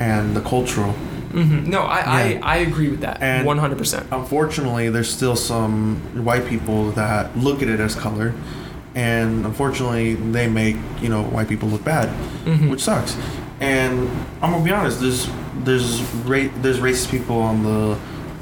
and 0.00 0.34
the 0.36 0.40
cultural. 0.40 0.94
Hmm 1.32 1.68
No, 1.70 1.80
I, 1.82 1.98
Yeah. 1.98 2.40
I, 2.42 2.54
I 2.54 2.56
agree 2.58 2.88
with 2.88 3.00
that. 3.00 3.20
And- 3.22 3.46
One 3.46 3.58
hundred 3.58 3.78
percent. 3.78 4.06
unfortunately, 4.12 4.88
there's 4.90 5.10
still 5.10 5.36
some 5.36 5.96
white 6.24 6.46
people 6.46 6.90
that 6.92 7.36
look 7.36 7.62
at 7.62 7.68
it 7.68 7.80
as 7.80 7.94
color, 7.94 8.32
and 8.94 9.44
unfortunately, 9.46 10.14
they 10.14 10.48
make 10.48 10.76
you 11.00 11.08
know 11.08 11.22
white 11.22 11.48
people 11.48 11.68
look 11.68 11.84
bad, 11.84 12.08
Mhm. 12.46 12.70
which 12.70 12.82
sucks. 12.82 13.16
And 13.60 14.08
I'm 14.42 14.52
gonna 14.52 14.64
be 14.64 14.70
honest, 14.72 15.00
there's 15.00 15.28
there's 15.64 16.00
ra- 16.24 16.50
there's 16.62 16.78
racist 16.78 17.10
people 17.10 17.40
on 17.40 17.62
the 17.62 17.96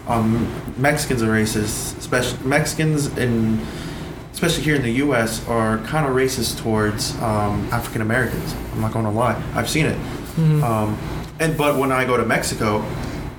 um, 0.08 0.46
Mexicans 0.76 1.22
are 1.22 1.28
racist, 1.28 1.98
especially 1.98 2.38
Mexicans 2.46 3.06
and 3.18 3.58
especially 4.32 4.62
here 4.62 4.76
in 4.76 4.82
the 4.82 4.92
U.S. 5.04 5.40
are 5.48 5.78
kind 5.78 6.06
of 6.06 6.14
racist 6.14 6.58
towards 6.62 7.14
um, 7.22 7.66
African 7.72 8.02
Americans. 8.02 8.54
I'm 8.74 8.80
not 8.82 8.92
gonna 8.92 9.10
lie, 9.10 9.40
I've 9.54 9.68
seen 9.68 9.86
it. 9.86 9.98
Mhm. 10.36 10.62
Um, 10.62 10.96
and 11.40 11.56
but 11.56 11.76
when 11.78 11.92
I 11.92 12.04
go 12.04 12.16
to 12.16 12.24
Mexico, 12.24 12.84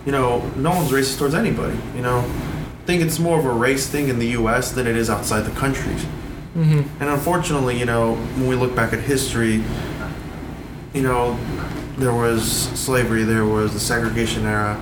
you 0.06 0.12
know, 0.12 0.42
no 0.56 0.72
one's 0.72 0.92
racist 0.92 1.18
towards 1.18 1.34
anybody. 1.34 1.78
You 1.96 2.02
know, 2.02 2.20
I 2.20 2.86
think 2.86 3.02
it's 3.02 3.20
more 3.20 3.38
of 3.40 3.46
a 3.46 3.52
race 3.52 3.88
thing 3.88 4.08
in 4.10 4.20
the 4.20 4.28
U.S. 4.30 4.72
than 4.72 4.88
it 4.88 4.96
is 4.96 5.10
outside 5.10 5.42
the 5.42 5.52
countries. 5.60 6.06
Mhm. 6.56 6.86
And 7.00 7.10
unfortunately, 7.10 7.78
you 7.78 7.86
know, 7.86 8.16
when 8.16 8.48
we 8.48 8.56
look 8.56 8.76
back 8.76 8.94
at 8.94 9.00
history, 9.00 9.64
you 10.94 11.02
know, 11.04 11.38
there 11.98 12.14
was 12.14 12.44
slavery, 12.52 13.24
there 13.24 13.46
was 13.46 13.74
the 13.74 13.80
segregation 13.80 14.46
era, 14.46 14.80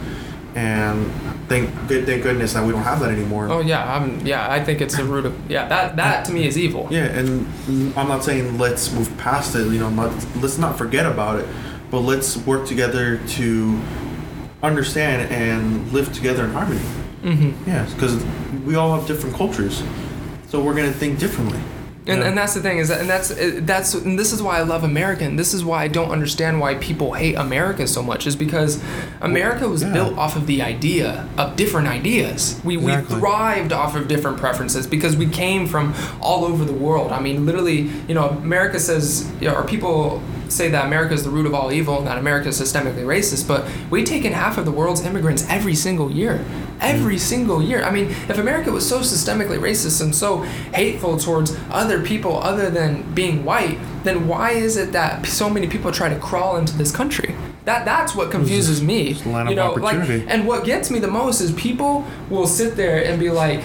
and 0.56 1.10
thank 1.50 1.70
good, 1.88 2.06
thank 2.06 2.24
goodness 2.24 2.54
that 2.54 2.64
we 2.66 2.72
don't 2.72 2.84
have 2.84 3.00
that 3.02 3.10
anymore. 3.12 3.48
Oh 3.50 3.60
yeah, 3.62 3.94
I'm 3.96 4.26
yeah. 4.26 4.50
I 4.50 4.64
think 4.64 4.80
it's 4.82 4.96
the 4.96 5.04
root 5.04 5.26
of 5.26 5.52
yeah. 5.52 5.68
That 5.68 5.96
that 5.98 6.26
to 6.26 6.32
me 6.32 6.46
is 6.48 6.58
evil. 6.58 6.88
Yeah, 6.92 7.06
and 7.06 7.46
I'm 7.98 8.08
not 8.08 8.24
saying 8.24 8.58
let's 8.58 8.92
move 8.94 9.16
past 9.18 9.56
it. 9.56 9.68
You 9.68 9.80
know, 9.80 9.90
not, 9.90 10.12
let's 10.38 10.58
not 10.58 10.78
forget 10.78 11.06
about 11.06 11.40
it, 11.40 11.48
but 11.92 12.00
let's 12.02 12.38
work 12.38 12.68
together 12.68 13.20
to 13.30 13.80
understand 14.64 15.32
and 15.32 15.92
live 15.92 16.12
together 16.14 16.44
in 16.46 16.52
harmony. 16.52 16.80
hmm 17.24 17.52
Yes, 17.68 17.94
because 17.94 18.24
we 18.66 18.76
all 18.76 18.96
have 18.98 19.08
different 19.08 19.36
cultures, 19.36 19.84
so 20.48 20.62
we're 20.62 20.76
gonna 20.76 20.92
think 20.92 21.20
differently. 21.20 21.60
And, 22.08 22.20
Yeah. 22.20 22.28
and 22.28 22.38
that's 22.38 22.54
the 22.54 22.62
thing 22.62 22.78
is 22.78 22.90
that, 22.90 23.02
and 23.02 23.10
that's 23.10 23.32
uh, 23.32 23.62
that's 23.64 23.96
and 23.96 24.18
this 24.20 24.32
is 24.32 24.40
why 24.42 24.60
I 24.60 24.62
love 24.62 24.84
America 24.84 25.24
and 25.24 25.40
this 25.40 25.56
is 25.56 25.66
why 25.66 25.84
I 25.84 25.88
don't 25.88 26.12
understand 26.12 26.60
why 26.60 26.76
people 26.76 27.14
hate 27.14 27.34
America 27.34 27.88
so 27.88 28.04
much 28.04 28.28
is 28.28 28.36
because 28.36 28.80
America 29.22 29.68
was 29.68 29.82
yeah. 29.82 29.92
built 29.92 30.16
off 30.16 30.36
of 30.36 30.46
the 30.46 30.62
idea 30.62 31.28
of 31.40 31.56
different 31.56 31.88
ideas. 31.88 32.62
We 32.64 32.78
Exactly. 32.78 33.16
we 33.16 33.20
thrived 33.22 33.74
off 33.74 33.96
of 33.96 34.08
different 34.08 34.38
preferences 34.38 34.86
because 34.86 35.18
we 35.18 35.26
came 35.26 35.66
from 35.66 35.96
all 36.22 36.46
over 36.46 36.64
the 36.64 36.74
world. 36.74 37.12
I 37.12 37.20
mean, 37.20 37.44
literally, 37.44 37.90
you 38.08 38.14
know, 38.14 38.30
America 38.30 38.80
says 38.80 39.28
you 39.42 39.48
know, 39.48 39.56
or 39.56 39.64
people 39.64 40.22
say 40.50 40.70
that 40.70 40.86
America 40.86 41.14
is 41.14 41.24
the 41.24 41.30
root 41.30 41.46
of 41.46 41.54
all 41.54 41.72
evil 41.72 41.98
and 41.98 42.08
that 42.08 42.18
America 42.18 42.50
is 42.50 42.60
systemically 42.60 43.06
racist, 43.06 43.48
but 43.48 43.66
we 43.90 44.04
take 44.04 44.26
in 44.26 44.34
half 44.34 44.58
of 44.58 44.66
the 44.66 44.72
world's 44.72 45.06
immigrants 45.06 45.46
every 45.50 45.76
single 45.76 46.12
year. 46.12 46.44
Every 46.82 47.18
single 47.18 47.62
year. 47.62 47.84
I 47.84 47.92
mean, 47.92 48.10
if 48.30 48.38
America 48.38 48.72
was 48.72 48.88
so 48.88 49.00
systemically 49.00 49.60
racist 49.60 50.02
and 50.02 50.14
so 50.14 50.42
hateful 50.74 51.18
towards 51.18 51.56
other 51.70 52.02
people 52.04 52.38
other 52.42 52.70
than 52.70 53.14
being 53.14 53.46
white, 53.46 53.80
then 54.04 54.28
why 54.28 54.52
is 54.52 54.78
it 54.78 54.92
that 54.92 55.26
so 55.26 55.50
many 55.50 55.68
people 55.68 55.92
try 55.92 56.10
to 56.10 56.20
crawl 56.20 56.58
into 56.58 56.78
this 56.78 56.92
country? 56.92 57.36
That 57.66 57.86
that's 57.86 58.14
what 58.14 58.30
confuses 58.30 58.82
me. 58.82 59.12
It's 59.12 59.26
a 59.26 59.30
land 59.30 59.50
you 59.50 59.56
know, 59.56 59.74
like, 59.74 60.10
and 60.28 60.46
what 60.46 60.66
gets 60.66 60.92
me 60.92 61.00
the 61.00 61.08
most 61.08 61.42
is 61.42 61.52
people 61.54 62.06
will 62.30 62.46
sit 62.46 62.76
there 62.76 63.04
and 63.04 63.20
be 63.20 63.32
like, 63.32 63.62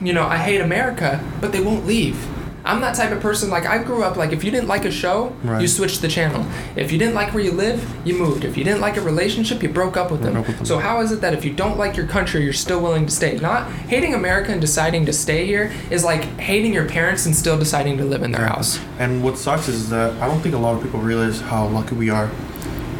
you 0.00 0.12
know, 0.12 0.26
I 0.26 0.36
hate 0.36 0.60
America, 0.60 1.24
but 1.40 1.52
they 1.52 1.62
won't 1.62 1.86
leave. 1.86 2.16
I'm 2.64 2.80
that 2.80 2.94
type 2.94 3.12
of 3.12 3.20
person. 3.20 3.50
Like 3.50 3.66
I 3.66 3.82
grew 3.82 4.02
up 4.02 4.16
like 4.16 4.32
if 4.32 4.42
you 4.42 4.50
didn't 4.50 4.68
like 4.68 4.84
a 4.84 4.90
show, 4.90 5.34
Right. 5.42 5.60
you 5.60 5.68
switched 5.68 6.00
the 6.00 6.08
channel. 6.08 6.46
If 6.76 6.90
you 6.92 6.98
didn't 6.98 7.14
like 7.14 7.34
where 7.34 7.42
you 7.42 7.52
live, 7.52 7.86
you 8.06 8.16
moved. 8.16 8.44
If 8.44 8.56
you 8.56 8.64
didn't 8.64 8.80
like 8.80 8.96
a 8.96 9.02
relationship, 9.02 9.62
you 9.62 9.68
broke 9.68 9.96
up 9.96 10.10
with 10.10 10.22
them. 10.22 10.36
up 10.36 10.46
with 10.46 10.56
them. 10.56 10.66
So 10.66 10.78
how 10.78 11.00
is 11.02 11.12
it 11.12 11.20
that 11.20 11.34
if 11.34 11.44
you 11.44 11.52
don't 11.52 11.76
like 11.76 11.96
your 11.96 12.06
country, 12.06 12.42
you're 12.42 12.52
still 12.54 12.80
willing 12.80 13.04
to 13.06 13.12
stay? 13.12 13.36
Not 13.38 13.70
hating 13.70 14.14
America 14.14 14.50
and 14.52 14.60
deciding 14.60 15.04
to 15.06 15.12
stay 15.12 15.44
here 15.46 15.72
is 15.90 16.04
like 16.04 16.24
hating 16.38 16.72
your 16.72 16.86
parents 16.86 17.26
and 17.26 17.36
still 17.36 17.58
deciding 17.58 17.98
to 17.98 18.04
live 18.04 18.22
in 18.22 18.32
their 18.32 18.46
house. 18.46 18.80
And 18.98 19.22
what 19.22 19.36
sucks 19.36 19.68
is 19.68 19.90
that 19.90 20.12
I 20.22 20.26
don't 20.26 20.40
think 20.40 20.54
a 20.54 20.58
lot 20.58 20.74
of 20.76 20.82
people 20.82 21.00
realize 21.00 21.40
how 21.40 21.66
lucky 21.66 21.94
we 21.96 22.08
are. 22.10 22.30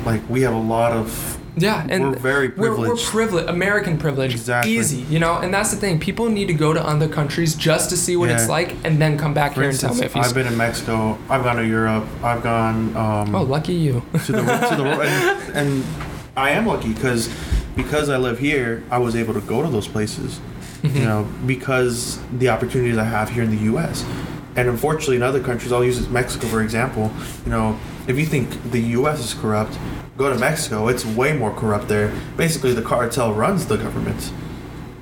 Like 0.05 0.21
we 0.29 0.43
have 0.43 0.53
a 0.55 0.59
lot 0.59 0.93
of 0.93 1.39
Yeah, 1.57 1.87
and 1.89 2.11
We're 2.11 2.17
very 2.17 2.49
We're, 2.49 2.71
we're 2.71 2.77
privileged. 2.77 3.07
privileged, 3.07 3.49
American 3.49 3.99
privilege, 3.99 4.33
Exactly. 4.33 4.73
easy, 4.73 5.03
you 5.03 5.19
know. 5.19 5.39
And 5.39 5.55
that's 5.55 5.71
the 5.71 5.77
thing. 5.77 6.01
People 6.01 6.29
need 6.29 6.47
to 6.47 6.55
go 6.55 6.73
to 6.73 6.85
other 6.85 7.09
countries 7.09 7.55
just 7.55 7.91
to 7.91 7.97
see 7.97 8.17
what 8.17 8.31
it's 8.31 8.49
like, 8.49 8.75
and 8.85 9.01
then 9.01 9.17
come 9.17 9.35
back 9.35 9.55
For 9.55 9.61
here 9.61 9.71
and 9.71 9.79
tell 9.79 9.95
me 9.95 10.05
if 10.05 10.15
he's. 10.15 10.27
I've 10.27 10.35
been 10.35 10.47
in 10.47 10.57
Mexico. 10.57 11.19
I've 11.29 11.45
gone 11.45 11.57
to 11.57 11.67
Europe. 11.67 12.07
I've 12.23 12.43
gone 12.43 12.97
um, 12.97 13.35
oh, 13.35 13.43
lucky 13.43 13.75
you. 13.75 14.03
to 14.25 14.33
the 14.33 14.41
to 14.41 14.77
the 14.77 15.45
and, 15.55 15.57
and 15.57 15.85
I 16.37 16.51
am 16.51 16.67
lucky 16.67 16.93
because 16.93 17.33
because 17.77 18.09
I 18.09 18.17
live 18.17 18.39
here, 18.39 18.83
I 18.91 18.99
was 18.99 19.15
able 19.17 19.35
to 19.35 19.41
go 19.41 19.63
to 19.63 19.69
those 19.69 19.89
places. 19.89 20.41
Mm-hmm. 20.83 20.97
You 20.99 21.05
know, 21.05 21.29
because 21.47 22.19
the 22.39 22.51
opportunities 22.51 22.99
I 22.99 23.05
have 23.05 23.31
here 23.31 23.43
in 23.43 23.51
the 23.51 23.63
U.S. 23.65 24.05
And 24.57 24.69
unfortunately, 24.69 25.17
in 25.17 25.23
other 25.23 25.43
countries, 25.43 25.73
I'll 25.73 25.85
use 25.85 26.09
Mexico 26.09 26.47
for 26.47 26.63
example. 26.63 27.11
You 27.45 27.53
know, 27.53 27.79
if 28.07 28.19
you 28.19 28.27
think 28.27 28.71
the 28.71 28.81
U.S. 28.81 29.21
is 29.21 29.35
corrupt, 29.35 29.79
go 30.17 30.33
to 30.33 30.39
Mexico. 30.39 30.89
It's 30.89 31.05
way 31.05 31.37
more 31.37 31.53
corrupt 31.53 31.89
there. 31.89 32.13
Basically, 32.37 32.73
the 32.73 32.83
cartel 32.83 33.33
runs 33.33 33.67
the 33.67 33.77
government. 33.77 34.33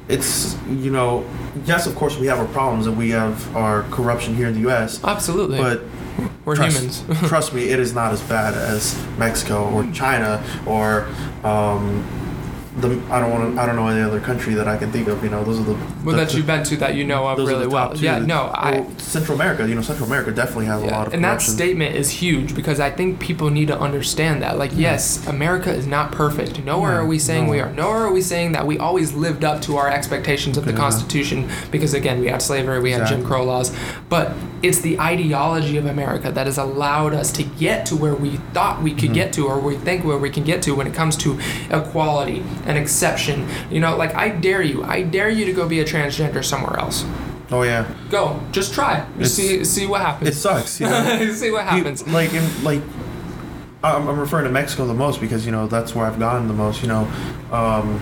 It's 0.08 0.56
you 0.68 0.90
know, 0.90 1.24
yes, 1.64 1.86
of 1.86 1.94
course 1.94 2.18
we 2.18 2.26
have 2.26 2.38
our 2.38 2.46
problems 2.46 2.86
and 2.86 2.96
we 2.96 3.10
have 3.10 3.56
our 3.56 3.82
corruption 3.84 4.34
here 4.34 4.48
in 4.48 4.54
the 4.54 4.60
U.S. 4.60 5.02
Absolutely. 5.04 5.58
But 5.58 5.82
we're 6.44 6.56
trust, 6.56 6.76
humans. 6.76 7.04
trust 7.28 7.54
me, 7.54 7.68
it 7.68 7.78
is 7.78 7.94
not 7.94 8.12
as 8.12 8.20
bad 8.22 8.54
as 8.54 9.00
Mexico 9.16 9.70
or 9.70 9.90
China 9.92 10.44
or 10.66 11.06
um, 11.44 12.04
the 12.76 12.88
I 13.10 13.20
don't 13.20 13.30
want 13.30 13.54
to 13.54 13.60
I 13.60 13.66
don't 13.66 13.76
know 13.76 13.86
any 13.88 14.00
other 14.00 14.18
country 14.20 14.54
that 14.54 14.66
I 14.66 14.76
can 14.78 14.90
think 14.90 15.06
of. 15.08 15.22
You 15.22 15.30
know, 15.30 15.44
those 15.44 15.60
are 15.60 15.64
the 15.64 15.76
well, 16.04 16.16
that 16.16 16.32
you've 16.34 16.46
been 16.46 16.64
to 16.64 16.76
that 16.76 16.94
you 16.94 17.04
know 17.04 17.26
of 17.28 17.38
really 17.38 17.66
well. 17.66 17.94
Yeah, 17.96 18.18
no, 18.18 18.44
I. 18.54 18.80
Well, 18.80 18.98
Central 18.98 19.34
America. 19.36 19.68
You 19.68 19.74
know, 19.74 19.82
Central 19.82 20.06
America 20.06 20.32
definitely 20.32 20.66
has 20.66 20.82
a 20.82 20.86
lot 20.86 21.06
of 21.08 21.12
and 21.14 21.22
that 21.24 21.42
statement 21.42 21.94
is 21.96 22.08
huge 22.10 22.54
because 22.54 22.80
I 22.80 22.90
think 22.90 23.20
people 23.20 23.50
need 23.50 23.68
to 23.68 23.78
understand 23.78 24.42
that. 24.42 24.56
Like, 24.56 24.70
yes, 24.74 25.26
America 25.26 25.70
is 25.72 25.86
not 25.86 26.12
perfect. 26.12 26.64
Nowhere 26.64 26.92
No, 26.92 26.98
are 27.00 27.06
we 27.06 27.18
saying 27.18 27.44
no. 27.44 27.50
we 27.50 27.60
are. 27.60 27.70
Nowhere 27.72 27.98
are 28.06 28.12
we 28.12 28.22
saying 28.22 28.52
that 28.52 28.66
we 28.66 28.78
always 28.78 29.12
lived 29.12 29.44
up 29.44 29.60
to 29.62 29.76
our 29.76 29.90
expectations 29.90 30.56
of 30.56 30.64
the 30.64 30.72
Yeah. 30.72 30.78
Constitution 30.78 31.48
because, 31.70 31.92
again, 31.94 32.20
we 32.20 32.28
had 32.28 32.40
slavery, 32.40 32.80
we 32.80 32.92
had 32.92 33.06
Jim 33.06 33.22
Crow 33.24 33.44
laws. 33.44 33.70
But 34.08 34.32
it's 34.62 34.80
the 34.80 34.98
ideology 34.98 35.76
of 35.76 35.86
America 35.86 36.30
that 36.32 36.46
has 36.46 36.56
allowed 36.56 37.12
us 37.12 37.30
to 37.32 37.42
get 37.42 37.84
to 37.86 37.96
where 37.96 38.14
we 38.14 38.36
thought 38.54 38.82
we 38.82 38.92
could 38.92 39.02
Mm-hmm. 39.02 39.14
get 39.14 39.32
to 39.34 39.46
or 39.48 39.58
we 39.58 39.76
think 39.76 40.04
where 40.04 40.16
we 40.16 40.30
can 40.30 40.44
get 40.44 40.62
to 40.62 40.74
when 40.74 40.86
it 40.86 40.94
comes 40.94 41.16
to 41.18 41.38
equality 41.70 42.42
and 42.66 42.78
exception. 42.78 43.48
You 43.70 43.80
know, 43.80 43.96
like, 43.96 44.14
I 44.14 44.28
dare 44.30 44.62
you. 44.62 44.82
I 44.84 45.02
dare 45.02 45.28
you 45.30 45.44
to 45.44 45.52
go 45.52 45.68
be 45.68 45.80
a 45.80 45.84
transgender 45.84 46.44
somewhere 46.44 46.78
else. 46.78 47.04
oh 47.50 47.62
yeah, 47.62 47.86
Go. 48.10 48.40
Just 48.52 48.72
try. 48.74 48.98
It's- 49.16 49.32
see, 49.32 49.64
see 49.64 49.86
what 49.86 50.00
happens. 50.00 50.30
it 50.30 50.34
sucks. 50.34 50.80
You 50.80 50.86
know, 50.86 51.32
see 51.34 51.50
what 51.50 51.64
happens. 51.64 52.06
You- 52.06 52.12
like 52.12 52.32
in 52.34 52.64
like. 52.64 52.82
I'm, 53.84 54.06
I'm 54.08 54.18
referring 54.20 54.44
to 54.44 54.50
Mexico 54.50 54.86
the 54.86 54.94
most 54.94 55.20
because 55.20 55.44
you 55.44 55.50
know 55.50 55.66
that's 55.66 55.92
where 55.94 56.06
I've 56.06 56.18
gone 56.18 56.46
the 56.46 56.54
most. 56.54 56.82
You 56.82 56.88
know, 56.88 57.10
um, 57.50 58.00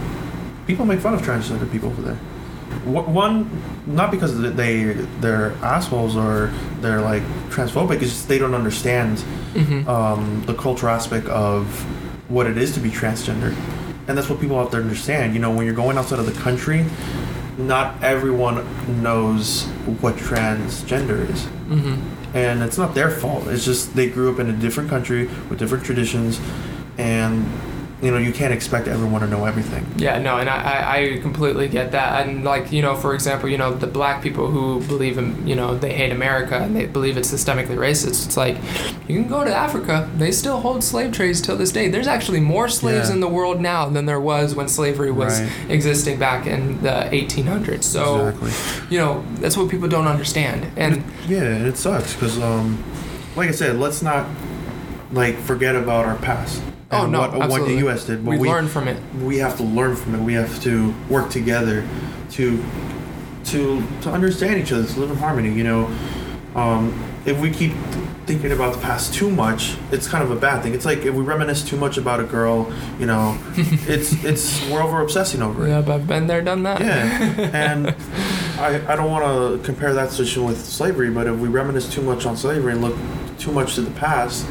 people 0.66 0.84
make 0.84 1.00
fun 1.00 1.14
of 1.14 1.22
transgender 1.22 1.70
people 1.72 1.88
over 1.88 2.02
there. 2.02 2.18
One, 2.84 3.50
not 3.86 4.10
because 4.10 4.38
they 4.54 4.84
they're 5.20 5.52
assholes 5.62 6.16
or 6.16 6.52
they're 6.80 7.00
like 7.00 7.22
transphobic. 7.50 8.02
It's 8.02 8.12
just 8.12 8.28
they 8.28 8.38
don't 8.38 8.54
understand 8.54 9.18
Mhm. 9.54 9.86
um, 9.88 10.42
the 10.46 10.54
cultural 10.54 10.94
aspect 10.94 11.26
of 11.28 11.64
what 12.30 12.46
it 12.46 12.56
is 12.58 12.72
to 12.74 12.80
be 12.80 12.90
transgender, 12.90 13.54
and 14.10 14.18
that's 14.18 14.28
what 14.28 14.40
people 14.40 14.58
have 14.58 14.70
to 14.72 14.76
understand. 14.76 15.34
You 15.34 15.40
know, 15.40 15.52
when 15.52 15.64
you're 15.64 15.74
going 15.74 15.96
outside 15.96 16.18
of 16.18 16.26
the 16.26 16.38
country, 16.42 16.84
not 17.56 18.02
everyone 18.02 18.56
knows 19.02 19.64
what 20.02 20.16
transgender 20.16 21.30
is. 21.30 21.44
hmm 21.44 21.96
and 22.32 22.62
it's 22.62 22.78
not 22.78 22.94
their 22.94 23.10
fault. 23.10 23.48
It's 23.48 23.64
just 23.64 23.96
they 23.96 24.08
grew 24.08 24.32
up 24.32 24.38
in 24.38 24.48
a 24.48 24.52
different 24.52 24.88
country 24.88 25.26
with 25.48 25.58
different 25.58 25.84
traditions, 25.84 26.40
and 26.96 27.44
you 28.02 28.10
know 28.10 28.16
you 28.16 28.32
can't 28.32 28.52
expect 28.54 28.88
everyone 28.88 29.20
to 29.20 29.26
know 29.26 29.44
everything. 29.44 29.86
Yeah, 29.96 30.18
no, 30.18 30.38
and 30.38 30.48
I, 30.48 31.16
I, 31.16 31.18
completely 31.20 31.68
get 31.68 31.92
that. 31.92 32.26
And 32.26 32.44
like, 32.44 32.72
you 32.72 32.80
know, 32.80 32.96
for 32.96 33.14
example, 33.14 33.48
you 33.48 33.58
know, 33.58 33.74
the 33.74 33.86
black 33.86 34.22
people 34.22 34.50
who 34.50 34.80
believe 34.86 35.18
in, 35.18 35.46
you 35.46 35.54
know, 35.54 35.76
they 35.76 35.92
hate 35.92 36.10
America 36.10 36.56
and 36.56 36.74
they 36.74 36.86
believe 36.86 37.18
it's 37.18 37.30
systemically 37.30 37.76
racist. 37.76 38.24
It's 38.26 38.36
like, 38.36 38.56
you 39.06 39.20
can 39.20 39.28
go 39.28 39.44
to 39.44 39.54
Africa. 39.54 40.08
They 40.16 40.32
still 40.32 40.60
hold 40.60 40.82
slave 40.82 41.12
trades 41.12 41.40
till 41.42 41.56
this 41.56 41.72
day. 41.72 41.88
There's 41.88 42.06
actually 42.06 42.40
more 42.40 42.68
slaves 42.68 43.08
Yeah. 43.08 43.14
in 43.16 43.20
the 43.20 43.28
world 43.28 43.60
now 43.60 43.88
than 43.88 44.06
there 44.06 44.20
was 44.20 44.54
when 44.54 44.68
slavery 44.68 45.10
was 45.10 45.40
Right. 45.40 45.50
existing 45.68 46.18
back 46.18 46.46
in 46.46 46.80
the 46.82 47.08
1800s. 47.12 47.84
So, 47.84 48.28
exactly. 48.28 48.50
you 48.88 48.98
know, 48.98 49.24
that's 49.40 49.56
what 49.56 49.68
people 49.68 49.88
don't 49.88 50.06
understand. 50.06 50.66
And 50.76 51.04
Yeah, 51.28 51.42
and 51.42 51.66
it 51.66 51.76
sucks 51.76 52.14
because, 52.14 52.40
um, 52.40 52.82
like 53.36 53.48
I 53.48 53.52
said, 53.52 53.76
let's 53.78 54.00
not 54.02 54.26
like 55.12 55.36
forget 55.38 55.76
about 55.76 56.06
our 56.06 56.16
past. 56.16 56.62
Oh, 56.92 57.06
no, 57.06 57.20
what, 57.20 57.48
what 57.48 57.66
the 57.66 57.74
U.S. 57.76 58.04
did, 58.06 58.24
but 58.24 58.32
we, 58.32 58.38
we 58.38 58.48
learn 58.48 58.66
from 58.66 58.88
it. 58.88 59.00
we 59.22 59.38
have 59.38 59.56
to 59.58 59.62
learn 59.62 59.94
from 59.94 60.16
it. 60.16 60.20
We 60.20 60.34
have 60.34 60.60
to 60.62 60.92
work 61.08 61.30
together 61.30 61.86
to 62.32 62.62
to 63.44 63.82
to 64.02 64.10
understand 64.10 64.60
each 64.60 64.72
other, 64.72 64.86
to 64.86 65.00
live 65.00 65.10
in 65.10 65.16
harmony. 65.16 65.52
You 65.52 65.64
know, 65.64 65.96
um, 66.54 67.04
if 67.26 67.40
we 67.40 67.50
keep 67.50 67.72
thinking 68.26 68.52
about 68.52 68.74
the 68.74 68.80
past 68.80 69.14
too 69.14 69.30
much, 69.30 69.76
it's 69.90 70.06
kind 70.06 70.22
of 70.22 70.30
a 70.30 70.36
bad 70.36 70.62
thing. 70.62 70.74
It's 70.74 70.84
like 70.84 70.98
if 70.98 71.14
we 71.14 71.22
reminisce 71.22 71.64
too 71.68 71.76
much 71.76 71.96
about 71.96 72.20
a 72.20 72.24
girl, 72.24 72.72
you 72.98 73.06
know, 73.06 73.38
it's 73.54 74.24
it's 74.24 74.68
we're 74.68 74.82
over 74.82 75.00
obsessing 75.00 75.42
over 75.42 75.66
it. 75.66 75.70
Yeah, 75.70 75.82
but 75.82 75.94
I've 75.94 76.06
been 76.06 76.26
there, 76.26 76.42
done 76.42 76.62
that. 76.64 76.80
Yeah, 76.80 77.50
and 77.52 77.94
I, 78.58 78.92
I 78.92 78.96
don't 78.96 79.10
want 79.10 79.24
to 79.24 79.64
compare 79.64 79.94
that 79.94 80.10
situation 80.10 80.44
with 80.44 80.64
slavery, 80.64 81.10
but 81.10 81.26
if 81.26 81.38
we 81.38 81.48
reminisce 81.48 81.92
too 81.92 82.02
much 82.02 82.26
on 82.26 82.36
slavery 82.36 82.72
and 82.72 82.80
look 82.80 82.96
too 83.38 83.52
much 83.52 83.74
to 83.76 83.82
the 83.82 83.90
past, 83.92 84.46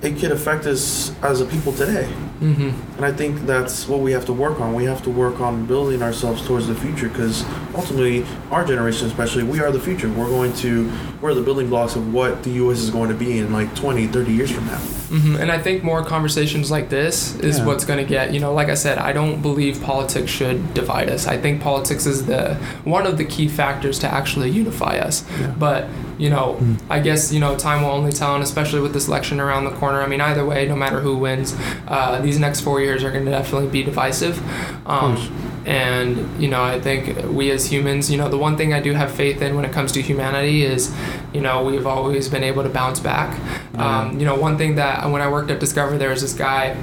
it 0.00 0.16
could 0.18 0.30
affect 0.30 0.64
us 0.66 1.12
as 1.22 1.40
a 1.40 1.44
people 1.46 1.72
today. 1.72 2.04
hmm 2.38 2.70
And 2.96 3.04
I 3.04 3.10
think 3.12 3.46
that's 3.46 3.88
what 3.88 3.98
we 3.98 4.12
have 4.12 4.24
to 4.26 4.32
work 4.32 4.60
on. 4.60 4.72
We 4.74 4.84
have 4.84 5.02
to 5.02 5.10
work 5.10 5.40
on 5.40 5.66
building 5.66 6.02
ourselves 6.02 6.46
towards 6.46 6.68
the 6.68 6.74
future 6.74 7.08
because 7.08 7.44
ultimately, 7.74 8.24
our 8.52 8.64
generation, 8.64 9.08
especially, 9.08 9.42
we 9.42 9.58
are 9.60 9.72
the 9.72 9.80
future. 9.80 10.08
We're 10.08 10.28
going 10.28 10.52
to, 10.64 10.88
we're 11.20 11.34
the 11.34 11.42
building 11.42 11.68
blocks 11.68 11.96
of 11.96 12.14
what 12.14 12.44
the 12.44 12.50
U.S. 12.62 12.78
is 12.78 12.90
going 12.90 13.08
to 13.08 13.14
be 13.16 13.38
in 13.38 13.52
like 13.52 13.74
20, 13.74 14.06
30 14.06 14.32
years 14.32 14.50
from 14.52 14.66
now. 14.66 14.78
hmm 14.78 15.34
And 15.36 15.50
I 15.50 15.58
think 15.58 15.82
more 15.82 16.04
conversations 16.04 16.70
like 16.70 16.88
this 16.90 17.34
is 17.40 17.58
Yeah. 17.58 17.66
what's 17.66 17.84
going 17.84 17.98
to 17.98 18.08
get, 18.08 18.32
you 18.32 18.38
know, 18.38 18.52
like 18.54 18.68
I 18.68 18.74
said, 18.76 18.98
I 18.98 19.12
don't 19.12 19.42
believe 19.42 19.82
politics 19.82 20.30
should 20.30 20.74
divide 20.74 21.08
us. 21.10 21.26
I 21.26 21.36
think 21.38 21.60
politics 21.60 22.06
is 22.06 22.26
the 22.26 22.54
one 22.84 23.04
of 23.04 23.16
the 23.18 23.24
key 23.24 23.48
factors 23.48 23.98
to 24.00 24.06
actually 24.06 24.50
unify 24.50 24.98
us. 25.08 25.24
Yeah. 25.40 25.54
But, 25.58 25.86
you 26.18 26.28
know, 26.30 26.56
Mm. 26.60 26.76
I 26.90 26.98
guess, 27.00 27.32
you 27.32 27.40
know, 27.40 27.56
time 27.56 27.82
will 27.82 27.90
only 27.90 28.12
tell, 28.12 28.34
and 28.34 28.42
especially 28.42 28.80
with 28.80 28.92
this 28.92 29.06
election 29.08 29.40
around 29.40 29.64
the 29.64 29.70
corner. 29.70 30.02
I 30.02 30.06
mean, 30.06 30.20
either 30.20 30.44
way, 30.44 30.66
no 30.68 30.76
matter 30.76 31.00
who 31.00 31.16
wins, 31.16 31.56
uh, 31.86 32.20
these 32.20 32.38
next 32.38 32.60
four 32.60 32.80
years 32.80 33.04
are 33.04 33.10
going 33.12 33.24
to 33.24 33.30
definitely 33.30 33.68
be 33.68 33.82
divisive. 33.84 34.40
Um, 34.86 35.16
and, 35.64 36.40
you 36.42 36.48
know, 36.48 36.62
I 36.62 36.80
think 36.80 37.16
we 37.30 37.50
as 37.50 37.70
humans, 37.70 38.10
you 38.10 38.16
know, 38.16 38.28
the 38.28 38.38
one 38.38 38.56
thing 38.56 38.72
I 38.72 38.80
do 38.80 38.94
have 38.94 39.10
faith 39.12 39.42
in 39.42 39.54
when 39.54 39.64
it 39.64 39.72
comes 39.72 39.92
to 39.92 40.02
humanity 40.02 40.64
is, 40.64 40.94
you 41.32 41.40
know, 41.40 41.62
we've 41.62 41.86
always 41.86 42.28
been 42.28 42.42
able 42.42 42.62
to 42.62 42.68
bounce 42.70 43.00
back. 43.00 43.38
Um, 43.76 44.18
you 44.18 44.24
know, 44.26 44.34
one 44.34 44.56
thing 44.58 44.76
that 44.76 45.08
when 45.10 45.20
I 45.22 45.28
worked 45.30 45.50
at 45.50 45.60
Discover, 45.60 45.98
there 45.98 46.10
was 46.10 46.22
this 46.22 46.32
guy 46.32 46.74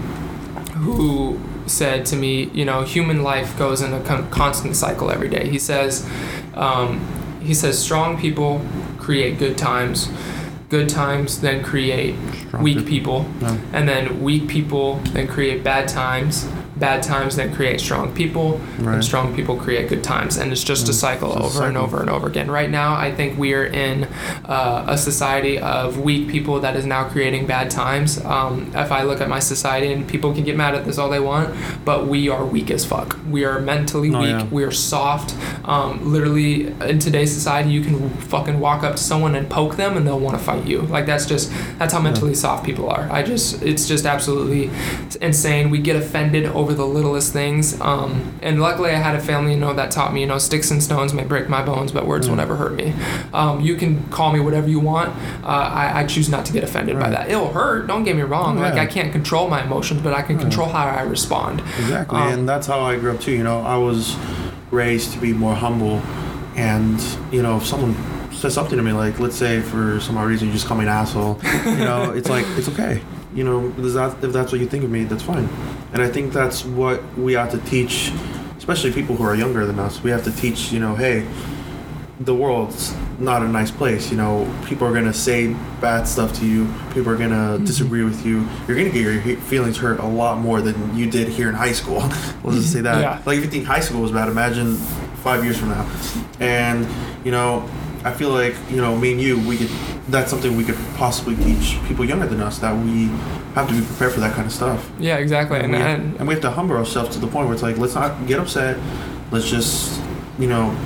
who 0.75 1.39
said 1.65 2.05
to 2.07 2.15
me, 2.15 2.43
you 2.53 2.63
know, 2.63 2.83
human 2.83 3.23
life 3.23 3.57
goes 3.57 3.81
in 3.81 3.91
a 3.93 3.99
con- 4.01 4.29
constant 4.29 4.75
cycle 4.75 5.09
every 5.09 5.29
day. 5.29 5.49
He 5.49 5.57
says, 5.59 6.07
um, 6.53 7.01
he 7.41 7.53
says, 7.53 7.77
strong 7.79 8.19
people 8.19 8.59
create 9.05 9.37
good 9.37 9.55
times. 9.57 10.09
Good 10.69 10.89
times 10.89 11.41
then 11.41 11.63
create 11.63 12.15
Strong 12.47 12.63
weak 12.63 12.77
people. 12.87 13.25
people, 13.25 13.25
No. 13.39 13.57
and 13.71 13.87
then 13.87 14.23
weak 14.23 14.47
people 14.47 14.99
then 15.13 15.27
create 15.27 15.63
bad 15.63 15.87
times. 15.87 16.47
Bad 16.77 17.03
times 17.03 17.35
then 17.37 17.53
create 17.55 17.79
strong 17.79 18.11
people, 18.13 18.59
Right. 18.79 18.95
and 18.95 19.03
strong 19.05 19.33
people 19.33 19.55
create 19.55 19.87
good 19.87 20.03
times, 20.03 20.35
and 20.37 20.51
it's 20.51 20.63
just 20.63 20.89
a 20.89 20.91
Mm, 20.91 20.95
cycle 20.95 21.31
it's 21.37 21.55
a 21.55 21.59
over 21.59 21.67
and 21.67 21.77
over 21.77 22.01
and 22.01 22.09
over 22.09 22.27
again. 22.27 22.51
Right 22.51 22.69
now, 22.69 22.95
I 22.95 23.13
think 23.13 23.37
we 23.39 23.53
are 23.53 23.63
in 23.65 24.07
uh, 24.45 24.83
a 24.87 24.97
society 24.97 25.57
of 25.57 25.97
weak 25.99 26.27
people 26.27 26.59
that 26.59 26.75
is 26.75 26.85
now 26.85 27.05
creating 27.05 27.45
bad 27.47 27.69
times. 27.69 28.19
Um, 28.25 28.71
if 28.75 28.91
I 28.91 29.03
look 29.03 29.21
at 29.21 29.29
my 29.29 29.39
society, 29.39 29.91
and 29.93 30.05
people 30.07 30.33
can 30.33 30.43
get 30.43 30.57
mad 30.57 30.75
at 30.75 30.83
this 30.85 30.97
all 30.97 31.09
they 31.09 31.19
want, 31.19 31.55
but 31.85 32.07
we 32.07 32.27
are 32.29 32.43
weak 32.45 32.69
as 32.71 32.83
fuck. 32.83 33.17
We 33.29 33.45
are 33.45 33.59
mentally 33.59 34.13
Oh, 34.13 34.19
weak. 34.19 34.29
yeah. 34.29 34.45
We 34.51 34.63
are 34.63 34.71
soft. 34.71 35.33
Um, 35.63 36.11
literally, 36.11 36.67
in 36.87 36.99
today's 36.99 37.33
society, 37.33 37.69
you 37.71 37.81
can 37.81 38.09
fucking 38.09 38.59
walk 38.59 38.83
up 38.83 38.97
to 38.97 39.01
someone 39.01 39.35
and 39.35 39.49
poke 39.49 39.77
them, 39.77 39.95
and 39.97 40.05
they'll 40.05 40.19
want 40.19 40.37
to 40.37 40.43
fight 40.43 40.65
you. 40.67 40.81
Like 40.81 41.05
that's 41.05 41.25
just 41.25 41.51
that's 41.79 41.93
how 41.93 42.01
mentally 42.01 42.35
soft 42.35 42.65
people 42.65 42.89
are. 42.89 43.07
I 43.11 43.23
just 43.23 43.63
it's 43.63 43.87
just 43.87 44.05
absolutely 44.05 44.69
insane. 45.21 45.69
We 45.69 45.79
get 45.79 45.95
offended 45.95 46.45
over 46.47 46.64
the 46.73 46.85
littlest 46.85 47.31
things. 47.33 47.79
Um, 47.81 48.33
and 48.41 48.59
luckily, 48.61 48.91
I 48.91 48.95
had 48.95 49.15
a 49.15 49.19
family, 49.21 49.53
you 49.53 49.59
know, 49.59 49.73
that 49.73 49.91
taught 49.91 50.13
me, 50.13 50.21
you 50.21 50.27
know, 50.27 50.37
sticks 50.37 50.71
and 50.71 50.81
stones 50.81 51.13
may 51.13 51.23
break 51.23 51.47
my 51.49 51.63
bones, 51.63 51.91
but 51.91 52.05
words 52.07 52.27
will 52.27 52.35
Mm. 52.35 52.39
never 52.39 52.55
hurt 52.55 52.73
me. 52.73 52.93
Um, 53.33 53.61
you 53.61 53.75
can 53.75 54.03
call 54.09 54.31
me 54.33 54.39
whatever 54.39 54.67
you 54.69 54.79
want. 54.79 55.09
Uh, 55.43 55.47
I, 55.47 55.99
I 56.01 56.05
choose 56.05 56.29
not 56.29 56.45
to 56.45 56.53
get 56.53 56.63
offended 56.63 56.97
by 56.99 57.09
that. 57.09 57.29
It'll 57.29 57.51
hurt. 57.53 57.87
Don't 57.87 58.03
get 58.03 58.15
me 58.15 58.23
wrong. 58.23 58.57
Oh, 58.57 58.61
Like. 58.61 58.73
I 58.75 58.85
can't 58.85 59.11
control 59.11 59.47
my 59.49 59.63
emotions, 59.63 60.01
but 60.01 60.13
I 60.13 60.21
can 60.21 60.35
Yeah. 60.37 60.41
control 60.43 60.69
how 60.69 60.85
I 60.85 61.01
respond. 61.03 61.61
Exactly, 61.79 62.17
Um, 62.19 62.27
and 62.33 62.49
that's 62.49 62.67
how 62.67 62.79
I 62.81 62.97
grew 62.97 63.11
up 63.11 63.19
too. 63.21 63.31
You 63.31 63.43
know, 63.43 63.61
I 63.61 63.77
was 63.77 64.15
raised 64.71 65.13
to 65.13 65.19
be 65.19 65.31
more 65.33 65.55
humble, 65.55 66.01
and 66.55 67.01
you 67.31 67.41
know, 67.41 67.57
if 67.57 67.65
someone 67.65 67.95
says 68.31 68.53
something 68.53 68.77
to 68.77 68.83
me, 68.83 68.91
like 68.91 69.19
let's 69.19 69.35
say 69.35 69.61
for 69.61 69.99
some 69.99 70.17
odd 70.17 70.27
reason 70.27 70.47
you 70.47 70.53
just 70.53 70.67
call 70.67 70.77
me 70.77 70.83
an 70.83 70.89
asshole, 70.89 71.39
you 71.65 71.77
know, 71.77 72.11
it's 72.11 72.29
like 72.29 72.45
it's 72.57 72.67
okay. 72.69 73.01
You 73.33 73.43
know, 73.43 73.73
if 73.77 73.93
that's 74.33 74.51
what 74.51 74.61
you 74.61 74.67
think 74.67 74.83
of 74.85 74.89
me, 74.89 75.03
that's 75.03 75.23
fine. 75.23 75.49
And 75.95 76.03
I 76.03 76.09
think 76.09 76.33
that's 76.33 76.65
what 76.65 77.01
we 77.17 77.31
have 77.33 77.51
to 77.51 77.57
teach, 77.59 78.11
especially 78.57 78.91
people 78.91 79.15
who 79.15 79.23
are 79.23 79.33
younger 79.33 79.65
than 79.65 79.79
us. 79.79 80.03
We 80.03 80.11
have 80.11 80.25
to 80.25 80.31
teach, 80.33 80.69
you 80.73 80.81
know, 80.81 80.93
hey, 80.93 81.25
the 82.19 82.35
world's 82.35 82.93
not 83.17 83.41
a 83.41 83.47
nice 83.47 83.71
place. 83.71 84.11
You 84.11 84.17
know, 84.17 84.53
people 84.65 84.85
are 84.85 84.93
gonna 84.93 85.13
say 85.13 85.55
bad 85.79 86.05
stuff 86.05 86.37
to 86.39 86.45
you. 86.45 86.67
People 86.93 87.13
are 87.13 87.15
gonna 87.15 87.59
Mhm. 87.59 87.65
disagree 87.65 88.03
with 88.03 88.25
you. 88.25 88.45
You're 88.67 88.75
gonna 88.75 88.89
get 88.89 89.03
your 89.03 89.13
he- 89.21 89.35
feelings 89.35 89.77
hurt 89.77 89.99
a 90.01 90.05
lot 90.05 90.41
more 90.41 90.59
than 90.61 90.75
you 90.97 91.09
did 91.09 91.29
here 91.29 91.47
in 91.47 91.55
high 91.55 91.71
school. 91.71 91.99
Let's 92.43 92.57
just 92.59 92.73
say 92.73 92.81
that. 92.81 92.99
Yeah. 92.99 93.19
Like 93.25 93.37
if 93.37 93.45
you 93.45 93.49
think 93.49 93.63
high 93.65 93.79
school 93.79 94.01
was 94.01 94.11
bad, 94.11 94.27
imagine 94.27 94.75
five 95.23 95.45
years 95.45 95.55
from 95.55 95.69
now. 95.69 95.85
And 96.41 96.85
you 97.23 97.31
know, 97.31 97.63
I 98.05 98.13
feel 98.13 98.29
like 98.29 98.55
you 98.69 98.77
know, 98.77 98.95
me 98.95 99.11
and 99.13 99.21
you, 99.21 99.39
we 99.47 99.57
could. 99.57 99.69
That's 100.07 100.29
something 100.29 100.55
we 100.55 100.63
could 100.63 100.77
possibly 100.95 101.35
teach 101.35 101.79
people 101.87 102.05
younger 102.05 102.27
than 102.27 102.39
us 102.39 102.59
that 102.59 102.73
we 102.85 103.07
have 103.55 103.67
to 103.67 103.73
be 103.73 103.83
prepared 103.85 104.13
for 104.13 104.19
that 104.19 104.33
kind 104.35 104.45
of 104.45 104.53
stuff. 104.53 104.87
Yeah, 104.99 105.17
exactly. 105.17 105.59
And, 105.59 105.71
we, 105.73 105.77
and 105.79 106.15
and 106.17 106.27
we 106.27 106.35
have 106.35 106.41
to 106.43 106.51
humble 106.51 106.77
ourselves 106.77 107.09
to 107.15 107.19
the 107.19 107.27
point 107.27 107.47
where 107.47 107.55
it's 107.55 107.63
like, 107.63 107.77
let's 107.77 107.95
not 107.95 108.27
get 108.27 108.39
upset. 108.39 108.77
Let's 109.31 109.49
just, 109.49 109.99
you 110.37 110.47
know, 110.47 110.77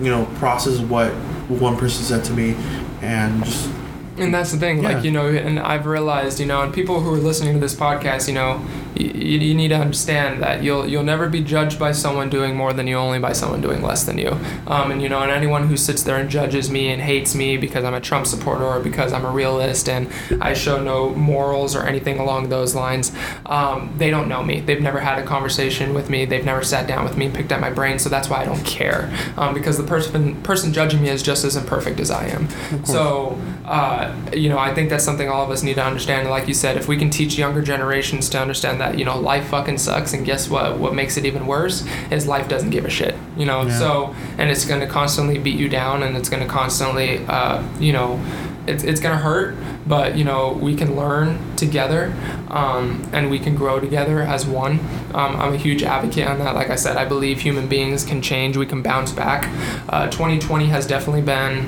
you 0.00 0.10
know, 0.10 0.26
process 0.36 0.78
what 0.80 1.12
one 1.48 1.76
person 1.78 2.04
said 2.04 2.22
to 2.24 2.32
me, 2.34 2.54
and 3.00 3.42
just 3.44 3.70
And 4.18 4.34
that's 4.34 4.52
the 4.52 4.58
thing, 4.58 4.82
Yeah. 4.82 4.92
like, 4.92 5.04
you 5.04 5.10
know, 5.10 5.28
and 5.28 5.58
I've 5.58 5.86
realized, 5.86 6.38
you 6.40 6.46
know, 6.46 6.60
and 6.62 6.72
people 6.74 7.00
who 7.00 7.14
are 7.14 7.18
listening 7.18 7.54
to 7.54 7.60
this 7.60 7.74
podcast, 7.74 8.28
you 8.28 8.34
know, 8.34 8.60
you, 8.96 9.38
you 9.38 9.54
need 9.54 9.68
to 9.68 9.76
understand 9.76 10.42
that 10.42 10.62
you'll 10.62 10.86
you'll 10.86 11.02
never 11.02 11.28
be 11.28 11.42
judged 11.42 11.78
by 11.78 11.92
someone 11.92 12.30
doing 12.30 12.56
more 12.56 12.72
than 12.72 12.86
you, 12.86 12.96
only 12.96 13.18
by 13.18 13.32
someone 13.32 13.60
doing 13.60 13.82
less 13.82 14.04
than 14.04 14.18
you. 14.18 14.30
Um, 14.66 14.90
and 14.90 15.02
you 15.02 15.08
know, 15.08 15.20
and 15.20 15.30
anyone 15.30 15.68
who 15.68 15.76
sits 15.76 16.02
there 16.02 16.16
and 16.16 16.28
judges 16.30 16.70
me 16.70 16.88
and 16.88 17.00
hates 17.00 17.34
me 17.34 17.56
because 17.56 17.84
I'm 17.84 17.94
a 17.94 18.00
Trump 18.00 18.26
supporter 18.26 18.64
or 18.64 18.80
because 18.80 19.12
I'm 19.12 19.24
a 19.24 19.30
realist 19.30 19.88
and 19.88 20.10
I 20.40 20.54
show 20.54 20.82
no 20.82 21.10
morals 21.10 21.74
or 21.76 21.84
anything 21.84 22.18
along 22.18 22.48
those 22.48 22.74
lines, 22.74 23.12
um, 23.46 23.92
they 23.96 24.10
don't 24.10 24.28
know 24.28 24.42
me. 24.42 24.60
They've 24.60 24.80
never 24.80 25.00
had 25.00 25.18
a 25.18 25.24
conversation 25.24 25.94
with 25.94 26.10
me. 26.10 26.24
They've 26.24 26.44
never 26.44 26.62
sat 26.62 26.86
down 26.86 27.04
with 27.04 27.16
me 27.16 27.26
and 27.26 27.34
picked 27.34 27.52
at 27.52 27.60
my 27.60 27.70
brain. 27.70 27.98
So 27.98 28.08
that's 28.08 28.28
why 28.28 28.42
I 28.42 28.44
don't 28.44 28.64
care, 28.64 29.12
um, 29.36 29.54
because 29.54 29.76
the 29.76 29.84
person 29.84 30.40
person 30.42 30.72
judging 30.72 31.02
me 31.02 31.08
is 31.08 31.22
just 31.22 31.44
as 31.44 31.56
imperfect 31.56 32.00
as 32.00 32.10
I 32.10 32.26
am. 32.28 32.48
So, 32.84 33.38
uh, 33.64 34.14
you 34.32 34.48
know, 34.48 34.58
I 34.58 34.74
think 34.74 34.90
that's 34.90 35.04
something 35.04 35.28
all 35.28 35.44
of 35.44 35.50
us 35.50 35.62
need 35.62 35.74
to 35.74 35.84
understand. 35.84 36.28
Like 36.28 36.48
you 36.48 36.54
said, 36.54 36.76
if 36.76 36.88
we 36.88 36.96
can 36.96 37.10
teach 37.10 37.36
younger 37.36 37.62
generations 37.62 38.28
to 38.30 38.38
understand 38.38 38.80
that, 38.80 38.85
you 38.94 39.04
know, 39.04 39.18
life 39.18 39.46
fucking 39.48 39.78
sucks, 39.78 40.12
and 40.12 40.24
guess 40.24 40.48
what? 40.48 40.78
What 40.78 40.94
makes 40.94 41.16
it 41.16 41.24
even 41.24 41.46
worse 41.46 41.84
is 42.10 42.26
life 42.26 42.48
doesn't 42.48 42.70
give 42.70 42.84
a 42.84 42.90
shit. 42.90 43.14
You 43.36 43.46
know, 43.46 43.62
Yeah. 43.62 43.78
so 43.78 44.14
and 44.38 44.50
it's 44.50 44.64
going 44.64 44.80
to 44.80 44.86
constantly 44.86 45.38
beat 45.38 45.58
you 45.58 45.68
down, 45.68 46.02
and 46.02 46.16
it's 46.16 46.28
going 46.28 46.42
to 46.42 46.48
constantly, 46.48 47.24
uh, 47.26 47.62
you 47.78 47.92
know, 47.92 48.20
it's 48.66 48.82
it's 48.84 49.00
going 49.00 49.16
to 49.16 49.22
hurt. 49.22 49.56
But 49.86 50.16
you 50.16 50.24
know, 50.24 50.52
we 50.60 50.74
can 50.74 50.96
learn 50.96 51.38
together, 51.56 52.12
um, 52.48 53.08
and 53.12 53.30
we 53.30 53.38
can 53.38 53.54
grow 53.54 53.78
together 53.78 54.20
as 54.22 54.44
one. 54.44 54.80
Um, 55.14 55.36
I'm 55.40 55.54
a 55.54 55.56
huge 55.56 55.82
advocate 55.84 56.26
on 56.26 56.38
that. 56.40 56.54
Like 56.56 56.70
I 56.70 56.76
said, 56.76 56.96
I 56.96 57.04
believe 57.04 57.40
human 57.40 57.68
beings 57.68 58.04
can 58.04 58.20
change. 58.20 58.56
We 58.56 58.66
can 58.66 58.82
bounce 58.82 59.12
back. 59.12 59.48
Uh, 59.88 60.08
2020 60.10 60.66
has 60.66 60.86
definitely 60.88 61.22
been 61.22 61.66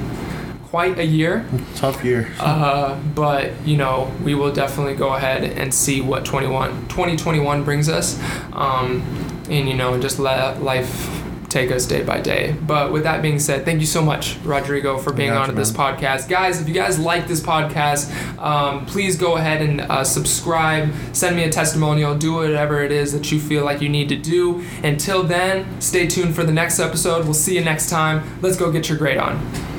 quite 0.71 0.99
a 0.99 1.05
year. 1.05 1.47
tough 1.77 2.05
year. 2.05 2.29
Uh, 2.39 2.99
but 3.15 3.53
you 3.67 3.77
know, 3.77 4.13
we 4.23 4.35
will 4.35 4.53
definitely 4.53 4.95
go 4.95 5.15
ahead 5.15 5.45
and 5.45 5.73
see 5.73 6.01
what 6.01 6.25
21, 6.25 6.89
2021 6.89 7.65
brings 7.65 7.89
us, 7.89 8.21
um, 8.53 9.03
and 9.49 9.69
you 9.69 9.75
know, 9.75 9.99
just 9.99 10.19
let 10.19 10.63
life 10.63 11.25
take 11.49 11.71
us 11.71 11.87
day 11.87 12.03
by 12.03 12.21
day. 12.21 12.55
But 12.67 12.93
with 12.93 13.05
that 13.05 13.23
being 13.23 13.39
said, 13.39 13.65
thank 13.65 13.81
you 13.81 13.87
so 13.87 14.03
much, 14.03 14.37
Rodrigo, 14.45 14.99
for 14.99 15.15
being 15.15 15.31
Gotcha, 15.31 15.53
on 15.53 15.57
this 15.57 15.73
podcast. 15.73 16.29
Guys, 16.29 16.61
if 16.61 16.69
you 16.69 16.75
guys 16.75 16.99
like 16.99 17.27
this 17.27 17.41
podcast, 17.41 18.13
um, 18.39 18.85
please 18.85 19.17
go 19.17 19.37
ahead 19.37 19.63
and 19.63 19.81
uh, 19.81 20.05
subscribe, 20.05 20.93
send 21.13 21.37
me 21.37 21.45
a 21.45 21.51
testimonial, 21.51 22.15
do 22.17 22.35
whatever 22.35 22.83
it 22.83 22.93
is 22.93 23.13
that 23.13 23.33
you 23.33 23.41
feel 23.41 23.65
like 23.65 23.81
you 23.81 23.89
need 23.89 24.11
to 24.11 24.17
do. 24.17 24.63
Until 24.83 25.23
then, 25.23 25.81
stay 25.81 26.07
tuned 26.07 26.35
for 26.35 26.45
the 26.45 26.53
next 26.53 26.79
episode. 26.79 27.25
We'll 27.25 27.33
see 27.33 27.55
you 27.55 27.65
next 27.65 27.89
time. 27.89 28.39
Let's 28.43 28.59
go 28.59 28.71
get 28.71 28.91
your 28.91 28.99
grade 28.99 29.17
on. 29.17 29.78